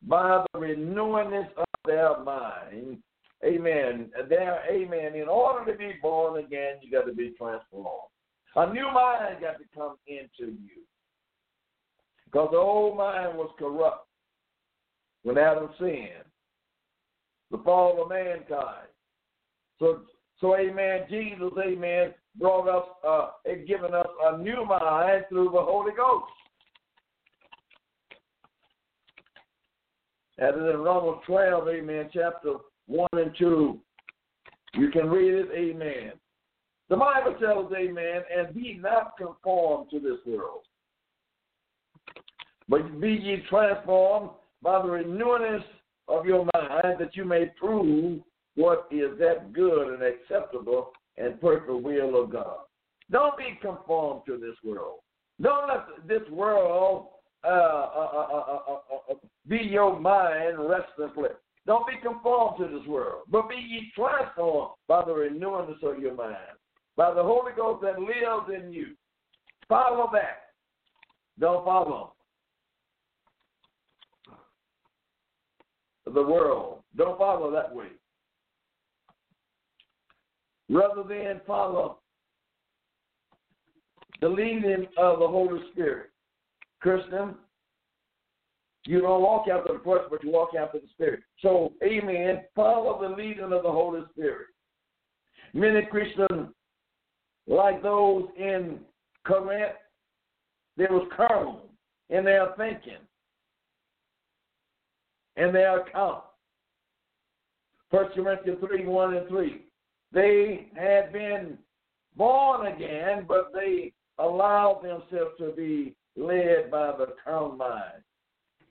by 0.07 0.43
the 0.53 0.59
renewingness 0.59 1.49
of 1.57 1.65
their 1.85 2.23
mind. 2.23 2.97
Amen. 3.43 4.09
There, 4.29 4.63
amen. 4.71 5.15
In 5.15 5.27
order 5.27 5.71
to 5.71 5.77
be 5.77 5.93
born 6.01 6.43
again, 6.43 6.75
you 6.81 6.91
got 6.91 7.05
to 7.05 7.13
be 7.13 7.33
transformed. 7.37 8.09
A 8.55 8.73
new 8.73 8.91
mind 8.91 9.41
got 9.41 9.57
to 9.57 9.65
come 9.75 9.97
into 10.07 10.53
you. 10.53 10.83
Because 12.25 12.49
the 12.51 12.57
old 12.57 12.97
mind 12.97 13.37
was 13.37 13.51
corrupt 13.59 14.07
when 15.23 15.37
Adam 15.37 15.69
sinned, 15.79 16.25
the 17.51 17.57
fall 17.59 18.01
of 18.01 18.09
mankind. 18.09 18.87
So 19.79 20.01
so, 20.41 20.57
amen, 20.57 21.01
Jesus, 21.09 21.51
amen, 21.63 22.13
brought 22.37 22.67
us, 22.67 22.87
uh, 23.07 23.29
given 23.67 23.93
us 23.93 24.07
a 24.23 24.37
new 24.37 24.65
mind 24.65 25.25
through 25.29 25.51
the 25.53 25.61
Holy 25.61 25.93
Ghost. 25.95 26.25
As 30.37 30.53
in 30.53 30.77
Romans 30.77 31.21
12, 31.25 31.67
amen, 31.69 32.09
chapter 32.13 32.55
1 32.87 33.07
and 33.13 33.31
2, 33.37 33.79
you 34.73 34.91
can 34.91 35.09
read 35.09 35.33
it, 35.33 35.47
amen. 35.55 36.11
The 36.89 36.97
Bible 36.97 37.35
tells, 37.39 37.71
amen, 37.71 38.23
and 38.35 38.53
be 38.53 38.77
not 38.79 39.17
conformed 39.17 39.89
to 39.91 39.99
this 39.99 40.19
world, 40.25 40.63
but 42.67 42.99
be 42.99 43.13
ye 43.13 43.43
transformed 43.49 44.31
by 44.61 44.81
the 44.81 44.89
renewing 44.89 45.63
of 46.09 46.25
your 46.25 46.45
mind 46.53 46.97
that 46.99 47.15
you 47.15 47.23
may 47.23 47.45
prove 47.57 48.19
what 48.55 48.87
is 48.89 49.17
that 49.19 49.53
good 49.53 49.93
and 49.93 50.03
acceptable 50.03 50.91
and 51.17 51.39
perfect 51.39 51.69
will 51.69 52.21
of 52.21 52.31
God. 52.31 52.57
Don't 53.11 53.37
be 53.37 53.57
conformed 53.61 54.21
to 54.25 54.37
this 54.37 54.55
world. 54.63 54.99
Don't 55.41 55.67
let 55.67 56.07
this 56.07 56.27
world 56.31 57.07
uh, 57.43 57.47
uh, 57.47 58.59
uh, 58.67 59.13
be 59.47 59.57
your 59.57 59.99
mind 59.99 60.57
place. 61.13 61.31
Don't 61.67 61.85
be 61.87 61.93
conformed 62.01 62.57
to 62.59 62.77
this 62.77 62.87
world, 62.87 63.23
but 63.29 63.49
be 63.49 63.55
ye 63.55 63.91
transformed 63.95 64.73
by 64.87 65.03
the 65.05 65.13
renewing 65.13 65.75
of 65.83 65.99
your 65.99 66.15
mind, 66.15 66.37
by 66.95 67.13
the 67.13 67.21
Holy 67.21 67.51
Ghost 67.55 67.83
that 67.83 67.99
lives 67.99 68.63
in 68.63 68.71
you. 68.71 68.87
Follow 69.67 70.09
that. 70.13 70.41
Don't 71.39 71.65
follow 71.65 72.13
the 76.05 76.23
world. 76.23 76.79
Don't 76.95 77.17
follow 77.17 77.51
that 77.51 77.75
way 77.75 77.87
rather 80.69 81.03
than 81.03 81.41
follow 81.45 81.99
the 84.21 84.29
leading 84.29 84.87
of 84.97 85.19
the 85.19 85.27
Holy 85.27 85.59
Spirit. 85.71 86.09
Christian, 86.81 87.35
you 88.85 89.01
don't 89.01 89.21
walk 89.21 89.47
after 89.47 89.73
the 89.73 89.79
flesh, 89.83 90.03
but 90.09 90.23
you 90.23 90.31
walk 90.31 90.49
after 90.59 90.79
the 90.79 90.87
Spirit. 90.93 91.21
So, 91.41 91.73
amen, 91.83 92.43
follow 92.55 93.01
the 93.01 93.15
leading 93.15 93.43
of 93.43 93.63
the 93.63 93.71
Holy 93.71 94.01
Spirit. 94.11 94.47
Many 95.53 95.85
Christians, 95.85 96.49
like 97.47 97.81
those 97.81 98.25
in 98.37 98.79
Corinth, 99.25 99.73
they 100.77 100.85
was 100.85 101.07
carnal 101.15 101.69
in 102.09 102.25
their 102.25 102.49
thinking 102.57 102.97
and 105.37 105.53
their 105.53 105.81
account. 105.81 106.23
First 107.89 108.15
Corinthians 108.15 108.59
3, 108.65 108.85
1 108.85 109.13
and 109.15 109.27
3. 109.27 109.64
They 110.15 110.67
had 110.77 111.11
been 111.11 111.57
born 112.15 112.67
again, 112.67 113.25
but 113.27 113.51
they 113.53 113.91
allowed 114.17 114.81
themselves 114.81 115.33
to 115.39 115.51
be 115.55 115.93
led 116.15 116.71
by 116.71 116.93
the 116.97 117.07
carnal 117.21 117.51
mind. 117.51 118.01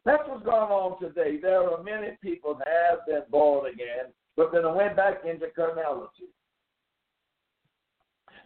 That's 0.07 0.23
what's 0.27 0.43
going 0.43 0.71
on 0.71 0.99
today. 0.99 1.39
There 1.41 1.71
are 1.71 1.83
many 1.83 2.17
people 2.23 2.55
that 2.55 2.67
have 2.67 3.07
been 3.07 3.31
born 3.31 3.71
again, 3.71 4.07
but 4.39 4.53
then 4.53 4.75
went 4.75 4.97
back 4.97 5.19
into 5.29 5.49
carnality. 5.55 6.33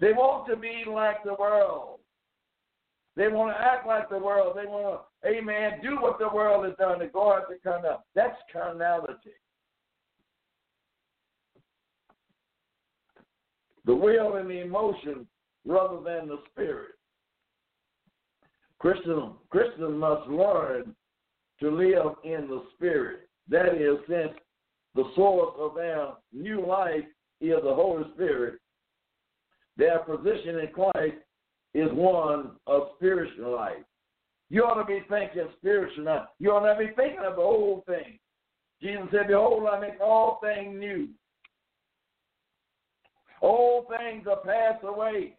They 0.01 0.13
want 0.13 0.49
to 0.49 0.57
be 0.57 0.83
like 0.89 1.23
the 1.23 1.35
world. 1.35 2.01
They 3.15 3.29
want 3.29 3.57
to 3.57 3.61
act 3.61 3.87
like 3.87 4.11
the 4.11 4.19
world. 4.19 4.57
They 4.57 4.67
want 4.67 5.03
to, 5.23 5.29
amen, 5.29 5.81
do 5.85 6.01
what 6.01 6.19
the 6.19 6.29
world 6.35 6.65
has 6.65 6.75
done. 6.79 6.99
They 6.99 7.07
go 7.07 7.33
out 7.33 7.49
to 7.49 7.59
carnality. 7.63 8.03
That's 8.17 8.37
carnality. 8.53 9.35
The 13.89 13.95
will 13.95 14.37
and 14.37 14.51
the 14.51 14.61
emotion 14.61 15.27
rather 15.67 15.97
than 15.97 16.29
the 16.29 16.41
spirit. 16.53 16.91
Christian, 18.79 19.33
Christians 19.49 19.99
must 19.99 20.29
learn 20.29 20.95
to 21.61 21.71
live 21.71 22.13
in 22.23 22.49
the 22.49 22.65
Spirit. 22.77 23.31
That 23.49 23.77
is, 23.77 23.97
since 24.07 24.39
the 24.95 25.11
source 25.17 25.55
of 25.59 25.75
their 25.75 26.09
new 26.35 26.67
life 26.67 27.07
is 27.41 27.57
the 27.65 27.75
Holy 27.75 28.05
Spirit, 28.15 28.61
their 29.79 30.01
position 30.01 30.59
in 30.59 30.69
Christ 30.75 31.17
is 31.73 31.89
one 31.93 32.51
of 32.67 32.91
spiritual 32.97 33.57
life. 33.57 33.85
You 34.51 34.65
ought 34.65 34.83
to 34.83 34.85
be 34.85 35.01
thinking 35.09 35.49
spiritual 35.57 36.05
now. 36.05 36.29
You 36.39 36.51
ought 36.51 36.75
to 36.75 36.79
be 36.79 36.93
thinking 36.95 37.25
of 37.25 37.37
the 37.37 37.43
whole 37.43 37.85
thing. 37.87 38.19
Jesus 38.83 39.09
said, 39.11 39.29
Behold, 39.29 39.67
I 39.67 39.81
make 39.81 39.99
all 39.99 40.41
things 40.43 40.79
new. 40.79 41.09
All 43.41 43.87
things 43.89 44.27
are 44.27 44.41
passed 44.45 44.85
away. 44.85 45.35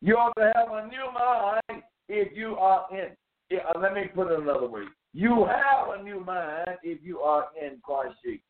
You 0.00 0.14
ought 0.16 0.32
to 0.38 0.52
have 0.54 0.68
a 0.72 0.88
new 0.88 1.12
mind 1.12 1.82
if 2.08 2.36
you 2.36 2.56
are 2.56 2.86
in. 2.90 3.08
Yeah, 3.50 3.60
uh, 3.74 3.78
let 3.78 3.94
me 3.94 4.04
put 4.14 4.30
it 4.30 4.40
another 4.40 4.68
way. 4.68 4.84
You 5.12 5.46
have 5.46 5.98
a 5.98 6.02
new 6.02 6.24
mind 6.24 6.78
if 6.82 7.00
you 7.02 7.18
are 7.20 7.46
in 7.60 7.78
Christ 7.82 8.16
Jesus. 8.24 8.40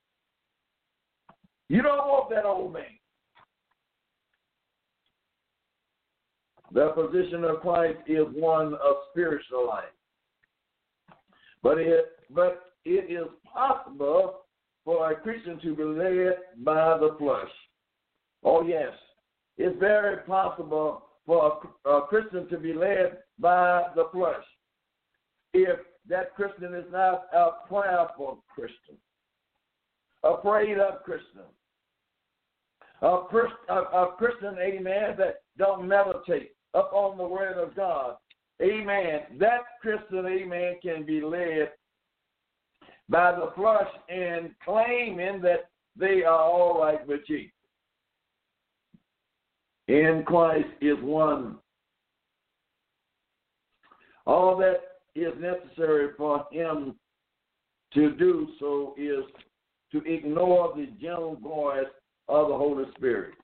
You 1.68 1.82
don't 1.82 2.06
want 2.06 2.30
that 2.30 2.44
old 2.44 2.72
man. 2.72 2.82
The 6.72 6.90
position 6.90 7.44
of 7.44 7.60
Christ 7.60 7.98
is 8.06 8.26
one 8.32 8.74
of 8.74 8.96
spiritual 9.10 9.66
life. 9.66 9.84
But 11.62 11.78
it 11.78 12.06
but 12.32 12.74
it 12.84 13.10
is 13.10 13.26
possible 13.52 14.42
for 14.84 15.10
a 15.10 15.16
Christian 15.16 15.60
to 15.60 15.74
be 15.74 15.84
led 15.84 16.36
by 16.64 16.98
the 16.98 17.14
flesh. 17.18 17.50
Oh 18.42 18.62
yes. 18.62 18.92
It's 19.58 19.78
very 19.78 20.18
possible 20.18 21.02
for 21.26 21.60
a, 21.84 21.90
a 21.90 22.06
Christian 22.06 22.48
to 22.48 22.58
be 22.58 22.72
led 22.72 23.18
by 23.38 23.84
the 23.94 24.04
flesh. 24.12 24.44
If 25.52 25.78
that 26.08 26.34
Christian 26.34 26.74
is 26.74 26.86
not 26.90 27.26
a 27.34 27.68
prayerful 27.68 28.42
Christian, 28.52 28.96
a 30.22 30.34
prayed 30.36 30.78
up 30.78 31.04
Christian, 31.04 31.42
a, 33.02 33.06
a, 33.06 33.74
a 33.74 34.14
Christian, 34.16 34.56
amen, 34.58 35.14
that 35.18 35.42
don't 35.58 35.86
meditate 35.86 36.52
upon 36.74 37.18
the 37.18 37.24
word 37.24 37.58
of 37.58 37.74
God, 37.74 38.16
amen, 38.62 39.20
that 39.38 39.60
Christian, 39.80 40.26
amen, 40.26 40.76
can 40.82 41.04
be 41.04 41.20
led 41.20 41.70
by 43.10 43.32
the 43.32 43.50
flesh 43.54 43.88
and 44.08 44.50
claiming 44.64 45.42
that 45.42 45.68
they 45.96 46.22
are 46.22 46.40
all 46.40 46.80
right 46.80 47.06
with 47.06 47.26
Jesus 47.26 47.52
in 49.90 50.22
Christ 50.24 50.68
is 50.80 50.96
one. 51.02 51.56
All 54.26 54.56
that 54.58 54.80
is 55.16 55.32
necessary 55.40 56.10
for 56.16 56.46
him 56.52 56.94
to 57.94 58.12
do 58.12 58.48
so 58.60 58.94
is 58.96 59.24
to 59.90 59.98
ignore 60.04 60.72
the 60.76 60.86
gentle 61.00 61.36
voice 61.36 61.90
of 62.28 62.48
the 62.48 62.56
Holy 62.56 62.84
Spirit. 62.96 63.34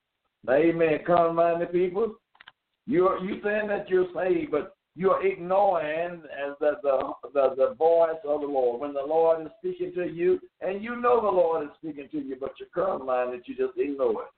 Now, 0.44 0.54
amen. 0.54 1.00
Carnal 1.04 1.32
minded 1.32 1.72
people, 1.72 2.14
you're 2.86 3.18
you 3.24 3.40
saying 3.42 3.66
that 3.66 3.88
you're 3.88 4.06
saved, 4.14 4.52
but 4.52 4.75
you're 4.96 5.24
ignoring 5.24 6.22
the, 6.58 6.72
the 6.82 7.12
the 7.34 7.54
the 7.54 7.74
voice 7.74 8.16
of 8.26 8.40
the 8.40 8.46
Lord. 8.46 8.80
When 8.80 8.94
the 8.94 9.04
Lord 9.06 9.42
is 9.42 9.52
speaking 9.58 9.92
to 9.94 10.10
you, 10.10 10.40
and 10.62 10.82
you 10.82 10.96
know 10.96 11.20
the 11.20 11.28
Lord 11.28 11.64
is 11.64 11.70
speaking 11.78 12.08
to 12.12 12.18
you, 12.18 12.36
but 12.40 12.52
you're 12.58 12.70
carnal 12.74 13.06
minded, 13.06 13.42
you 13.44 13.54
just 13.54 13.78
ignore 13.78 14.22
it. 14.22 14.28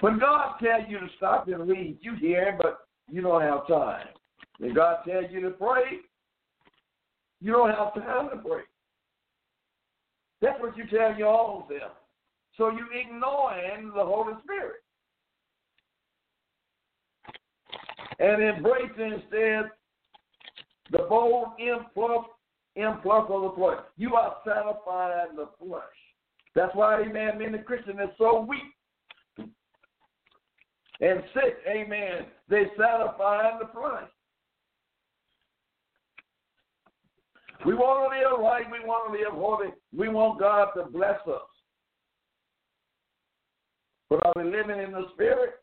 When 0.00 0.18
God 0.18 0.54
tells 0.62 0.84
you 0.88 1.00
to 1.00 1.08
stop 1.16 1.48
and 1.48 1.68
read, 1.68 1.98
you 2.00 2.14
hear, 2.14 2.56
but 2.60 2.80
you 3.10 3.22
don't 3.22 3.42
have 3.42 3.66
time. 3.66 4.06
When 4.58 4.72
God 4.72 4.98
tells 5.06 5.26
you 5.30 5.40
to 5.42 5.50
pray, 5.50 5.98
you 7.40 7.52
don't 7.52 7.70
have 7.70 7.94
time 7.94 8.30
to 8.30 8.36
pray. 8.36 8.62
That's 10.40 10.60
what 10.60 10.76
you 10.76 10.84
tell 10.86 11.16
your 11.18 11.28
own 11.28 11.64
self. 11.68 11.92
So 12.56 12.70
you 12.70 12.86
ignoring 12.94 13.88
the 13.88 14.04
Holy 14.04 14.34
Spirit. 14.44 14.82
And 18.20 18.42
embracing 18.42 19.20
instead 19.20 19.70
the 20.92 21.06
bold 21.08 21.48
influx, 21.58 22.28
influx 22.76 23.30
of 23.30 23.42
the 23.42 23.52
flesh. 23.56 23.80
You 23.96 24.14
are 24.14 24.36
satisfying 24.46 25.36
the 25.36 25.48
flesh. 25.58 25.82
That's 26.54 26.74
why, 26.74 27.00
amen, 27.02 27.38
many 27.38 27.58
Christians 27.58 27.98
are 27.98 28.12
so 28.18 28.40
weak 28.40 28.60
and 31.00 31.22
sick, 31.32 31.56
amen, 31.66 32.26
they 32.48 32.64
satisfy 32.76 33.58
the 33.58 33.68
flesh. 33.72 34.08
We 37.64 37.74
want 37.74 38.12
to 38.12 38.18
live 38.18 38.40
right. 38.40 38.64
We 38.70 38.86
want 38.86 39.12
to 39.12 39.18
live 39.18 39.32
holy. 39.32 39.72
We 39.96 40.08
want 40.08 40.40
God 40.40 40.68
to 40.76 40.90
bless 40.90 41.20
us. 41.26 41.42
But 44.08 44.24
are 44.24 44.32
we 44.36 44.44
living 44.44 44.78
in 44.78 44.92
the 44.92 45.06
Spirit? 45.14 45.54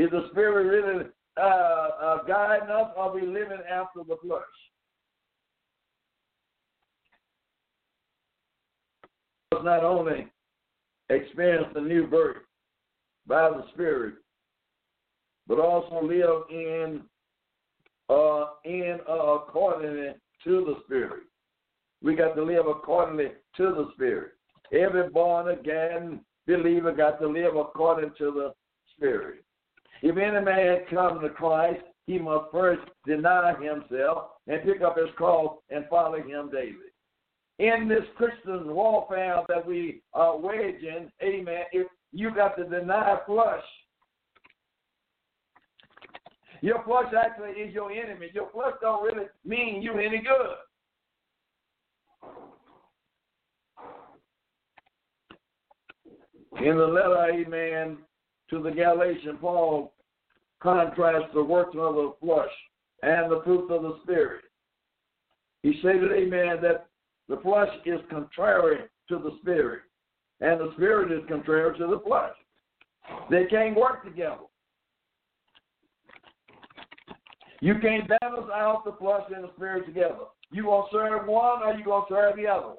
Is 0.00 0.08
the 0.10 0.28
Spirit 0.30 0.64
really 0.64 1.04
uh, 1.36 1.42
uh, 1.42 2.22
guiding 2.22 2.70
us? 2.70 2.86
Or 2.96 3.02
are 3.02 3.14
we 3.14 3.20
living 3.20 3.58
after 3.70 4.00
the 4.08 4.16
flesh? 4.22 4.40
Not 9.62 9.84
only 9.84 10.26
experience 11.10 11.66
the 11.74 11.82
new 11.82 12.06
birth, 12.06 12.38
by 13.26 13.50
the 13.50 13.64
Spirit, 13.74 14.14
but 15.46 15.60
also 15.60 16.02
live 16.02 16.44
in 16.48 17.02
uh, 18.08 18.46
in 18.64 19.00
uh, 19.06 19.34
accordingly 19.34 20.14
to 20.44 20.64
the 20.64 20.76
Spirit. 20.86 21.24
We 22.02 22.14
got 22.16 22.34
to 22.36 22.42
live 22.42 22.66
accordingly 22.66 23.32
to 23.58 23.64
the 23.64 23.90
Spirit. 23.92 24.32
Every 24.72 25.10
born 25.10 25.48
again 25.50 26.20
believer 26.46 26.92
got 26.92 27.20
to 27.20 27.28
live 27.28 27.54
according 27.54 28.12
to 28.16 28.30
the 28.30 28.54
Spirit. 28.96 29.44
If 30.02 30.16
any 30.16 30.44
man 30.44 30.78
come 30.90 31.20
to 31.20 31.28
Christ, 31.28 31.82
he 32.06 32.18
must 32.18 32.50
first 32.50 32.82
deny 33.06 33.54
himself 33.54 34.30
and 34.46 34.62
pick 34.62 34.82
up 34.82 34.96
his 34.96 35.10
cross 35.16 35.56
and 35.70 35.84
follow 35.88 36.16
him 36.16 36.50
daily. 36.50 36.74
In 37.58 37.88
this 37.88 38.04
Christian 38.16 38.74
warfare 38.74 39.42
that 39.48 39.66
we 39.66 40.02
are 40.14 40.36
waging, 40.38 41.10
amen, 41.22 41.64
if 41.72 41.86
you 42.12 42.34
got 42.34 42.56
to 42.56 42.64
deny 42.64 43.18
flesh. 43.26 43.62
Your 46.62 46.82
flesh 46.84 47.12
actually 47.16 47.50
is 47.50 47.74
your 47.74 47.90
enemy. 47.90 48.28
Your 48.34 48.50
flesh 48.50 48.72
don't 48.80 49.02
really 49.02 49.26
mean 49.44 49.82
you 49.82 49.92
any 49.98 50.22
good. 50.22 50.56
In 56.62 56.76
the 56.76 56.86
letter, 56.86 57.26
amen, 57.32 57.98
to 58.50 58.62
the 58.62 58.70
Galatian, 58.70 59.36
Paul 59.38 59.92
contrasts 60.60 61.32
the 61.34 61.42
works 61.42 61.76
of 61.78 61.94
the 61.94 62.12
flesh 62.20 62.50
and 63.02 63.30
the 63.30 63.40
fruits 63.44 63.70
of 63.70 63.82
the 63.82 63.98
Spirit. 64.02 64.42
He 65.62 65.78
stated, 65.80 66.12
amen, 66.12 66.58
that 66.62 66.86
the 67.28 67.38
flesh 67.38 67.70
is 67.86 68.00
contrary 68.10 68.80
to 69.08 69.18
the 69.18 69.36
Spirit 69.40 69.82
and 70.40 70.58
the 70.58 70.72
spirit 70.74 71.12
is 71.12 71.26
contrary 71.28 71.76
to 71.78 71.86
the 71.86 72.00
flesh. 72.00 72.34
They 73.30 73.44
can't 73.46 73.76
work 73.76 74.04
together. 74.04 74.46
You 77.60 77.74
can't 77.80 78.08
balance 78.08 78.50
out 78.54 78.84
the 78.84 78.92
flesh 78.92 79.22
and 79.34 79.44
the 79.44 79.50
spirit 79.56 79.86
together. 79.86 80.26
You 80.50 80.64
gonna 80.64 80.86
serve 80.90 81.26
one 81.26 81.62
or 81.62 81.74
you 81.74 81.84
gonna 81.84 82.06
serve 82.08 82.36
the 82.36 82.46
other 82.46 82.68
one. 82.68 82.76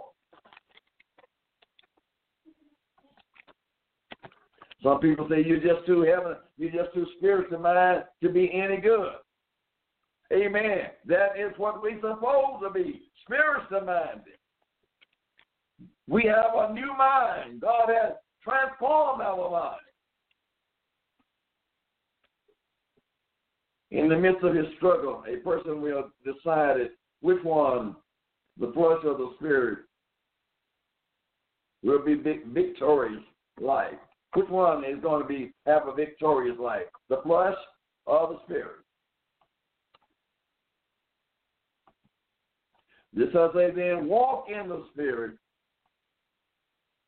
Some 4.84 5.00
people 5.00 5.28
say 5.30 5.44
you're 5.46 5.60
just 5.60 5.86
too 5.86 6.02
heaven, 6.02 6.38
you're 6.58 6.72
just 6.72 6.94
too 6.94 7.06
spiritual 7.18 7.60
mind 7.60 8.04
to 8.24 8.30
be 8.30 8.52
any 8.52 8.78
good. 8.78 9.14
Amen. 10.34 10.88
That 11.06 11.38
is 11.38 11.52
what 11.58 11.82
we're 11.82 12.00
supposed 12.00 12.64
to 12.64 12.70
be, 12.74 13.02
spiritual 13.24 13.82
minded. 13.82 14.38
We 16.08 16.24
have 16.24 16.56
a 16.56 16.74
new 16.74 16.96
mind. 16.98 17.62
God 17.62 17.90
has 17.90 18.14
transformed 18.44 19.22
our 19.22 19.52
mind. 19.52 19.78
In 23.92 24.08
the 24.08 24.18
midst 24.18 24.44
of 24.44 24.56
his 24.56 24.68
struggle, 24.78 25.24
a 25.28 25.38
person 25.38 25.82
will 25.82 26.10
decide 26.24 26.90
which 27.20 27.44
one, 27.44 27.96
the 28.58 28.72
flesh 28.74 29.00
or 29.04 29.18
the 29.18 29.34
spirit, 29.38 29.80
will 31.84 32.04
be 32.04 32.16
victorious 32.16 33.22
life. 33.60 33.94
Which 34.34 34.50
one 34.50 34.86
is 34.86 35.02
going 35.02 35.22
to 35.22 35.28
be 35.28 35.52
have 35.66 35.88
a 35.88 35.94
victorious 35.94 36.58
life, 36.60 36.86
the 37.10 37.22
flesh 37.24 37.56
or 38.06 38.30
the 38.30 38.40
spirit? 38.46 38.78
This 43.14 43.28
I 43.36 43.50
say 43.54 43.72
then, 43.72 44.08
walk 44.08 44.46
in 44.48 44.70
the 44.70 44.86
spirit, 44.94 45.36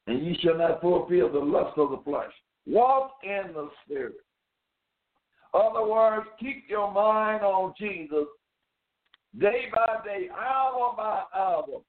and 0.08 0.26
ye 0.26 0.38
shall 0.42 0.58
not 0.58 0.82
fulfill 0.82 1.32
the 1.32 1.40
lust 1.40 1.78
of 1.78 1.92
the 1.92 2.02
flesh. 2.04 2.32
Walk 2.66 3.12
in 3.24 3.54
the 3.54 3.70
spirit. 3.86 4.16
Other 5.54 5.86
words, 5.86 6.26
keep 6.40 6.66
your 6.68 6.92
mind 6.92 7.44
on 7.44 7.74
Jesus 7.78 8.26
day 9.40 9.66
by 9.74 10.04
day, 10.06 10.30
hour 10.30 10.94
by 10.98 11.24
hour, 11.36 11.82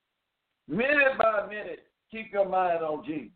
minute 0.68 1.18
by 1.18 1.46
minute. 1.48 1.80
Keep 2.10 2.32
your 2.32 2.48
mind 2.48 2.82
on 2.82 3.04
Jesus. 3.04 3.30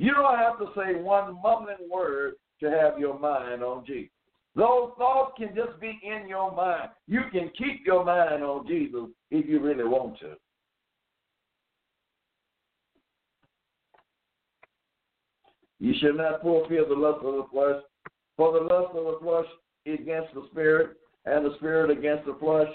You 0.00 0.14
don't 0.14 0.38
have 0.38 0.58
to 0.60 0.68
say 0.74 0.98
one 0.98 1.34
mumbling 1.42 1.76
word 1.92 2.36
to 2.60 2.70
have 2.70 2.98
your 2.98 3.18
mind 3.18 3.62
on 3.62 3.84
Jesus. 3.84 4.08
Those 4.56 4.92
thoughts 4.96 5.34
can 5.36 5.54
just 5.54 5.78
be 5.78 6.00
in 6.02 6.26
your 6.26 6.56
mind. 6.56 6.88
You 7.06 7.20
can 7.30 7.50
keep 7.50 7.84
your 7.84 8.02
mind 8.02 8.42
on 8.42 8.66
Jesus 8.66 9.10
if 9.30 9.46
you 9.46 9.60
really 9.60 9.84
want 9.84 10.18
to. 10.20 10.36
You 15.80 15.92
shall 16.00 16.14
not 16.14 16.40
fulfill 16.40 16.88
the 16.88 16.94
lust 16.94 17.22
of 17.22 17.34
the 17.34 17.44
flesh, 17.52 17.82
for 18.38 18.54
the 18.54 18.60
lust 18.60 18.96
of 18.96 19.04
the 19.04 19.18
flesh 19.22 19.46
against 19.84 20.32
the 20.32 20.46
spirit, 20.50 20.96
and 21.26 21.44
the 21.44 21.54
spirit 21.56 21.90
against 21.90 22.24
the 22.24 22.38
flesh, 22.40 22.68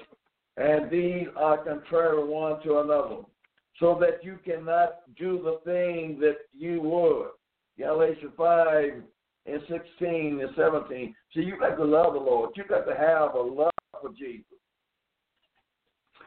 and 0.57 0.91
these 0.91 1.25
are 1.35 1.57
contrary 1.57 2.23
one 2.23 2.61
to 2.61 2.81
another 2.81 3.23
so 3.79 3.97
that 3.99 4.23
you 4.23 4.39
cannot 4.45 5.01
do 5.17 5.41
the 5.43 5.59
thing 5.69 6.19
that 6.19 6.37
you 6.57 6.81
would. 6.81 7.29
Galatians 7.77 8.31
5 8.37 9.03
and 9.47 9.61
16 9.69 10.41
and 10.41 10.49
17. 10.55 11.15
See, 11.33 11.41
you 11.41 11.59
got 11.59 11.75
to 11.75 11.83
love 11.83 12.13
the 12.13 12.19
Lord. 12.19 12.51
You 12.55 12.63
got 12.67 12.85
to 12.85 12.95
have 12.95 13.35
a 13.35 13.41
love 13.41 13.71
for 14.01 14.11
Jesus. 14.17 14.45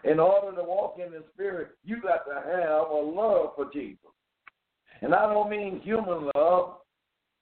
In 0.05 0.21
order 0.21 0.57
to 0.57 0.63
walk 0.63 0.99
in 1.05 1.11
the 1.11 1.25
Spirit, 1.35 1.71
you 1.85 2.01
got 2.01 2.25
to 2.27 2.35
have 2.35 2.91
a 2.91 2.95
love 2.95 3.51
for 3.57 3.71
Jesus. 3.73 3.99
And 5.01 5.15
I 5.15 5.33
don't 5.33 5.51
mean 5.51 5.81
human 5.81 6.31
love, 6.35 6.77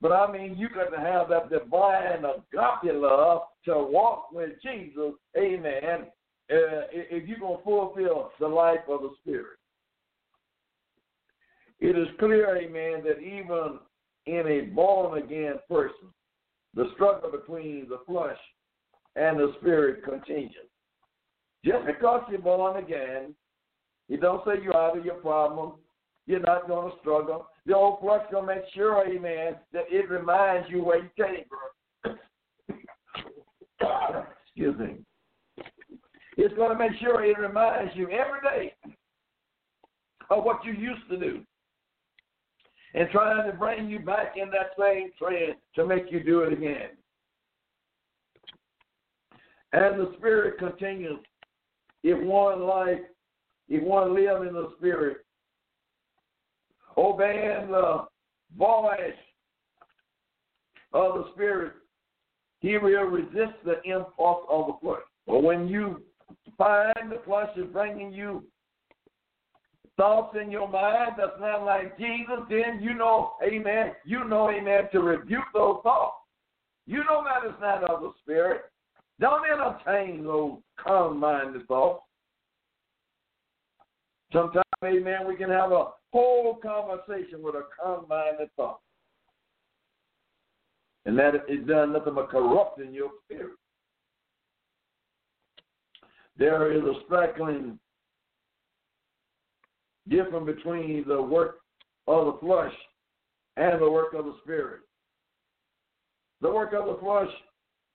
but 0.01 0.11
I 0.11 0.31
mean 0.31 0.55
you 0.57 0.69
got 0.69 0.89
to 0.89 0.99
have 0.99 1.29
that 1.29 1.49
divine 1.49 2.23
agape 2.23 2.93
love 2.93 3.41
to 3.65 3.73
walk 3.77 4.31
with 4.31 4.51
Jesus. 4.63 5.13
Amen. 5.37 6.07
Uh, 6.49 6.87
if 6.93 7.27
you're 7.27 7.39
going 7.39 7.57
to 7.57 7.63
fulfill 7.63 8.31
the 8.39 8.47
life 8.47 8.79
of 8.87 9.01
the 9.01 9.09
Spirit. 9.21 9.57
It 11.79 11.97
is 11.97 12.07
clear, 12.19 12.57
amen, 12.57 13.03
that 13.03 13.19
even 13.19 13.79
in 14.25 14.47
a 14.47 14.61
born 14.73 15.21
again 15.21 15.55
person, 15.69 16.09
the 16.73 16.85
struggle 16.95 17.31
between 17.31 17.87
the 17.87 17.99
flesh 18.05 18.37
and 19.15 19.39
the 19.39 19.53
spirit 19.59 20.03
continues. 20.03 20.53
Just 21.63 21.85
because 21.85 22.23
you're 22.29 22.39
born 22.39 22.83
again, 22.83 23.35
you 24.07 24.17
don't 24.17 24.43
say 24.45 24.53
you're 24.63 24.75
out 24.75 24.97
of 24.97 25.05
your 25.05 25.15
problem. 25.15 25.73
You're 26.25 26.39
not 26.39 26.67
going 26.67 26.91
to 26.91 26.97
struggle. 26.99 27.47
The 27.65 27.75
old 27.75 27.99
flesh 28.01 28.23
to 28.31 28.41
make 28.41 28.63
sure, 28.73 29.05
amen, 29.07 29.55
that 29.73 29.85
it 29.89 30.09
reminds 30.09 30.69
you 30.69 30.83
where 30.83 31.03
you 31.03 31.09
came 31.17 31.45
from. 32.03 32.17
Excuse 34.45 34.77
me. 34.77 34.97
It's 36.37 36.55
going 36.55 36.71
to 36.71 36.77
make 36.77 36.99
sure 36.99 37.23
it 37.23 37.37
reminds 37.37 37.95
you 37.95 38.09
every 38.09 38.41
day 38.43 38.73
of 40.29 40.43
what 40.43 40.63
you 40.65 40.73
used 40.73 41.09
to 41.09 41.17
do 41.17 41.43
and 42.93 43.09
trying 43.11 43.49
to 43.49 43.57
bring 43.57 43.89
you 43.89 43.99
back 43.99 44.33
in 44.37 44.49
that 44.49 44.71
same 44.79 45.11
trend 45.17 45.55
to 45.75 45.85
make 45.85 46.11
you 46.11 46.23
do 46.23 46.41
it 46.41 46.53
again. 46.53 46.89
And 49.73 49.99
the 49.99 50.13
Spirit 50.17 50.57
continues. 50.57 51.19
If 52.03 52.23
one 52.23 52.61
life, 52.61 52.99
if 53.67 53.83
one 53.83 54.15
live 54.15 54.47
in 54.47 54.53
the 54.53 54.69
Spirit, 54.77 55.17
obeying 56.97 57.69
the 57.69 58.05
voice 58.57 59.13
of 60.93 61.15
the 61.15 61.25
Spirit, 61.33 61.73
he 62.59 62.77
will 62.77 63.03
resist 63.03 63.53
the 63.65 63.81
impulse 63.83 64.45
of 64.49 64.67
the 64.67 64.73
flesh. 64.81 65.01
But 65.27 65.43
when 65.43 65.67
you 65.67 66.01
find 66.57 67.11
the 67.11 67.21
flesh 67.25 67.49
is 67.57 67.65
bringing 67.71 68.11
you 68.11 68.43
thoughts 69.97 70.37
in 70.41 70.51
your 70.51 70.67
mind 70.69 71.13
that's 71.17 71.39
not 71.39 71.65
like 71.65 71.97
Jesus, 71.97 72.39
then 72.49 72.79
you 72.81 72.93
know, 72.93 73.33
amen, 73.43 73.93
you 74.05 74.23
know, 74.23 74.49
amen, 74.49 74.83
to 74.93 74.99
rebuke 75.01 75.43
those 75.53 75.79
thoughts. 75.83 76.15
You 76.85 76.99
know 76.99 77.23
that 77.25 77.49
it's 77.49 77.59
not 77.59 77.83
of 77.83 78.01
the 78.01 78.11
Spirit. 78.21 78.61
Don't 79.19 79.43
entertain 79.45 80.23
those 80.23 80.59
carnal 80.77 81.15
minded 81.15 81.67
thoughts. 81.67 82.03
Sometimes, 84.31 84.63
amen, 84.85 85.27
we 85.27 85.35
can 85.35 85.49
have 85.49 85.71
a 85.71 85.87
whole 86.13 86.55
conversation 86.55 87.41
with 87.41 87.55
a 87.55 87.63
carnal 87.81 88.05
minded 88.07 88.49
thought. 88.55 88.79
And 91.05 91.17
that 91.17 91.35
is 91.47 91.65
done 91.67 91.93
nothing 91.93 92.15
but 92.15 92.29
corrupting 92.29 92.93
your 92.93 93.09
spirit. 93.25 93.55
There 96.37 96.71
is 96.71 96.83
a 96.83 96.93
straggling 97.05 97.79
different 100.09 100.45
between 100.45 101.03
the 101.07 101.21
work 101.21 101.57
of 102.07 102.25
the 102.25 102.39
flesh 102.39 102.73
and 103.57 103.81
the 103.81 103.89
work 103.89 104.13
of 104.13 104.25
the 104.25 104.35
spirit. 104.43 104.81
The 106.41 106.51
work 106.51 106.73
of 106.73 106.85
the 106.85 106.97
flesh 107.01 107.33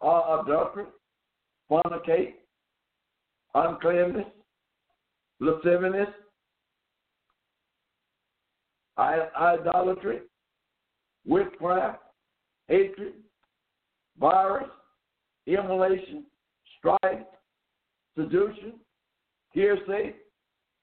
are 0.01 0.43
adultery, 0.43 0.87
fornicate, 1.71 2.35
uncleanness, 3.55 4.27
lasciviousness, 5.41 6.09
idolatry, 8.99 10.21
witchcraft, 11.27 12.01
hatred, 12.69 13.15
virus, 14.19 14.69
immolation, 15.47 16.25
strife, 16.79 17.27
seduction, 18.17 18.75
hearsay, 19.53 20.15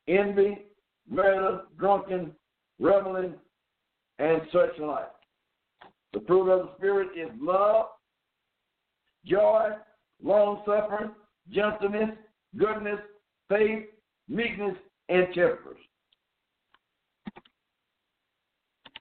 envy, 0.08 0.58
murder, 1.10 1.62
drunken, 1.78 2.32
reveling, 2.80 3.34
and 4.20 4.42
such 4.52 4.78
like. 4.80 5.12
The 6.14 6.22
fruit 6.22 6.50
of 6.50 6.68
the 6.68 6.76
Spirit 6.78 7.10
is 7.16 7.30
love, 7.40 7.88
joy, 9.26 9.72
long 10.24 10.62
suffering, 10.66 11.12
gentleness, 11.52 12.12
goodness, 12.58 13.00
faith, 13.48 13.86
meekness, 14.28 14.76
and 15.10 15.28
temperance. 15.34 15.80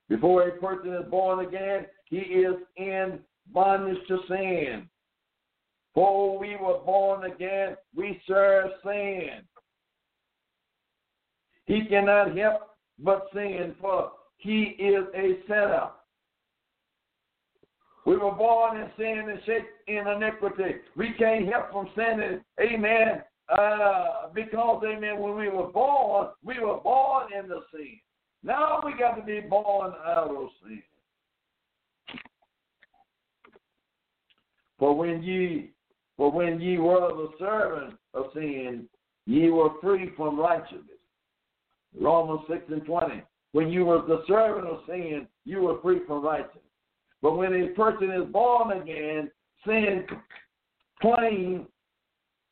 Before 0.09 0.49
a 0.49 0.53
person 0.53 0.95
is 0.95 1.11
born 1.11 1.47
again, 1.47 1.87
he 2.07 2.17
is 2.17 2.55
in 2.77 3.19
bondage 3.53 3.99
to 4.09 4.19
sin. 4.29 4.89
For 5.95 6.39
we 6.39 6.57
were 6.57 6.79
born 6.85 7.31
again, 7.31 7.77
we 7.95 8.21
serve 8.27 8.71
sin. 8.85 9.43
He 11.69 11.85
cannot 11.85 12.37
help 12.37 12.63
but 12.99 13.29
sin, 13.35 13.77
for 13.79 14.11
he 14.39 14.75
is 14.79 15.05
a 15.15 15.39
sinner. 15.47 15.91
We 18.07 18.17
were 18.17 18.33
born 18.33 18.79
in 18.79 18.89
sin 18.97 19.29
and 19.29 19.39
shaped 19.45 19.67
in 19.87 20.09
iniquity. 20.09 20.77
We 20.97 21.13
can't 21.19 21.47
help 21.47 21.71
from 21.71 21.91
sinning. 21.95 22.41
Amen. 22.59 23.23
Uh, 23.51 24.29
because, 24.35 24.83
amen, 24.83 25.21
when 25.21 25.37
we 25.37 25.51
were 25.51 25.67
born, 25.67 26.29
we 26.43 26.59
were 26.59 26.79
born 26.79 27.27
in 27.39 27.49
the 27.49 27.61
sin. 27.71 27.99
Now 28.43 28.81
we 28.83 28.95
got 28.99 29.17
to 29.17 29.23
be 29.23 29.41
born 29.41 29.93
out 30.07 30.35
of 30.35 30.49
sin. 30.65 30.83
For 34.79 34.95
when 34.95 35.23
ye 35.23 35.73
for 36.17 36.33
when 36.33 36.61
ye 36.61 36.79
were 36.79 37.09
the 37.09 37.29
servant 37.39 37.95
of 38.15 38.27
sin, 38.33 38.89
ye 39.27 39.51
were 39.51 39.71
free 39.83 40.11
from 40.17 40.39
righteousness. 40.39 40.98
Romans 41.99 42.41
six 42.49 42.63
and 42.69 42.85
twenty. 42.85 43.23
When 43.53 43.69
you 43.69 43.85
were 43.87 44.03
the 44.03 44.23
servant 44.27 44.67
of 44.67 44.81
sin, 44.87 45.27
you 45.45 45.63
were 45.63 45.81
free 45.81 46.01
from 46.07 46.25
righteousness. 46.25 46.63
But 47.23 47.37
when 47.37 47.55
a 47.55 47.69
person 47.69 48.11
is 48.11 48.31
born 48.31 48.81
again, 48.81 49.31
sin 49.67 50.07
claim 51.01 51.67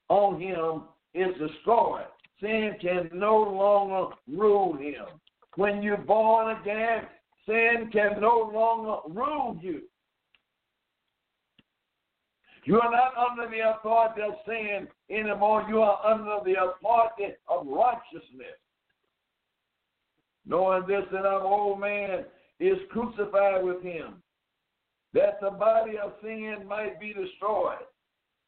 on 0.08 0.40
him 0.40 0.82
is 1.14 1.34
destroyed. 1.38 2.06
Sin 2.40 2.76
can 2.80 3.10
no 3.12 3.36
longer 3.36 4.14
rule 4.28 4.76
him. 4.76 5.04
When 5.56 5.82
you're 5.82 5.96
born 5.96 6.56
again, 6.60 7.04
sin 7.46 7.90
can 7.92 8.20
no 8.20 8.50
longer 8.52 9.08
rule 9.08 9.58
you. 9.60 9.82
You 12.64 12.80
are 12.80 12.90
not 12.90 13.12
under 13.16 13.48
the 13.48 13.70
authority 13.70 14.22
of 14.22 14.34
sin 14.44 14.88
anymore. 15.08 15.64
You 15.68 15.80
are 15.82 16.04
under 16.04 16.38
the 16.44 16.56
authority 16.60 17.34
of 17.48 17.66
righteousness. 17.66 18.58
Knowing 20.46 20.86
this, 20.86 21.04
that 21.12 21.26
our 21.26 21.42
old 21.42 21.80
man 21.80 22.24
is 22.60 22.78
crucified 22.90 23.64
with 23.64 23.82
him, 23.82 24.22
that 25.12 25.40
the 25.40 25.50
body 25.50 25.98
of 25.98 26.12
sin 26.22 26.58
might 26.68 27.00
be 27.00 27.08
destroyed, 27.08 27.78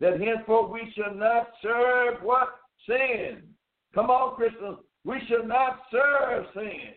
that 0.01 0.21
henceforth 0.21 0.71
we 0.71 0.93
shall 0.97 1.15
not 1.15 1.49
serve 1.63 2.23
what? 2.23 2.49
Sin. 2.87 3.43
Come 3.95 4.11
on, 4.11 4.37
Christians. 4.37 4.79
We 5.05 5.19
shall 5.29 5.45
not 5.45 5.81
serve 5.91 6.47
sin. 6.55 6.95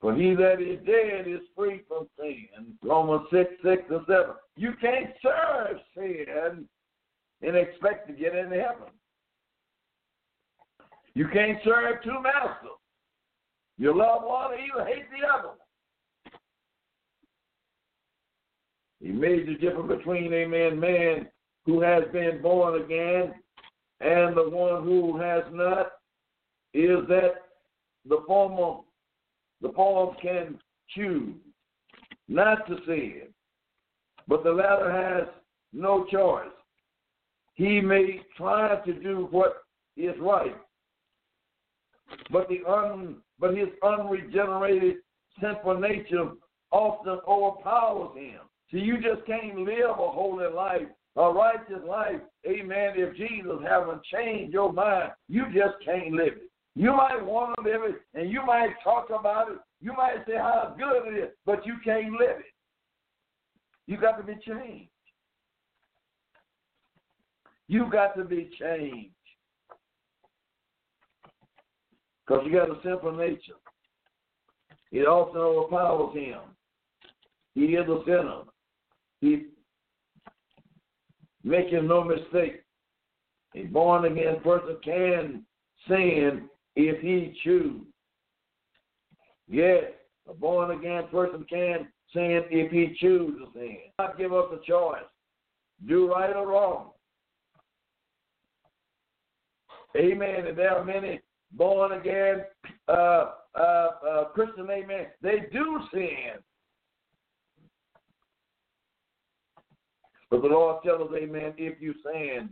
For 0.00 0.14
he 0.14 0.34
that 0.34 0.60
is 0.60 0.84
dead 0.84 1.26
is 1.26 1.40
free 1.56 1.82
from 1.88 2.06
sin. 2.18 2.74
Romans 2.82 3.26
6, 3.30 3.50
6 3.64 3.82
and 3.90 4.00
7. 4.06 4.26
You 4.56 4.72
can't 4.80 5.10
serve 5.22 5.78
sin 5.96 6.66
and 7.40 7.56
expect 7.56 8.08
to 8.08 8.12
get 8.12 8.34
into 8.34 8.56
heaven. 8.56 8.92
You 11.14 11.28
can't 11.32 11.58
serve 11.64 12.02
two 12.02 12.20
masters. 12.22 12.70
You 13.78 13.96
love 13.96 14.22
one 14.24 14.52
or 14.52 14.56
you 14.56 14.72
hate 14.86 15.04
the 15.10 15.26
other. 15.26 15.54
He 19.00 19.08
made 19.08 19.46
the 19.46 19.54
difference 19.54 19.88
between, 19.98 20.32
amen, 20.32 20.80
man 20.80 21.28
who 21.66 21.80
has 21.80 22.04
been 22.12 22.40
born 22.42 22.82
again 22.82 23.34
and 24.00 24.36
the 24.36 24.48
one 24.48 24.82
who 24.82 25.18
has 25.20 25.44
not, 25.52 25.92
is 26.72 27.06
that 27.08 27.34
the 28.08 28.22
former, 28.26 28.80
the 29.62 29.70
former 29.70 30.14
can 30.20 30.58
choose 30.94 31.34
not 32.28 32.66
to 32.66 32.76
sin, 32.86 33.22
but 34.26 34.42
the 34.42 34.50
latter 34.50 34.90
has 34.90 35.28
no 35.72 36.04
choice. 36.10 36.48
He 37.54 37.80
may 37.80 38.20
try 38.36 38.76
to 38.84 38.92
do 38.92 39.28
what 39.30 39.64
is 39.96 40.14
right, 40.20 40.56
but 42.30 42.48
the 42.48 42.60
un, 42.68 43.16
but 43.38 43.56
his 43.56 43.68
unregenerated 43.82 44.96
sinful 45.40 45.78
nature 45.78 46.30
often 46.70 47.20
overpowers 47.26 48.16
him. 48.16 48.40
See, 48.70 48.78
you 48.78 48.96
just 48.96 49.26
can't 49.26 49.58
live 49.58 49.90
a 49.90 49.94
holy 50.10 50.52
life, 50.52 50.88
a 51.16 51.30
righteous 51.30 51.82
life, 51.86 52.20
amen, 52.46 52.94
if 52.96 53.16
Jesus 53.16 53.58
haven't 53.66 54.02
changed 54.04 54.52
your 54.52 54.72
mind. 54.72 55.12
You 55.28 55.44
just 55.46 55.74
can't 55.84 56.12
live 56.12 56.34
it. 56.34 56.50
You 56.74 56.90
might 56.92 57.24
want 57.24 57.54
to 57.56 57.62
live 57.62 57.82
it, 57.84 58.00
and 58.14 58.30
you 58.30 58.44
might 58.44 58.74
talk 58.82 59.08
about 59.10 59.52
it. 59.52 59.58
You 59.80 59.92
might 59.92 60.26
say 60.26 60.36
how 60.36 60.74
good 60.76 61.14
it 61.14 61.18
is, 61.18 61.30
but 61.46 61.64
you 61.64 61.74
can't 61.84 62.12
live 62.12 62.40
it. 62.40 62.52
You 63.86 63.96
got 63.96 64.16
to 64.16 64.24
be 64.24 64.34
changed. 64.44 64.90
You 67.68 67.88
got 67.90 68.16
to 68.16 68.24
be 68.24 68.50
changed. 68.58 69.13
Because 72.26 72.44
you 72.46 72.52
got 72.52 72.70
a 72.70 72.80
simple 72.82 73.12
nature. 73.12 73.54
It 74.92 75.06
also 75.06 75.38
overpowers 75.38 76.16
him. 76.16 76.38
He 77.54 77.64
is 77.74 77.88
a 77.88 78.02
sinner. 78.06 78.42
He 79.20 79.46
making 81.42 81.86
no 81.86 82.02
mistake. 82.02 82.62
A 83.54 83.64
born 83.64 84.04
again 84.06 84.40
person 84.42 84.76
can 84.82 85.44
sin 85.86 86.48
if 86.74 87.00
he 87.00 87.38
choose. 87.44 87.82
Yes, 89.48 89.84
a 90.28 90.34
born 90.34 90.76
again 90.76 91.04
person 91.10 91.44
can 91.48 91.88
sin 92.12 92.42
if 92.50 92.72
he 92.72 92.96
chooses 92.98 93.40
to 93.54 93.58
sin. 93.58 93.76
God 93.98 94.18
give 94.18 94.32
us 94.32 94.46
a 94.52 94.66
choice. 94.66 95.02
Do 95.86 96.10
right 96.12 96.34
or 96.34 96.48
wrong. 96.48 96.90
Amen. 99.96 100.46
And 100.46 100.58
there 100.58 100.76
are 100.76 100.84
many 100.84 101.20
born 101.56 101.92
again 101.92 102.42
uh, 102.88 103.30
uh, 103.58 103.88
uh, 104.08 104.24
Christian, 104.34 104.68
amen. 104.70 105.06
They 105.22 105.44
do 105.52 105.80
sin. 105.92 106.40
But 110.30 110.42
the 110.42 110.48
Lord 110.48 110.82
tells 110.84 111.08
us, 111.10 111.16
amen, 111.16 111.54
if 111.56 111.80
you 111.80 111.94
sin, 112.04 112.50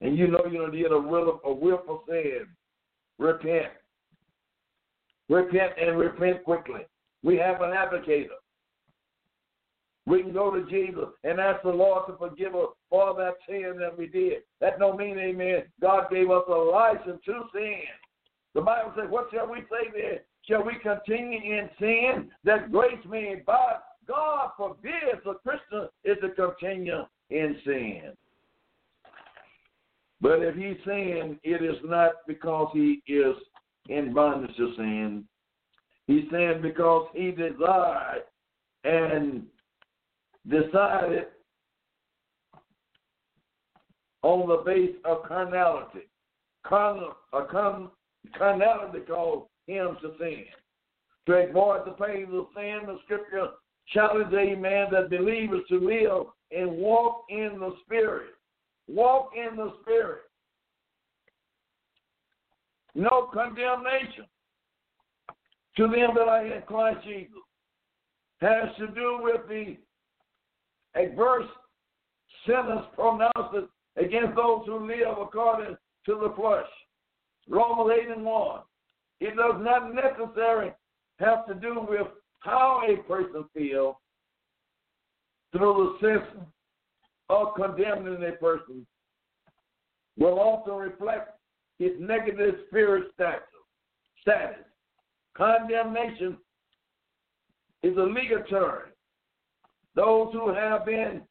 and 0.00 0.16
you 0.16 0.28
know 0.28 0.44
you're 0.50 0.70
did 0.70 0.92
a 0.92 0.98
will 0.98 1.40
a 1.44 1.52
willful 1.52 2.04
sin, 2.08 2.46
repent. 3.18 3.72
Repent 5.28 5.72
and 5.80 5.98
repent 5.98 6.42
quickly. 6.44 6.80
We 7.22 7.36
have 7.36 7.60
an 7.60 7.72
advocate. 7.72 8.30
We 10.08 10.22
can 10.22 10.32
go 10.32 10.50
to 10.50 10.64
Jesus 10.70 11.08
and 11.22 11.38
ask 11.38 11.62
the 11.62 11.68
Lord 11.68 12.04
to 12.06 12.16
forgive 12.16 12.54
us 12.54 12.68
for 12.88 13.14
that 13.14 13.34
sin 13.46 13.74
that 13.78 13.96
we 13.96 14.06
did. 14.06 14.38
That 14.58 14.78
don't 14.78 14.96
mean, 14.96 15.18
amen, 15.18 15.64
God 15.82 16.04
gave 16.10 16.30
us 16.30 16.44
a 16.48 16.52
license 16.52 17.20
to 17.26 17.42
sin. 17.52 17.82
The 18.54 18.62
Bible 18.62 18.94
says, 18.96 19.10
what 19.10 19.28
shall 19.30 19.50
we 19.50 19.58
say 19.70 19.90
then? 19.94 20.18
Shall 20.48 20.64
we 20.64 20.76
continue 20.82 21.58
in 21.58 21.68
sin 21.78 22.30
that 22.44 22.72
grace 22.72 23.04
may 23.06 23.34
abound? 23.34 23.82
God 24.06 24.52
forbids 24.56 25.26
a 25.26 25.34
Christian 25.34 25.88
is 26.04 26.16
to 26.22 26.30
continue 26.30 27.04
in 27.28 27.56
sin. 27.66 28.12
But 30.22 30.40
if 30.40 30.54
he 30.54 30.74
sin, 30.86 31.38
it 31.44 31.62
is 31.62 31.76
not 31.84 32.12
because 32.26 32.70
he 32.72 33.02
is 33.06 33.36
in 33.90 34.14
bondage 34.14 34.56
to 34.56 34.74
sin. 34.74 35.24
He 36.06 36.26
sinned 36.30 36.62
because 36.62 37.08
he 37.14 37.30
desired 37.30 38.22
and 38.84 39.42
decided 40.48 41.26
on 44.22 44.48
the 44.48 44.62
base 44.64 44.96
of 45.04 45.22
carnality. 45.26 46.08
Carnal, 46.66 47.14
carnality 48.36 49.00
caused 49.06 49.48
him 49.66 49.96
to 50.02 50.12
sin. 50.18 50.44
To 51.26 51.32
avoid 51.34 51.86
the 51.86 51.92
pains 51.92 52.28
of 52.32 52.46
sin, 52.54 52.80
the 52.86 52.98
scripture 53.04 53.48
challenges, 53.92 54.32
a 54.32 54.54
man 54.56 54.88
that 54.92 55.10
believers 55.10 55.62
to 55.68 55.78
live 55.78 56.26
and 56.50 56.78
walk 56.78 57.24
in 57.28 57.58
the 57.58 57.74
Spirit. 57.84 58.30
Walk 58.88 59.30
in 59.36 59.56
the 59.56 59.72
Spirit. 59.82 60.22
No 62.94 63.28
condemnation 63.32 64.24
to 65.76 65.86
them 65.86 66.10
that 66.16 66.28
are 66.28 66.46
in 66.46 66.62
Christ 66.62 67.04
Jesus 67.04 67.32
has 68.40 68.68
to 68.78 68.88
do 68.88 69.20
with 69.22 69.46
the 69.48 69.76
adverse 70.98 71.46
sentence 72.46 72.86
pronounced 72.94 73.68
against 73.96 74.36
those 74.36 74.62
who 74.66 74.86
live 74.86 75.18
according 75.20 75.76
to 76.06 76.14
the 76.14 76.32
flesh. 76.36 76.66
Romans 77.48 77.98
8 78.02 78.16
and 78.16 78.24
1. 78.24 78.60
It 79.20 79.36
does 79.36 79.60
not 79.60 79.94
necessarily 79.94 80.72
have 81.18 81.46
to 81.46 81.54
do 81.54 81.86
with 81.88 82.06
how 82.40 82.82
a 82.88 82.96
person 83.08 83.44
feels 83.54 83.96
through 85.52 85.96
the 86.00 86.06
sense 86.06 86.44
of 87.28 87.48
condemning 87.56 88.22
a 88.22 88.32
person 88.32 88.86
will 90.16 90.38
also 90.38 90.72
reflect 90.72 91.38
his 91.78 91.92
negative 91.98 92.54
spirit 92.66 93.04
status. 93.14 93.42
status. 94.20 94.64
Condemnation 95.36 96.36
is 97.82 97.96
a 97.96 98.02
legal 98.02 98.42
term. 98.50 98.82
Those 99.98 100.32
who 100.32 100.54
have 100.54 100.86
been 100.86 101.22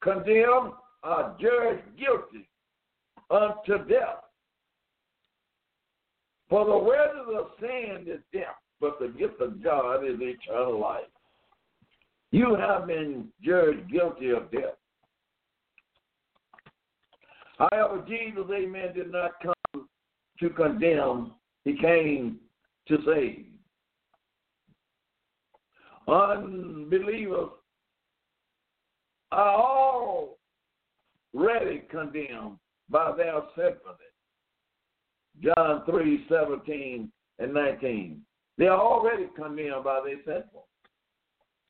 condemned 0.00 0.74
are 1.02 1.36
judged 1.40 1.82
guilty 1.98 2.48
unto 3.28 3.84
death. 3.88 4.22
For 6.48 6.64
the 6.64 6.78
wages 6.78 7.36
of 7.36 7.46
sin 7.58 8.06
is 8.06 8.20
death, 8.32 8.54
but 8.80 9.00
the 9.00 9.08
gift 9.08 9.40
of 9.40 9.60
God 9.60 10.04
is 10.04 10.20
eternal 10.20 10.78
life. 10.78 11.02
You 12.30 12.54
have 12.54 12.86
been 12.86 13.26
judged 13.42 13.90
guilty 13.90 14.30
of 14.30 14.52
death. 14.52 14.78
However, 17.58 18.04
Jesus, 18.06 18.44
amen, 18.52 18.94
did 18.94 19.10
not 19.10 19.32
come 19.42 19.88
to 20.38 20.50
condemn, 20.50 21.32
he 21.64 21.76
came 21.76 22.38
to 22.86 22.98
save. 23.04 23.46
Unbelievers 26.06 27.50
Oh, 29.32 30.36
are 31.36 31.40
already 31.40 31.82
condemned 31.90 32.58
by 32.88 33.12
their 33.16 33.40
sympathy. 33.54 34.10
John 35.42 35.84
3 35.88 36.26
17 36.28 37.10
and 37.38 37.54
19. 37.54 38.20
They 38.58 38.66
are 38.66 38.80
already 38.80 39.28
condemned 39.36 39.84
by 39.84 40.00
their 40.04 40.16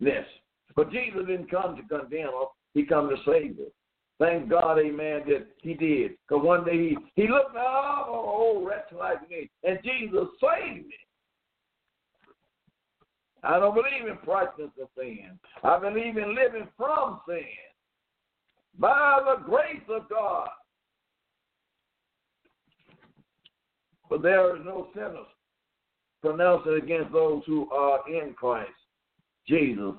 sinfulness. 0.01 0.27
But 0.75 0.91
Jesus 0.91 1.27
didn't 1.27 1.51
come 1.51 1.77
to 1.77 1.83
condemn 1.83 2.29
us, 2.29 2.49
He 2.75 2.85
come 2.85 3.09
to 3.11 3.17
save 3.27 3.59
us. 3.59 3.73
Thank 4.19 4.49
God, 4.49 4.79
amen, 4.79 5.23
that 5.29 5.47
He 5.63 5.75
did. 5.75 6.13
Because 6.29 6.45
one 6.45 6.65
day 6.65 6.77
He, 6.77 6.97
he 7.17 7.29
looked 7.29 7.57
out, 7.57 8.07
oh, 8.09 8.55
old 8.55 8.67
wretch 8.67 8.89
like 8.99 9.29
me, 9.29 9.51
and 9.65 9.79
Jesus 9.85 10.29
saved 10.41 10.87
me. 10.87 10.95
I 13.43 13.59
don't 13.59 13.75
believe 13.75 14.11
in 14.11 14.19
practice 14.19 14.71
of 14.81 14.89
sin. 14.99 15.39
I 15.63 15.79
believe 15.79 16.17
in 16.17 16.35
living 16.35 16.69
from 16.77 17.21
sin 17.27 17.45
by 18.79 19.21
the 19.25 19.43
grace 19.45 19.83
of 19.89 20.09
God. 20.09 20.49
But 24.09 24.23
there 24.23 24.57
is 24.57 24.63
no 24.65 24.89
sentence 24.95 25.29
pronounced 26.21 26.69
against 26.69 27.13
those 27.13 27.43
who 27.47 27.71
are 27.71 28.01
in 28.09 28.35
Christ 28.35 28.71
Jesus. 29.47 29.95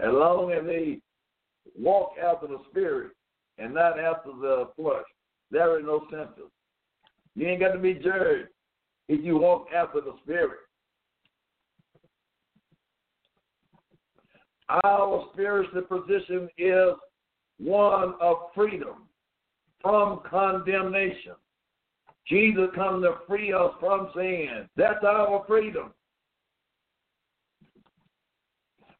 As 0.00 0.10
long 0.12 0.52
as 0.52 0.64
they 0.66 1.00
walk 1.78 2.14
after 2.22 2.48
the 2.48 2.58
Spirit 2.70 3.12
and 3.58 3.72
not 3.72 3.98
after 3.98 4.30
the 4.32 4.68
flesh, 4.76 5.04
there 5.50 5.78
is 5.78 5.86
no 5.86 6.02
sentence. 6.10 6.50
You 7.34 7.46
ain't 7.46 7.60
got 7.60 7.72
to 7.72 7.78
be 7.78 7.94
judged 7.94 8.48
if 9.08 9.24
you 9.24 9.38
walk 9.38 9.66
after 9.74 10.00
the 10.00 10.14
Spirit. 10.24 10.58
Our 14.68 15.26
spiritual 15.32 15.82
position 15.82 16.48
is 16.56 16.94
one 17.58 18.14
of 18.20 18.36
freedom 18.54 19.08
from 19.80 20.20
condemnation. 20.28 21.34
Jesus 22.28 22.68
comes 22.74 23.04
to 23.04 23.16
free 23.26 23.52
us 23.52 23.72
from 23.80 24.10
sin. 24.14 24.68
That's 24.76 25.04
our 25.04 25.44
freedom. 25.46 25.92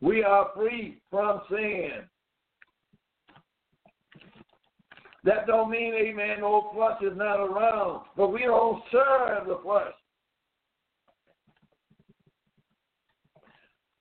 We 0.01 0.25
are 0.25 0.51
free 0.57 0.99
from 1.11 1.43
sin. 1.49 1.91
That 5.25 5.47
don't 5.47 5.71
mean, 5.71 5.95
amen, 5.95 6.41
no 6.41 6.73
flesh 6.75 7.01
is 7.01 7.17
not 7.17 7.37
around, 7.37 8.07
but 8.17 8.33
we 8.33 8.41
don't 8.41 8.83
serve 8.91 9.47
the 9.47 9.61
flesh. 9.63 9.95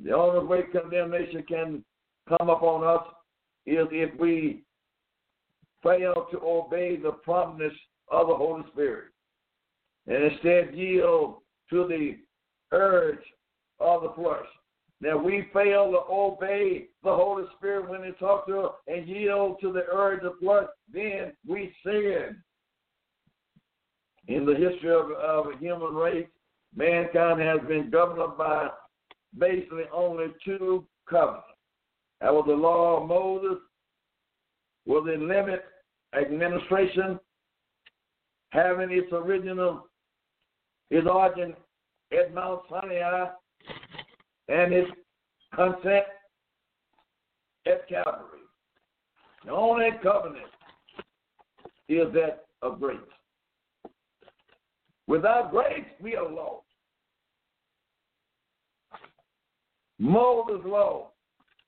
The 0.03 0.13
only 0.13 0.45
way 0.45 0.63
condemnation 0.63 1.43
can 1.47 1.83
come 2.27 2.49
upon 2.49 2.83
us 2.83 3.05
is 3.65 3.87
if 3.91 4.19
we 4.19 4.63
fail 5.83 6.27
to 6.31 6.39
obey 6.43 6.95
the 6.95 7.11
promptness 7.11 7.73
of 8.09 8.27
the 8.27 8.35
Holy 8.35 8.63
Spirit 8.71 9.05
and 10.07 10.23
instead 10.23 10.75
yield 10.75 11.37
to 11.69 11.87
the 11.87 12.17
urge 12.71 13.23
of 13.79 14.01
the 14.01 14.13
flesh. 14.15 14.45
Now 15.01 15.17
we 15.17 15.47
fail 15.53 15.91
to 15.91 15.99
obey 16.09 16.87
the 17.03 17.15
Holy 17.15 17.43
Spirit 17.57 17.89
when 17.89 18.03
He 18.03 18.11
talks 18.13 18.47
to 18.47 18.59
us 18.59 18.73
and 18.87 19.07
yield 19.07 19.57
to 19.61 19.71
the 19.71 19.85
urge 19.91 20.23
of 20.23 20.33
flesh, 20.39 20.67
then 20.93 21.33
we 21.47 21.73
sin. 21.83 22.37
In 24.27 24.45
the 24.45 24.53
history 24.53 24.91
of, 24.91 25.11
of 25.11 25.47
a 25.47 25.57
human 25.57 25.95
race, 25.95 26.27
mankind 26.75 27.41
has 27.41 27.59
been 27.67 27.89
governed 27.89 28.37
by 28.37 28.69
basically 29.37 29.83
only 29.93 30.27
two 30.43 30.85
covenants. 31.09 31.45
That 32.19 32.33
was 32.33 32.45
the 32.47 32.53
law 32.53 33.01
of 33.01 33.07
Moses, 33.07 33.59
was 34.85 35.07
a 35.07 35.17
limit 35.17 35.63
administration 36.15 37.19
having 38.49 38.91
its 38.91 39.11
original, 39.11 39.87
its 40.89 41.07
origin 41.07 41.53
at 42.11 42.33
Mount 42.33 42.61
Sinai 42.69 43.27
and 44.49 44.73
its 44.73 44.91
consent 45.55 46.05
at 47.65 47.87
Calvary. 47.87 48.39
The 49.45 49.51
only 49.51 49.89
covenant 50.03 50.45
is 51.87 52.11
that 52.13 52.45
of 52.61 52.79
grace. 52.79 52.97
Without 55.07 55.51
grace, 55.51 55.85
we 56.01 56.15
are 56.15 56.29
lost. 56.29 56.65
Moses' 60.01 60.65
law, 60.65 61.11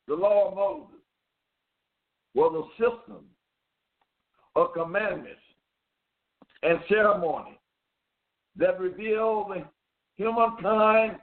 the 0.07 0.15
law 0.15 0.49
of 0.49 0.55
Moses, 0.55 1.01
was 2.33 2.65
a 2.65 2.81
system 2.81 3.25
of 4.55 4.73
commandments 4.73 5.39
and 6.63 6.79
ceremony 6.89 7.59
that 8.55 8.79
revealed 8.79 9.51
humankind 10.15 11.17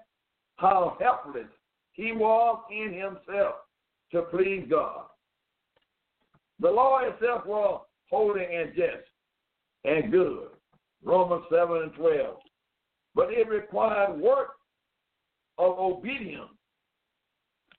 how 0.55 0.97
helpless 1.01 1.49
he 1.95 2.13
was 2.13 2.63
in 2.71 2.93
himself 2.93 3.57
to 4.13 4.23
please 4.31 4.65
God. 4.71 5.07
The 6.61 6.71
law 6.71 7.01
itself 7.01 7.45
was 7.45 7.83
holy 8.09 8.45
and 8.45 8.71
just 8.77 9.09
and 9.85 10.13
good. 10.13 10.47
Romans 11.03 11.43
7 11.51 11.77
and 11.77 11.95
12. 11.95 12.37
But 13.17 13.33
it 13.33 13.49
required 13.49 14.21
work 14.21 14.51
of 15.59 15.77
obedience, 15.77 16.51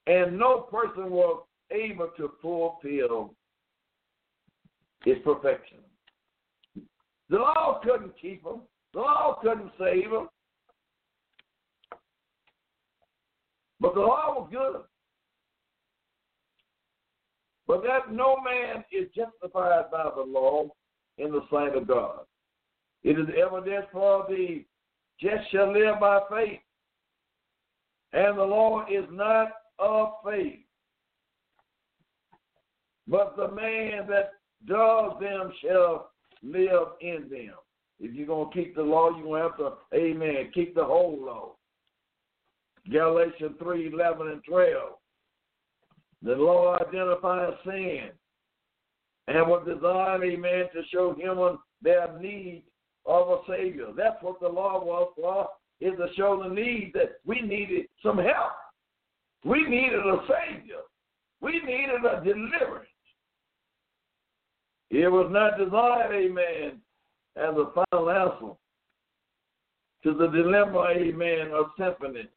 and 0.08 0.38
no 0.38 0.62
person 0.62 1.10
was 1.12 1.44
able 1.72 2.10
to 2.18 2.32
fulfill 2.42 3.34
its 5.06 5.22
perfection. 5.24 5.78
The 7.30 7.38
law 7.38 7.80
couldn't 7.84 8.14
keep 8.22 8.44
them. 8.44 8.62
The 8.94 9.00
law 9.00 9.38
couldn't 9.42 9.72
save 9.80 10.12
them. 10.12 10.28
But 13.80 13.96
the 13.96 14.02
law 14.02 14.36
was 14.36 14.50
good. 14.52 14.82
But 17.68 17.84
that 17.84 18.14
no 18.14 18.36
man 18.44 18.84
is 18.92 19.08
justified 19.16 19.90
by 19.92 20.10
the 20.16 20.24
law 20.24 20.68
in 21.18 21.32
the 21.32 21.42
sight 21.50 21.76
of 21.76 21.88
God. 21.88 22.22
It 23.04 23.18
is 23.18 23.28
evident 23.30 23.86
for 23.92 24.26
the 24.28 24.66
just 25.20 25.50
shall 25.52 25.72
live 25.72 26.00
by 26.00 26.20
faith. 26.30 26.60
And 28.14 28.38
the 28.38 28.44
law 28.44 28.86
is 28.92 29.06
not 29.10 29.52
of 29.82 30.14
faith. 30.26 30.60
But 33.08 33.36
the 33.36 33.52
man 33.52 34.08
that 34.08 34.32
does 34.68 35.14
them 35.20 35.52
shall 35.62 36.12
live 36.44 36.88
in 37.02 37.28
them. 37.30 37.56
If 38.00 38.14
you're 38.14 38.28
going 38.28 38.52
to 38.52 38.56
keep 38.56 38.76
the 38.76 38.82
law, 38.82 39.10
you're 39.10 39.24
going 39.24 39.42
to 39.42 39.50
have 39.50 39.58
to, 39.58 39.98
amen, 39.98 40.52
keep 40.54 40.76
the 40.76 40.84
whole 40.84 41.18
law. 41.20 41.56
Galatians 42.92 43.56
3 43.62 43.92
11 43.94 44.28
and 44.28 44.44
12. 44.48 44.94
The 46.24 46.36
law 46.36 46.78
identifies 46.80 47.54
sin 47.66 48.10
and 49.28 49.48
was 49.48 49.68
designed, 49.68 50.24
amen, 50.24 50.66
to 50.74 50.82
show 50.92 51.14
human 51.14 51.58
their 51.82 52.18
need 52.20 52.64
of 53.06 53.30
a 53.30 53.38
Savior. 53.48 53.88
That's 53.96 54.22
what 54.22 54.40
the 54.40 54.48
law 54.48 54.84
was 54.84 55.12
for, 55.16 55.48
is 55.80 55.98
to 55.98 56.08
show 56.16 56.42
the 56.44 56.54
need 56.54 56.92
that 56.94 57.20
we 57.26 57.42
needed 57.42 57.88
some 58.04 58.18
help. 58.18 58.52
We 59.44 59.68
needed 59.68 60.00
a 60.00 60.20
Savior. 60.28 60.82
We 61.42 61.62
needed 61.62 62.06
a 62.06 62.24
deliverance. 62.24 62.88
It 64.92 65.12
was 65.12 65.30
not 65.32 65.58
designed, 65.58 66.14
amen, 66.14 66.82
as 67.38 67.56
a 67.56 67.72
final 67.74 68.10
answer 68.10 68.56
to 70.04 70.14
the 70.14 70.28
dilemma, 70.28 70.88
amen, 70.92 71.52
of 71.54 71.68
symphony 71.78 72.28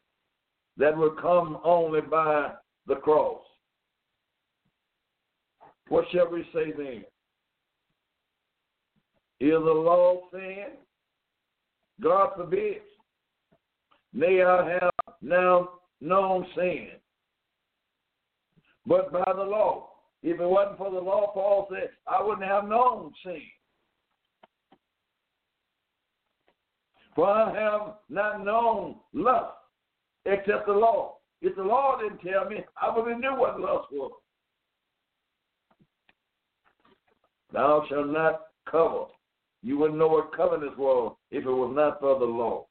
that 0.77 0.97
would 0.97 1.21
come 1.21 1.59
only 1.65 2.01
by 2.01 2.53
the 2.87 2.97
cross. 2.97 3.43
What 5.89 6.07
shall 6.13 6.31
we 6.31 6.45
say 6.55 6.73
then? 6.77 7.05
Is 9.41 9.51
the 9.51 9.59
law 9.59 10.23
sin? 10.33 10.79
God 12.01 12.31
forbid. 12.37 12.83
May 14.13 14.43
I 14.43 14.79
have 14.81 15.15
now 15.21 15.69
known 16.05 16.47
sin. 16.55 16.89
But 18.87 19.13
by 19.13 19.25
the 19.35 19.43
law. 19.43 19.91
If 20.23 20.41
it 20.41 20.49
wasn't 20.49 20.79
for 20.79 20.91
the 20.91 21.01
law, 21.01 21.33
Paul 21.35 21.69
said, 21.71 21.91
I 22.07 22.23
wouldn't 22.23 22.47
have 22.47 22.67
known 22.67 23.13
sin. 23.25 23.43
For 27.15 27.29
I 27.29 27.55
have 27.55 27.95
not 28.09 28.45
known 28.45 28.97
lust 29.13 29.53
except 30.25 30.67
the 30.67 30.73
law. 30.73 31.17
If 31.43 31.57
the 31.57 31.63
law 31.63 31.99
didn't 31.99 32.21
tell 32.21 32.49
me, 32.49 32.65
I 32.81 32.97
would 32.97 33.09
have 33.09 33.21
knew 33.21 33.39
what 33.39 33.61
lust 33.61 33.89
was. 33.93 34.13
Thou 37.53 37.85
shalt 37.89 38.09
not 38.09 38.41
cover 38.69 39.05
You 39.63 39.79
wouldn't 39.79 39.99
know 39.99 40.09
what 40.09 40.35
covenants 40.35 40.77
were 40.77 41.11
if 41.31 41.45
it 41.45 41.51
was 41.51 41.73
not 41.77 42.01
for 42.01 42.19
the 42.19 42.25
law. 42.25 42.67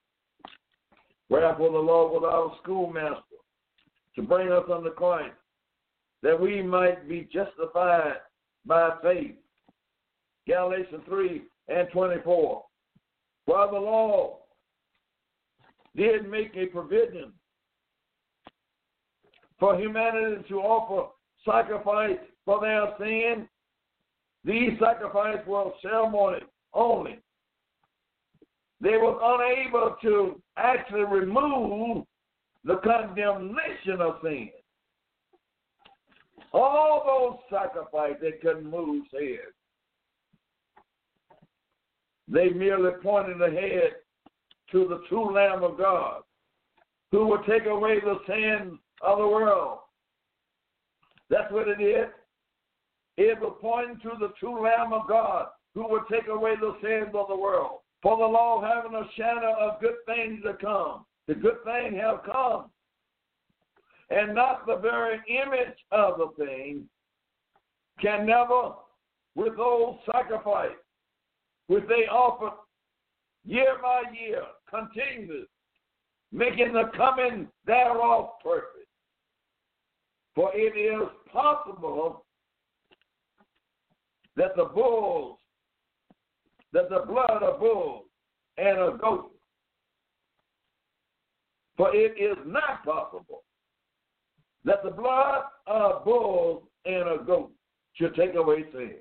Wherefore 1.30 1.72
the 1.72 1.78
law 1.78 2.10
was 2.10 2.24
our 2.26 2.56
schoolmaster 2.62 3.22
to 4.16 4.22
bring 4.22 4.52
us 4.52 4.64
unto 4.72 4.92
Christ, 4.92 5.34
that 6.22 6.40
we 6.40 6.62
might 6.62 7.08
be 7.08 7.28
justified 7.34 8.18
by 8.66 8.92
faith. 9.02 9.36
Galatians 10.48 11.04
3 11.08 11.42
and 11.70 11.88
24. 11.92 12.64
While 13.46 13.72
the 13.72 13.80
law 13.80 14.40
did 15.96 16.30
make 16.30 16.52
a 16.56 16.68
provision 16.68 17.34
for 19.60 19.78
humanity 19.80 20.44
to 20.50 20.60
offer 20.60 21.10
sacrifice 21.46 22.20
for 22.46 22.60
their 22.62 22.94
sin, 23.00 23.48
these 24.44 24.78
sacrifices 24.80 25.46
were 25.48 25.72
ceremony 25.82 26.40
only. 26.74 27.20
They 28.84 28.98
were 28.98 29.18
unable 29.18 29.96
to 30.02 30.42
actually 30.58 31.06
remove 31.06 32.04
the 32.66 32.76
condemnation 32.84 34.02
of 34.02 34.16
sin. 34.22 34.50
All 36.52 37.40
those 37.50 37.60
sacrifices 37.60 38.18
they 38.22 38.32
couldn't 38.42 38.70
move 38.70 39.06
sin. 39.10 39.38
They 42.28 42.50
merely 42.50 42.92
pointed 43.02 43.42
ahead 43.42 43.94
to 44.74 44.88
the 44.90 45.02
true 45.08 45.34
Lamb 45.34 45.64
of 45.64 45.78
God, 45.78 46.24
who 47.14 47.28
would 47.28 47.46
take 47.46 47.66
away 47.66 48.02
the 48.02 48.20
sins 48.28 48.78
of 49.02 49.18
the 49.18 49.28
world. 49.28 49.80
That's 51.30 51.52
what 51.54 51.70
it 51.70 51.82
is. 51.82 52.10
It 53.16 53.40
was 53.40 53.58
pointing 53.62 54.00
to 54.02 54.18
the 54.20 54.34
true 54.38 54.62
Lamb 54.62 54.92
of 54.92 55.08
God, 55.08 55.48
who 55.74 55.88
would 55.88 56.04
take 56.12 56.28
away 56.28 56.56
the 56.60 56.76
sins 56.82 57.16
of 57.16 57.30
the 57.30 57.38
world. 57.38 57.80
For 58.04 58.18
the 58.18 58.26
law 58.26 58.62
having 58.62 58.96
a 58.96 59.10
shadow 59.16 59.56
of 59.60 59.80
good 59.80 59.96
things 60.06 60.44
to 60.44 60.54
come. 60.56 61.06
The 61.28 61.36
good 61.36 61.64
thing 61.64 61.98
have 62.00 62.24
come. 62.26 62.66
And 64.10 64.36
not 64.36 64.68
the 64.68 64.76
very 64.76 65.22
image 65.30 65.78
of 65.92 66.18
the 66.18 66.46
thing 66.46 66.84
can 68.02 68.26
never 68.26 68.74
with 69.36 69.54
withhold 69.54 70.00
sacrifice, 70.12 70.76
which 71.68 71.86
they 71.88 72.06
offer 72.12 72.52
year 73.46 73.78
by 73.82 74.04
year, 74.20 74.44
continuous, 74.70 75.48
making 76.32 76.74
the 76.74 76.92
coming 76.96 77.48
thereof 77.66 78.32
perfect. 78.44 78.88
For 80.36 80.52
it 80.54 80.78
is 80.78 81.08
possible 81.32 82.26
that 84.36 84.56
the 84.56 84.66
bulls, 84.66 85.38
that 86.74 86.90
the 86.90 87.04
blood 87.08 87.44
of 87.44 87.60
bulls 87.60 88.06
and 88.58 88.78
of 88.78 89.00
goats, 89.00 89.36
for 91.78 91.96
it 91.96 92.14
is 92.20 92.38
not 92.46 92.84
possible 92.84 93.44
that 94.66 94.84
the 94.84 94.92
blood 94.92 95.44
of 95.68 96.04
bulls 96.04 96.64
and 96.86 97.08
of 97.08 97.26
goats 97.26 97.54
should 97.94 98.16
take 98.16 98.36
away 98.36 98.66
sin. 98.72 98.96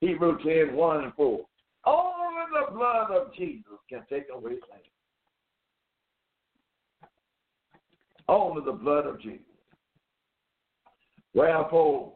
Hebrew 0.00 0.38
10, 0.42 0.76
1 0.76 1.04
and 1.04 1.14
4. 1.14 1.40
Only 1.86 2.42
the 2.52 2.74
blood 2.74 3.10
of 3.10 3.34
Jesus 3.34 3.78
can 3.88 4.02
take 4.10 4.26
away 4.32 4.52
sin. 4.52 4.80
Only 8.28 8.64
the 8.64 8.72
blood 8.72 9.06
of 9.06 9.20
Jesus. 9.20 9.40
Wherefore, 11.34 12.12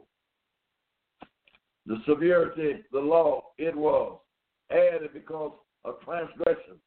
the 1.86 1.98
severity, 2.06 2.82
the 2.92 2.98
law, 2.98 3.42
it 3.58 3.74
was 3.74 4.18
added 4.70 5.12
because 5.12 5.52
of 5.84 6.00
transgression, 6.02 6.80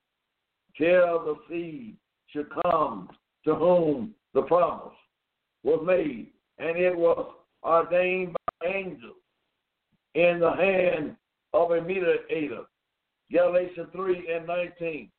till 0.77 1.23
the 1.25 1.35
seed 1.49 1.95
should 2.27 2.47
come 2.63 3.09
to 3.45 3.55
whom 3.55 4.13
the 4.33 4.41
promise 4.43 4.93
was 5.63 5.83
made, 5.85 6.27
and 6.59 6.77
it 6.77 6.95
was 6.95 7.33
ordained 7.63 8.33
by 8.33 8.67
angels 8.67 9.15
in 10.15 10.39
the 10.39 10.51
hand 10.51 11.15
of 11.53 11.71
a 11.71 11.81
mediator. 11.81 12.63
Galatians 13.31 13.87
3 13.93 14.29
and 14.35 14.47
19. 14.47 15.09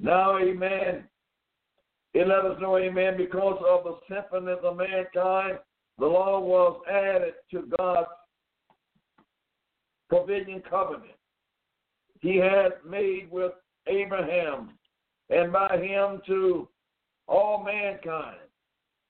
Now, 0.00 0.38
amen. 0.38 1.04
It 2.14 2.26
let 2.28 2.44
us 2.44 2.60
know, 2.60 2.78
amen, 2.78 3.16
because 3.16 3.62
of 3.68 3.84
the 3.84 3.98
sinfulness 4.08 4.58
of 4.62 4.76
mankind, 4.76 5.58
the 5.98 6.06
law 6.06 6.40
was 6.40 6.80
added 6.88 7.34
to 7.50 7.68
God's 7.76 8.08
provision 10.08 10.62
covenant. 10.68 11.12
He 12.20 12.36
had 12.36 12.72
made 12.88 13.28
with 13.30 13.52
Abraham 13.86 14.70
and 15.30 15.52
by 15.52 15.78
him 15.80 16.20
to 16.26 16.68
all 17.26 17.62
mankind. 17.64 18.38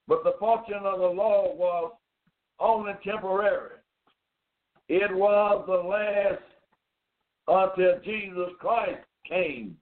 But 0.06 0.24
the 0.24 0.34
function 0.40 0.80
of 0.84 0.98
the 0.98 1.06
law 1.06 1.54
was 1.54 1.92
only 2.58 2.92
temporary. 3.04 3.76
It 4.88 5.14
was 5.14 5.64
the 5.66 5.74
last 5.74 6.42
until 7.46 8.00
Jesus 8.02 8.52
Christ 8.58 9.00
came. 9.28 9.76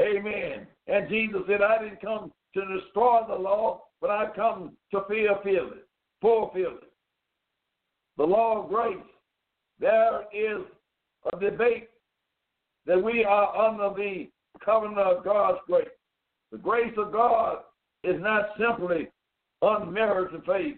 Amen. 0.00 0.66
And 0.86 1.08
Jesus 1.08 1.42
said, 1.46 1.62
I 1.62 1.82
didn't 1.82 2.00
come 2.00 2.32
to 2.54 2.60
destroy 2.80 3.22
the 3.28 3.34
law, 3.34 3.82
but 4.00 4.10
I 4.10 4.26
come 4.34 4.72
to 4.90 5.00
fulfill 5.00 5.72
it, 5.72 5.86
fulfill 6.20 6.78
it. 6.78 6.92
The 8.16 8.24
law 8.24 8.62
of 8.62 8.70
grace. 8.70 8.96
There 9.80 10.22
is 10.32 10.62
a 11.32 11.38
debate 11.38 11.88
that 12.86 13.02
we 13.02 13.24
are 13.24 13.56
under 13.56 13.94
the 13.94 14.28
covenant 14.64 14.98
of 14.98 15.24
God's 15.24 15.58
grace. 15.66 15.88
The 16.52 16.58
grace 16.58 16.92
of 16.96 17.12
God 17.12 17.58
is 18.02 18.20
not 18.20 18.50
simply 18.58 19.08
unmerited 19.62 20.42
faith. 20.44 20.76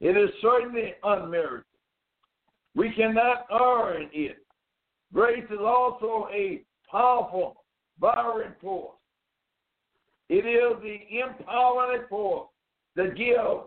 It 0.00 0.16
is 0.16 0.30
certainly 0.42 0.94
unmerited. 1.02 1.64
We 2.74 2.92
cannot 2.92 3.46
earn 3.50 4.08
it. 4.12 4.38
Grace 5.12 5.44
is 5.50 5.58
also 5.60 6.28
a 6.32 6.62
powerful, 6.90 7.64
vibrant 8.00 8.60
force. 8.60 8.96
It 10.28 10.44
is 10.44 10.82
the 10.82 10.98
empowering 11.20 12.02
force 12.08 12.48
that 12.96 13.16
gives 13.16 13.64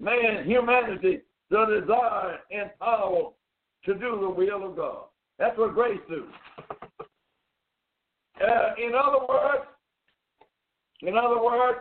man, 0.00 0.44
humanity, 0.44 1.20
the 1.54 1.80
desire 1.80 2.38
and 2.50 2.70
power 2.80 3.30
to 3.84 3.94
do 3.94 4.18
the 4.20 4.30
will 4.30 4.68
of 4.68 4.76
God. 4.76 5.04
That's 5.38 5.56
what 5.56 5.74
grace 5.74 6.00
do. 6.08 6.24
Uh, 8.40 8.74
in 8.78 8.92
other 8.94 9.24
words, 9.28 9.64
in 11.02 11.16
other 11.16 11.40
words, 11.42 11.78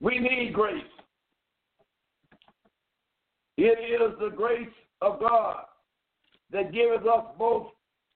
we 0.00 0.18
need 0.18 0.54
grace. 0.54 0.82
It 3.56 3.62
is 4.02 4.18
the 4.18 4.34
grace 4.34 4.68
of 5.00 5.20
God 5.20 5.64
that 6.52 6.72
gives 6.72 7.06
us 7.06 7.24
both 7.38 7.68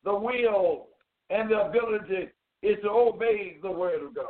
the 0.04 0.14
will 0.14 0.86
and 1.30 1.50
the 1.50 1.66
ability 1.66 2.28
is 2.62 2.76
to 2.82 2.88
obey 2.88 3.58
the 3.62 3.70
word 3.70 4.02
of 4.02 4.14
God. 4.14 4.26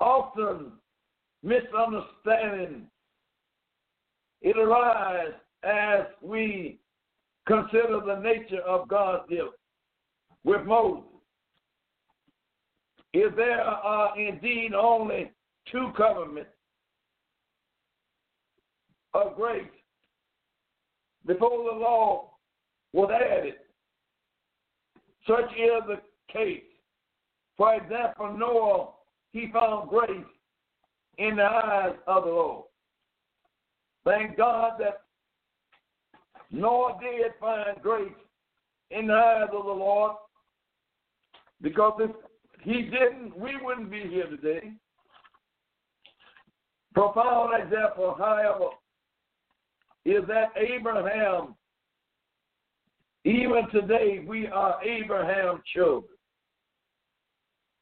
Often 0.00 0.72
misunderstanding 1.44 2.86
it 4.40 4.56
arises 4.58 5.34
as 5.62 6.06
we 6.22 6.78
consider 7.46 8.00
the 8.04 8.20
nature 8.20 8.62
of 8.66 8.88
God's 8.88 9.28
deal 9.28 9.50
with 10.42 10.64
Moses. 10.66 11.04
If 13.12 13.36
there 13.36 13.60
are 13.60 14.18
indeed 14.18 14.72
only 14.74 15.30
two 15.70 15.92
covenants 15.96 16.50
of 19.12 19.36
grace 19.36 19.62
before 21.26 21.72
the 21.72 21.78
law 21.78 22.30
was 22.92 23.10
added, 23.14 23.54
such 25.26 25.50
is 25.52 25.82
the 25.86 26.00
case. 26.32 26.62
For 27.56 27.74
example, 27.74 28.36
Noah, 28.36 28.88
he 29.32 29.50
found 29.52 29.88
grace 29.88 30.10
in 31.18 31.36
the 31.36 31.44
eyes 31.44 31.94
of 32.06 32.24
the 32.24 32.30
Lord. 32.30 32.64
Thank 34.04 34.36
God 34.36 34.72
that 34.78 35.02
Noah 36.50 36.98
did 37.00 37.32
find 37.40 37.80
grace 37.82 38.12
in 38.90 39.06
the 39.06 39.14
eyes 39.14 39.48
of 39.52 39.64
the 39.64 39.72
Lord 39.72 40.16
because 41.62 41.98
if 42.00 42.10
he 42.62 42.82
didn't, 42.82 43.36
we 43.36 43.52
wouldn't 43.62 43.90
be 43.90 44.02
here 44.08 44.26
today. 44.26 44.72
Profound 46.94 47.62
example, 47.62 48.14
however, 48.16 48.68
is 50.04 50.22
that 50.28 50.52
Abraham, 50.56 51.54
even 53.24 53.68
today, 53.72 54.24
we 54.26 54.46
are 54.46 54.82
Abraham's 54.84 55.62
children. 55.74 56.04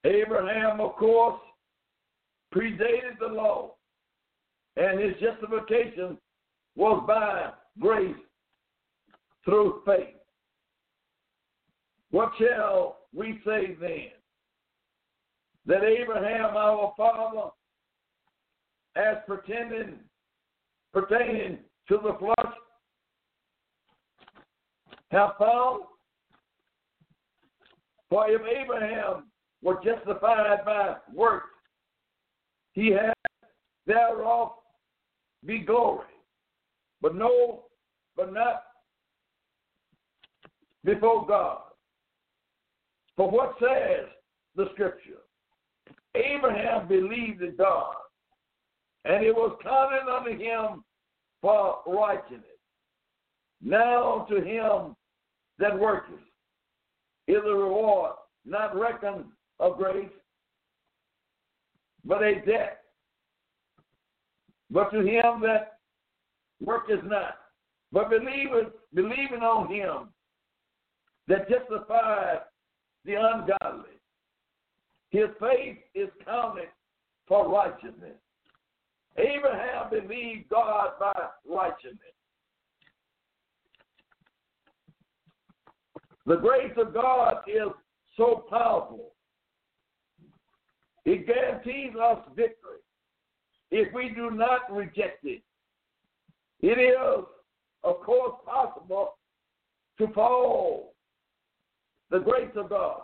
Abraham, 0.05 0.81
of 0.81 0.95
course, 0.97 1.41
predated 2.55 3.19
the 3.19 3.27
law. 3.27 3.75
and 4.77 4.99
his 4.99 5.13
justification 5.21 6.17
was 6.77 7.05
by 7.07 7.51
grace 7.79 8.17
through 9.45 9.83
faith. 9.85 10.17
What 12.11 12.33
shall 12.39 12.99
we 13.15 13.41
say 13.45 13.77
then? 13.81 14.09
That 15.67 15.85
Abraham, 15.85 16.57
our 16.57 16.93
father, 16.97 17.51
as 18.97 19.17
pretending 19.27 19.99
pertaining 20.93 21.59
to 21.89 21.99
the 22.03 22.17
flesh, 22.19 22.55
have 25.11 25.31
found? 25.39 25.85
For 28.09 28.29
if 28.31 28.43
Abraham 28.43 29.25
were 29.63 29.81
justified 29.83 30.65
by 30.65 30.97
works, 31.15 31.49
he 32.73 32.91
had 32.91 33.15
thereof 33.87 34.53
be 35.45 35.61
glory. 35.61 36.07
But 37.01 37.15
no, 37.15 37.65
but 38.17 38.33
not 38.33 38.63
before 40.85 41.27
God. 41.27 41.59
For 43.17 43.31
what 43.31 43.57
says 43.61 44.07
the 44.57 44.67
scripture? 44.73 45.21
Abraham 46.15 46.89
believed 46.89 47.43
in 47.43 47.57
God, 47.57 47.95
and 49.05 49.25
it 49.25 49.35
was 49.35 49.57
counted 49.63 50.11
unto 50.11 50.39
him 50.39 50.85
for 51.41 51.79
righteousness. 51.87 52.43
Now 53.61 54.27
to 54.29 54.37
him 54.37 54.95
that 55.59 55.79
worketh 55.79 56.15
is 57.29 57.37
a 57.45 57.55
reward 57.55 58.13
not 58.45 58.77
reckoned 58.79 59.25
of 59.61 59.77
grace, 59.77 60.09
but 62.05 62.23
a 62.23 62.35
debt. 62.47 62.79
But 64.71 64.91
to 64.91 64.99
him 64.99 65.41
that 65.43 65.79
worketh 66.61 67.05
not, 67.05 67.37
but 67.93 68.11
believeth, 68.11 68.73
believing 68.95 69.43
on 69.43 69.73
him 69.73 70.09
that 71.29 71.49
justifies 71.49 72.39
the 73.05 73.15
ungodly, 73.15 74.01
his 75.11 75.29
faith 75.39 75.79
is 75.95 76.09
counted 76.25 76.69
for 77.29 77.51
righteousness. 77.51 78.17
Abraham 79.19 79.91
believed 79.91 80.49
God 80.49 80.93
by 80.99 81.13
righteousness. 81.47 81.99
The 86.25 86.37
grace 86.37 86.73
of 86.79 86.95
God 86.95 87.39
is 87.47 87.73
so 88.17 88.47
powerful. 88.49 89.12
It 91.05 91.27
guarantees 91.27 91.95
us 92.01 92.19
victory 92.37 92.79
if 93.71 93.93
we 93.93 94.11
do 94.11 94.31
not 94.31 94.71
reject 94.71 95.25
it. 95.25 95.43
It 96.61 96.79
is, 96.79 97.25
of 97.83 98.01
course, 98.01 98.35
possible 98.47 99.17
to 99.99 100.07
fall 100.09 100.95
the 102.11 102.21
grace 102.21 102.51
of 102.57 102.69
God. 102.69 103.03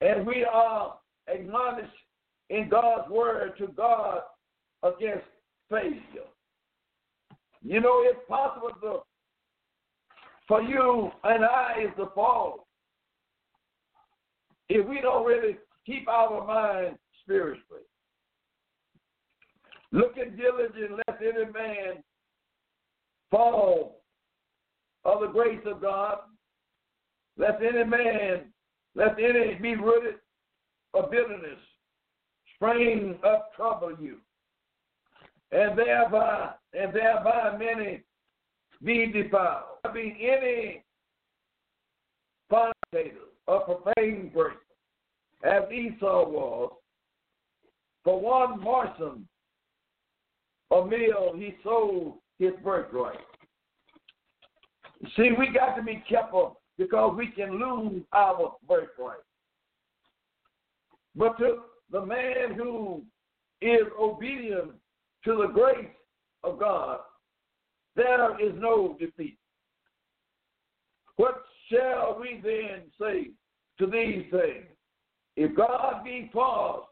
And 0.00 0.26
we 0.26 0.44
are 0.44 0.96
admonished 1.32 1.92
in 2.48 2.68
God's 2.68 3.08
word 3.10 3.52
to 3.58 3.68
God 3.68 4.22
against 4.82 5.26
failure. 5.68 6.26
You 7.62 7.80
know, 7.80 8.02
it's 8.04 8.18
possible 8.28 8.70
to, 8.82 8.98
for 10.48 10.62
you 10.62 11.10
and 11.22 11.44
I 11.44 11.84
is 11.84 11.90
to 11.96 12.06
fall 12.14 12.66
if 14.68 14.86
we 14.88 15.00
don't 15.00 15.26
really 15.26 15.58
keep 15.84 16.08
our 16.08 16.46
mind 16.46 16.96
spiritually. 17.22 17.82
Looking 19.92 20.36
diligent, 20.36 21.00
lest 21.08 21.20
any 21.20 21.52
man 21.52 22.02
fall 23.30 24.02
of 25.04 25.20
the 25.20 25.26
grace 25.26 25.60
of 25.66 25.80
God, 25.80 26.18
lest 27.36 27.62
any 27.62 27.84
man, 27.84 28.52
lest 28.94 29.18
any 29.18 29.54
be 29.54 29.74
rooted 29.74 30.16
of 30.94 31.10
bitterness, 31.10 31.58
spring 32.56 33.18
up 33.24 33.54
trouble 33.54 33.96
you 34.00 34.18
and 35.52 35.76
thereby 35.76 36.50
and 36.72 36.92
thereby 36.94 37.56
many 37.58 38.02
be 38.84 39.12
defiled. 39.12 39.64
Be 39.92 40.16
any 40.20 40.84
fornicator 42.48 43.28
or 43.46 43.60
profane 43.60 44.30
person, 44.32 44.58
as 45.44 45.70
Esau 45.72 46.28
was, 46.28 46.72
for 48.04 48.20
one 48.20 48.60
morsel 48.60 49.18
of 50.70 50.88
meal 50.88 51.32
he 51.36 51.54
sold 51.62 52.14
his 52.38 52.52
birthright. 52.64 53.18
See, 55.16 55.30
we 55.38 55.48
got 55.52 55.74
to 55.76 55.82
be 55.82 56.02
careful 56.08 56.60
because 56.78 57.14
we 57.16 57.28
can 57.28 57.58
lose 57.58 58.02
our 58.12 58.54
birthright. 58.68 59.20
But 61.14 61.38
to 61.38 61.58
the 61.90 62.04
man 62.04 62.54
who 62.56 63.02
is 63.60 63.86
obedient 63.98 64.72
to 65.24 65.36
the 65.36 65.48
grace 65.52 65.88
of 66.44 66.58
God, 66.58 67.00
there 67.96 68.40
is 68.40 68.54
no 68.56 68.96
defeat. 68.98 69.36
What 71.16 71.42
shall 71.70 72.18
we 72.20 72.40
then 72.42 72.82
say 72.98 73.30
to 73.78 73.86
these 73.86 74.24
things? 74.30 74.66
If 75.36 75.54
God 75.56 76.04
be 76.04 76.30
for 76.32 76.78
us, 76.78 76.86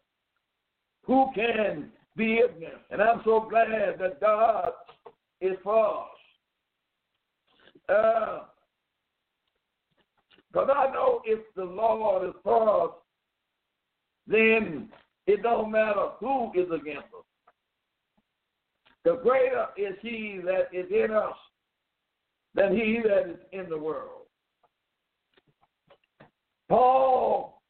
who 1.09 1.31
can 1.35 1.91
be 2.17 2.41
ignorant? 2.45 2.83
And 2.91 3.03
I'm 3.03 3.23
so 3.25 3.49
glad 3.51 3.99
that 3.99 4.21
God 4.21 4.73
is 5.41 5.57
for 5.65 6.03
us. 6.03 6.05
Because 10.53 10.69
uh, 10.69 10.73
I 10.73 10.93
know 10.93 11.23
if 11.25 11.41
the 11.57 11.65
Lord 11.65 12.29
is 12.29 12.35
for 12.45 12.85
us, 12.85 12.91
then 14.27 14.91
it 15.27 15.43
don't 15.43 15.73
matter 15.73 16.11
who 16.21 16.53
is 16.55 16.67
against 16.67 17.09
us. 17.19 17.25
The 19.05 19.17
greater 19.23 19.69
is 19.79 19.95
he 20.03 20.41
that 20.45 20.69
is 20.71 20.91
in 20.91 21.11
us 21.11 21.35
than 22.55 22.77
he 22.77 23.01
that 23.05 23.31
is 23.31 23.39
in 23.53 23.71
the 23.71 23.79
world. 23.79 24.27
Paul 26.69 27.63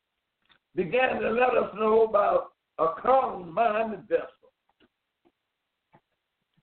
began 0.74 1.20
to 1.20 1.30
let 1.30 1.50
us 1.50 1.72
know 1.76 2.02
about 2.02 2.54
a 2.78 2.88
carnal 3.00 3.44
minded 3.44 4.08
vessel. 4.08 4.26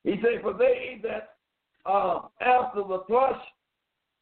He 0.03 0.15
said, 0.21 0.41
For 0.41 0.53
they 0.53 0.99
that 1.03 1.29
are 1.85 2.29
after 2.41 2.81
the 2.81 3.03
flesh, 3.07 3.41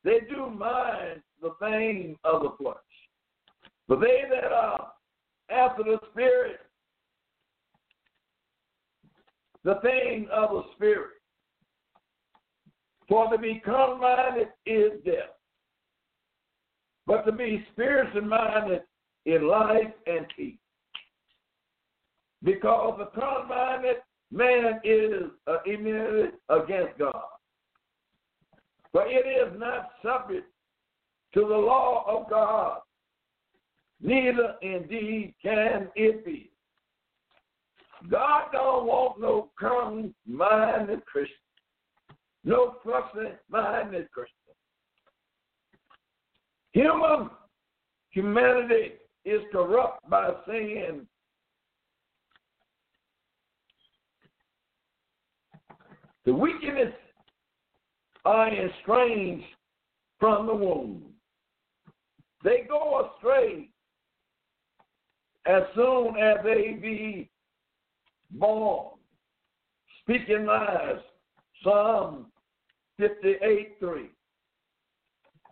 they 0.04 0.20
do 0.30 0.50
mind 0.50 1.22
the 1.42 1.52
thing 1.60 2.18
of 2.24 2.42
the 2.44 2.52
flesh. 2.58 2.76
But 3.88 4.00
they 4.00 4.24
that 4.30 4.52
are 4.52 4.92
after 5.50 5.84
the 5.84 6.00
spirit, 6.12 6.60
the 9.64 9.76
thing 9.82 10.28
of 10.32 10.50
the 10.52 10.64
Spirit. 10.76 11.12
For 13.08 13.30
to 13.30 13.38
be 13.38 13.62
carnal 13.64 13.98
minded 13.98 14.48
is 14.66 14.92
death, 15.06 15.36
but 17.06 17.24
to 17.24 17.32
be 17.32 17.66
spiritually 17.72 18.26
minded 18.26 18.82
is 19.26 19.42
life 19.42 19.92
and 20.08 20.26
peace. 20.36 20.58
Because 22.44 23.00
the 23.00 23.20
carnal 23.20 23.48
minded 23.48 23.98
man 24.32 24.80
is 24.84 25.24
uh, 25.48 25.58
immune 25.66 26.34
against 26.50 26.98
God. 26.98 27.24
But 28.92 29.08
it 29.08 29.26
is 29.26 29.58
not 29.60 29.92
subject 30.04 30.48
to 31.34 31.42
the 31.42 31.46
law 31.46 32.04
of 32.08 32.30
God, 32.30 32.80
neither 34.02 34.56
indeed 34.62 35.34
can 35.42 35.90
it 35.96 36.24
be. 36.26 36.52
God 38.10 38.46
don't 38.52 38.86
want 38.86 39.20
no 39.20 39.50
carnal-minded 39.60 41.06
Christian, 41.06 41.36
no 42.44 42.76
fleshly-minded 42.84 44.12
Christian. 44.12 44.36
Human 46.74 47.30
humanity 48.12 48.94
is 49.26 49.42
corrupt 49.52 50.08
by 50.10 50.32
sin. 50.46 51.08
The 56.26 56.34
wickedness 56.34 56.94
are 58.26 58.54
estranged 58.54 59.46
from 60.20 60.48
the 60.48 60.54
womb. 60.54 61.04
They 62.44 62.66
go 62.68 63.10
astray 63.18 63.70
as 65.46 65.64
soon 65.76 66.16
as 66.18 66.38
they 66.44 66.78
be 66.82 67.30
born, 68.32 68.98
speaking 70.02 70.46
lies. 70.46 71.00
Psalm 71.64 72.28
58 72.98 73.76
3. 73.80 74.10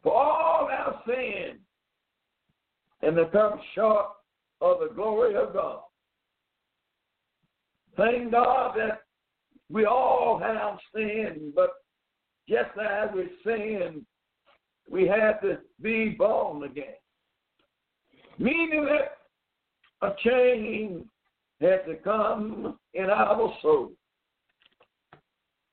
For 0.03 0.13
all 0.13 0.67
our 0.69 1.01
sin 1.05 1.59
and 3.01 3.17
the 3.17 3.25
come 3.31 3.59
short 3.75 4.07
of 4.59 4.79
the 4.79 4.93
glory 4.93 5.35
of 5.35 5.53
God. 5.53 5.81
Thank 7.97 8.31
God 8.31 8.75
that 8.77 9.01
we 9.71 9.85
all 9.85 10.39
have 10.39 10.77
sinned, 10.93 11.53
but 11.55 11.71
just 12.49 12.71
as 12.77 13.09
we 13.15 13.29
sinned, 13.45 14.05
we 14.89 15.07
had 15.07 15.39
to 15.41 15.59
be 15.81 16.09
born 16.09 16.63
again. 16.63 16.95
Meaning 18.37 18.85
that 18.85 20.07
a 20.07 20.13
change 20.23 21.05
had 21.61 21.85
to 21.85 21.95
come 22.03 22.77
in 22.93 23.05
our 23.05 23.53
soul. 23.61 23.91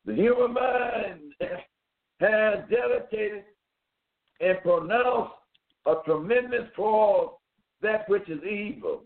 The 0.05 0.15
human 0.15 0.55
mind 0.55 1.33
has 2.21 2.59
dedicated 2.71 3.45
and 4.41 4.59
pronounced 4.63 5.33
a 5.87 5.95
tremendous 6.05 6.69
force 6.77 7.33
that 7.83 8.09
which 8.09 8.29
is 8.29 8.43
evil. 8.45 9.03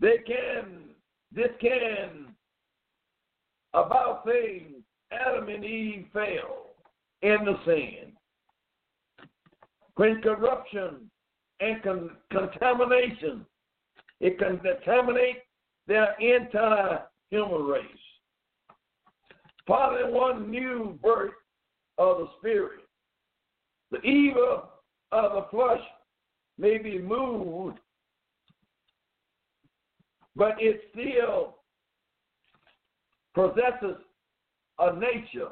They 0.00 0.18
can, 0.26 0.90
this 1.32 1.50
can, 1.60 2.34
about 3.74 4.24
things 4.24 4.82
Adam 5.12 5.48
and 5.48 5.64
Eve 5.64 6.06
fell 6.12 6.70
in 7.22 7.44
the 7.44 7.56
sin. 7.64 8.12
When 9.96 10.22
corruption 10.22 11.10
and 11.60 11.82
con- 11.82 12.16
contamination, 12.30 13.44
it 14.20 14.38
can 14.38 14.58
contaminate 14.58 15.38
their 15.86 16.14
entire 16.20 17.02
human 17.30 17.62
race. 17.64 17.84
Father, 19.66 20.10
one 20.10 20.50
new 20.50 20.98
birth 21.02 21.32
of 21.98 22.18
the 22.18 22.28
Spirit. 22.38 22.80
The 23.90 24.00
evil 24.02 24.70
of 25.12 25.32
the 25.32 25.46
flesh 25.50 25.80
may 26.58 26.78
be 26.78 26.98
moved, 26.98 27.78
but 30.36 30.54
it 30.58 30.82
still 30.92 31.59
possesses 33.34 33.96
a 34.78 34.96
nature 34.98 35.50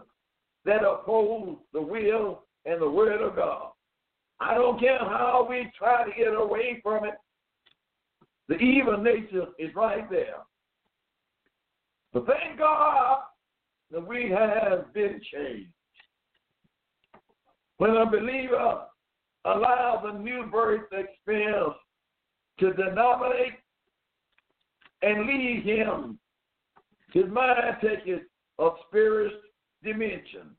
that 0.64 0.84
upholds 0.84 1.60
the 1.72 1.80
will 1.80 2.42
and 2.64 2.80
the 2.80 2.90
word 2.90 3.20
of 3.22 3.36
God. 3.36 3.70
I 4.40 4.54
don't 4.54 4.78
care 4.78 4.98
how 4.98 5.46
we 5.48 5.70
try 5.76 6.04
to 6.04 6.10
get 6.16 6.34
away 6.34 6.80
from 6.82 7.04
it, 7.04 7.14
the 8.48 8.56
evil 8.56 8.96
nature 8.96 9.46
is 9.58 9.74
right 9.74 10.08
there. 10.10 10.38
But 12.12 12.26
thank 12.26 12.58
God 12.58 13.18
that 13.90 14.06
we 14.06 14.30
have 14.30 14.92
been 14.94 15.20
changed. 15.32 15.70
When 17.76 17.90
a 17.90 18.06
believer 18.06 18.82
allows 19.44 20.04
a 20.04 20.18
new 20.18 20.46
birth 20.50 20.92
experience 20.92 21.74
to 22.60 22.72
denominate 22.72 23.54
and 25.02 25.26
lead 25.26 25.62
him, 25.64 26.18
his 27.12 27.24
mind 27.30 27.76
takes 27.80 28.02
it 28.06 28.22
a 28.58 28.70
spirit 28.86 29.32
dimension. 29.82 30.50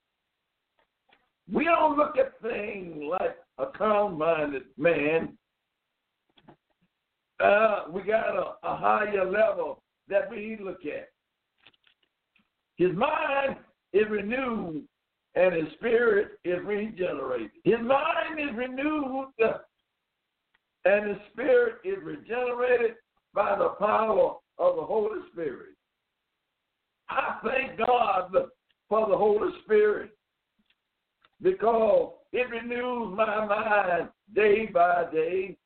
We 1.52 1.66
don't 1.66 1.98
look 1.98 2.16
at 2.18 2.40
things 2.42 3.04
like 3.10 3.38
a 3.58 3.66
carnal-minded 3.78 4.64
man. 4.78 5.38
Uh, 7.44 7.84
we 7.92 8.02
got 8.04 8.36
a, 8.36 8.54
a 8.64 8.76
higher 8.76 9.30
level 9.30 9.82
that 10.08 10.30
we 10.30 10.58
look 10.62 10.86
at. 10.86 11.10
His 12.78 12.96
mind 12.96 13.58
is 13.94 14.06
renewed 14.10 14.84
and 15.36 15.54
his 15.54 15.74
spirit 15.74 16.40
is 16.44 16.60
regenerated. 16.66 17.52
His 17.64 17.80
mind 17.82 18.40
is 18.40 18.56
renewed 18.56 19.28
and 20.86 21.10
his 21.10 21.18
spirit 21.32 21.76
is 21.84 21.98
regenerated 22.04 22.96
by 23.34 23.58
the 23.58 23.70
power 23.80 24.36
of 24.58 24.76
the 24.76 24.82
Holy 24.82 25.20
Spirit. 25.32 25.76
I 27.10 27.40
thank 27.44 27.78
God 27.78 28.34
for 28.88 29.10
the 29.10 29.18
Holy 29.18 29.52
Spirit 29.64 30.12
because 31.42 32.14
it 32.32 32.50
renews 32.50 33.16
my 33.18 33.46
mind 33.46 34.10
day 34.36 34.68
by 34.68 35.06
day 35.12 35.58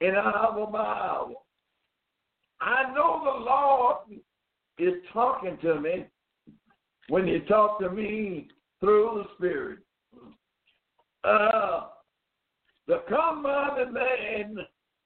and 0.00 0.16
hour 0.16 0.66
by 0.70 0.78
hour. 0.78 1.34
I 2.60 2.92
know 2.92 3.20
the 3.24 3.44
Lord 3.44 3.96
is 4.78 5.02
talking 5.12 5.58
to 5.62 5.80
me 5.80 6.06
when 7.08 7.26
He 7.26 7.40
talks 7.40 7.82
to 7.84 7.90
me 7.90 8.48
through 8.80 9.22
the 9.22 9.34
Spirit. 9.36 9.78
Uh, 11.24 11.88
the 12.86 13.02
carnal-minded 13.08 13.92
man 13.92 14.56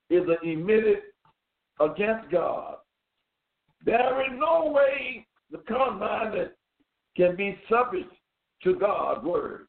is 0.08 0.22
an 0.28 0.48
emitted 0.48 0.98
against 1.80 2.30
God. 2.30 2.76
There 3.84 4.22
is 4.22 4.38
no 4.38 4.70
way 4.72 5.26
the 5.50 5.58
carnal-minded 5.58 6.50
can 7.16 7.36
be 7.36 7.58
subject 7.68 8.12
to 8.64 8.76
God's 8.76 9.24
word. 9.24 9.66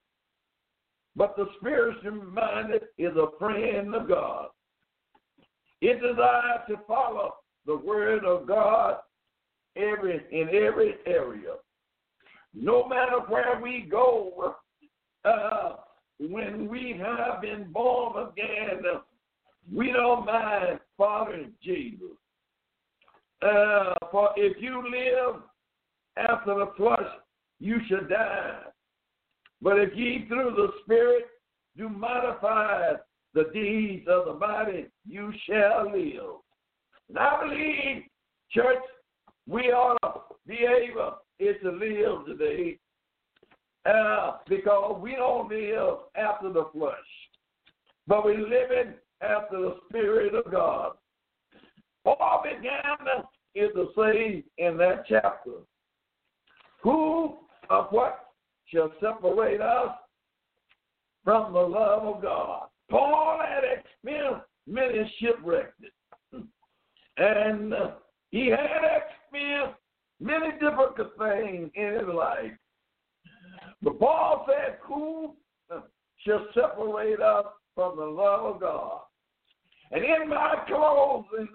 But 1.15 1.35
the 1.35 1.47
spiritual 1.59 2.23
minded 2.25 2.83
is 2.97 3.15
a 3.15 3.37
friend 3.37 3.93
of 3.93 4.07
God. 4.07 4.47
It 5.81 6.01
desires 6.01 6.61
to 6.69 6.77
follow 6.87 7.35
the 7.65 7.75
word 7.75 8.25
of 8.25 8.47
God 8.47 8.97
every 9.75 10.21
in 10.31 10.49
every 10.49 10.95
area. 11.05 11.55
No 12.53 12.87
matter 12.87 13.19
where 13.27 13.59
we 13.61 13.87
go, 13.89 14.55
uh, 15.25 15.75
when 16.19 16.67
we 16.67 16.99
have 17.03 17.41
been 17.41 17.71
born 17.71 18.29
again, 18.29 18.81
we 19.71 19.91
don't 19.91 20.25
mind 20.25 20.79
following 20.97 21.51
Jesus. 21.61 22.17
Uh, 23.43 23.93
for 24.11 24.29
if 24.37 24.61
you 24.61 24.83
live 24.89 25.41
after 26.17 26.53
the 26.55 26.71
flesh, 26.77 27.09
you 27.59 27.77
shall 27.89 28.07
die. 28.07 28.59
But 29.61 29.79
if 29.79 29.95
ye 29.95 30.25
through 30.27 30.53
the 30.55 30.69
Spirit 30.83 31.23
do 31.75 31.89
modify 31.89 32.93
the 33.33 33.49
deeds 33.53 34.07
of 34.07 34.25
the 34.25 34.33
body, 34.33 34.87
you 35.07 35.33
shall 35.47 35.91
live. 35.91 36.41
And 37.09 37.17
I 37.17 37.43
believe, 37.43 38.03
church, 38.51 38.83
we 39.47 39.71
ought 39.71 39.97
to 40.03 40.21
be 40.47 40.59
able 40.59 41.17
to 41.39 41.71
live 41.71 42.25
today 42.25 42.77
uh, 43.85 44.37
because 44.47 44.99
we 45.01 45.15
don't 45.15 45.49
live 45.49 45.97
after 46.15 46.51
the 46.51 46.65
flesh, 46.71 46.93
but 48.07 48.25
we 48.25 48.37
live 48.37 48.95
after 49.21 49.59
the 49.59 49.75
Spirit 49.89 50.33
of 50.33 50.49
God. 50.51 50.93
Paul 52.03 52.43
began 52.43 53.23
say 53.55 54.43
in 54.57 54.77
that 54.77 55.03
chapter, 55.07 55.51
Who 56.81 57.37
of 57.69 57.87
what 57.91 58.27
shall 58.65 58.91
separate 58.99 59.61
us 59.61 59.95
from 61.23 61.53
the 61.53 61.59
love 61.59 62.03
of 62.03 62.21
God? 62.21 62.67
Paul 62.89 63.39
had 63.39 63.63
experienced 63.63 64.45
many 64.67 65.11
shipwrecks, 65.19 65.73
and 67.17 67.73
uh, 67.73 67.91
he 68.31 68.47
had 68.47 68.81
experienced 68.83 69.79
many 70.19 70.51
difficult 70.53 71.17
things 71.17 71.69
in 71.75 71.93
his 71.93 72.13
life. 72.13 72.51
But 73.81 73.99
Paul 73.99 74.45
said, 74.47 74.77
Who 74.83 75.35
shall 76.25 76.45
separate 76.53 77.19
us 77.19 77.45
from 77.75 77.97
the 77.97 78.05
love 78.05 78.55
of 78.55 78.61
God? 78.61 79.01
And 79.91 80.03
in 80.03 80.29
my 80.29 80.55
closing, 80.67 81.49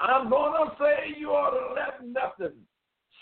I'm 0.00 0.30
going 0.30 0.52
to 0.52 0.76
say 0.78 1.18
you 1.18 1.30
ought 1.30 1.50
to 1.50 1.74
let 1.74 2.06
nothing 2.06 2.56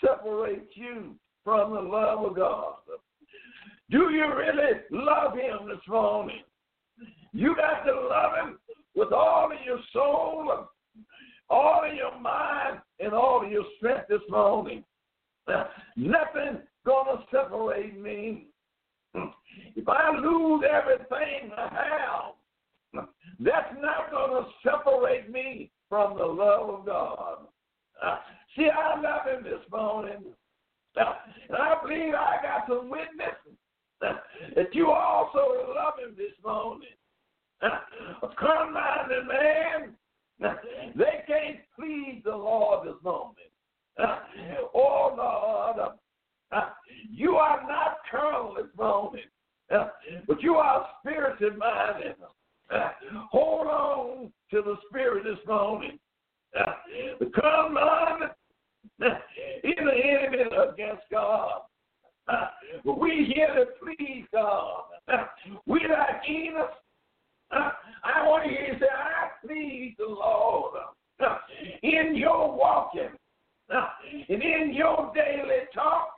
separate 0.03 0.69
you 0.75 1.15
from 1.43 1.73
the 1.73 1.81
love 1.81 2.23
of 2.23 2.35
God. 2.35 2.75
Do 3.89 4.09
you 4.11 4.25
really 4.35 4.81
love 4.91 5.33
Him 5.33 5.69
this 5.69 5.87
morning? 5.87 6.43
You 7.33 7.55
got 7.55 7.83
to 7.85 7.93
love 7.93 8.31
Him 8.35 8.59
with 8.95 9.11
all 9.11 9.51
of 9.51 9.57
your 9.65 9.79
soul, 9.93 10.67
all 11.49 11.81
of 11.85 11.95
your 11.95 12.19
mind, 12.19 12.79
and 12.99 13.13
all 13.13 13.45
of 13.45 13.51
your 13.51 13.63
strength 13.77 14.07
this 14.09 14.21
morning. 14.29 14.83
Nothing 15.95 16.61
gonna 16.85 17.23
separate 17.31 17.99
me. 17.99 18.47
If 19.75 19.87
I 19.87 20.11
lose 20.15 20.63
everything 20.69 21.51
I 21.57 22.33
have, 22.93 23.07
that's 23.39 23.73
not 23.81 24.11
gonna 24.11 24.45
separate 24.63 25.31
me 25.31 25.71
from 25.89 26.17
the 26.17 26.25
love 26.25 26.69
of 26.69 26.85
God. 26.85 27.37
Uh, 28.03 28.17
see, 28.55 28.69
I 28.69 28.99
love 28.99 29.27
Him 29.27 29.43
this 29.43 29.61
morning. 29.71 30.23
Uh, 30.99 31.13
and 31.49 31.57
I 31.57 31.75
believe 31.81 32.13
I 32.13 32.37
got 32.41 32.67
some 32.67 32.89
witnesses 32.89 33.57
uh, 34.05 34.13
that 34.55 34.73
you 34.73 34.91
also 34.91 35.73
love 35.75 35.93
Him 35.99 36.15
this 36.17 36.33
morning. 36.43 36.89
Uh, 37.61 37.79
A 38.23 38.29
carnal 38.35 38.73
man, 38.73 39.93
uh, 40.43 40.53
they 40.95 41.23
can't 41.27 41.59
please 41.77 42.21
the 42.23 42.35
Lord 42.35 42.87
this 42.87 43.01
morning. 43.03 43.33
Uh, 43.99 44.19
oh, 44.75 45.13
Lord, 45.17 45.91
you 47.11 47.35
are 47.35 47.61
not 47.67 47.97
carnal 48.11 48.55
this 48.55 48.67
morning, 48.77 49.23
but 49.69 50.41
you 50.41 50.55
are 50.55 50.87
spirited 50.99 51.57
minded. 51.57 52.15
Hold 53.31 53.67
on 53.67 54.31
to 54.51 54.61
the 54.61 54.75
Spirit 54.89 55.23
this 55.23 55.39
morning. 55.47 55.99
Uh, 56.57 56.73
the 57.19 57.25
carnal 57.39 57.71
mind 57.71 58.31
uh, 59.03 59.05
is 59.63 59.75
an 59.77 59.89
enemy 59.89 60.43
against 60.71 61.03
God. 61.11 61.61
Uh, 62.27 62.47
we 62.85 63.31
here 63.33 63.53
to 63.55 63.65
please 63.81 64.25
God. 64.33 64.83
We 65.65 65.81
like 65.89 66.29
Enoch. 66.29 66.71
I 67.51 68.27
want 68.27 68.51
you 68.51 68.57
to 68.57 68.79
say, 68.79 68.85
I 68.85 69.29
please 69.45 69.95
the 69.97 70.05
Lord 70.05 70.75
in 71.83 72.15
your 72.15 72.57
walking 72.57 73.09
and 73.69 74.43
in 74.43 74.73
your 74.73 75.11
daily 75.15 75.61
talk. 75.73 76.17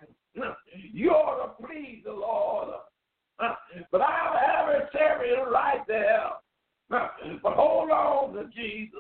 You 0.92 1.12
ought 1.12 1.60
to 1.60 1.68
please 1.68 2.02
the 2.04 2.12
Lord. 2.12 2.70
But 3.92 4.02
I'll 4.02 4.38
have 4.38 4.70
it 4.70 4.90
right 5.52 5.82
there. 5.88 6.30
But 6.90 7.54
hold 7.54 7.92
on 7.92 8.34
to 8.34 8.46
Jesus. 8.56 9.00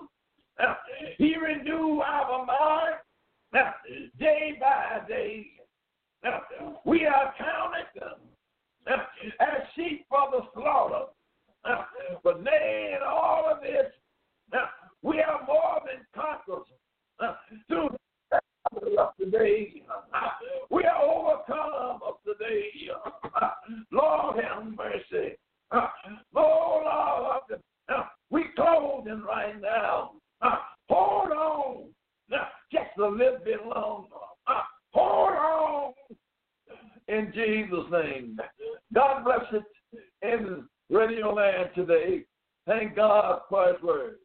He 1.17 1.35
renew 1.35 2.01
our 2.01 2.45
mind 2.45 2.95
day 4.19 4.57
by 4.59 5.01
day. 5.07 5.47
We 6.85 7.05
are 7.05 7.33
counted 7.37 7.85
as 8.87 9.67
sheep 9.75 10.05
for 10.09 10.29
the 10.31 10.41
slaughter. 10.53 11.05
But 12.23 12.43
nay, 12.43 12.95
in 12.95 13.03
all 13.07 13.49
of 13.51 13.61
this, 13.61 13.91
we 15.01 15.21
are 15.21 15.45
more 15.47 15.81
than 15.85 16.05
conquerors 16.13 16.67
through 17.67 17.89
of 18.97 19.15
today. 19.19 19.83
We 20.69 20.83
are 20.83 21.01
overcome 21.01 22.01
of 22.05 22.15
today. 22.25 22.69
Lord 23.91 24.43
have 24.43 24.65
mercy. 24.65 25.37
Oh 26.35 26.81
Lord, 26.85 27.61
we 28.29 28.45
clothing 28.55 29.23
right 29.27 29.59
now. 29.61 30.11
Uh, 30.41 30.55
hold 30.89 31.31
on 31.31 31.89
just 32.71 32.97
a 32.97 33.01
little 33.01 33.39
bit 33.43 33.65
longer. 33.65 34.07
Uh, 34.47 34.61
hold 34.91 35.31
on 35.31 35.93
in 37.07 37.31
Jesus' 37.33 37.91
name. 37.91 38.37
God 38.93 39.23
bless 39.23 39.45
it 39.51 39.63
in 40.21 40.65
Radio 40.89 41.33
Land 41.33 41.69
today. 41.75 42.25
Thank 42.67 42.95
God 42.95 43.41
for 43.49 43.67
His 43.73 43.81
word. 43.81 44.15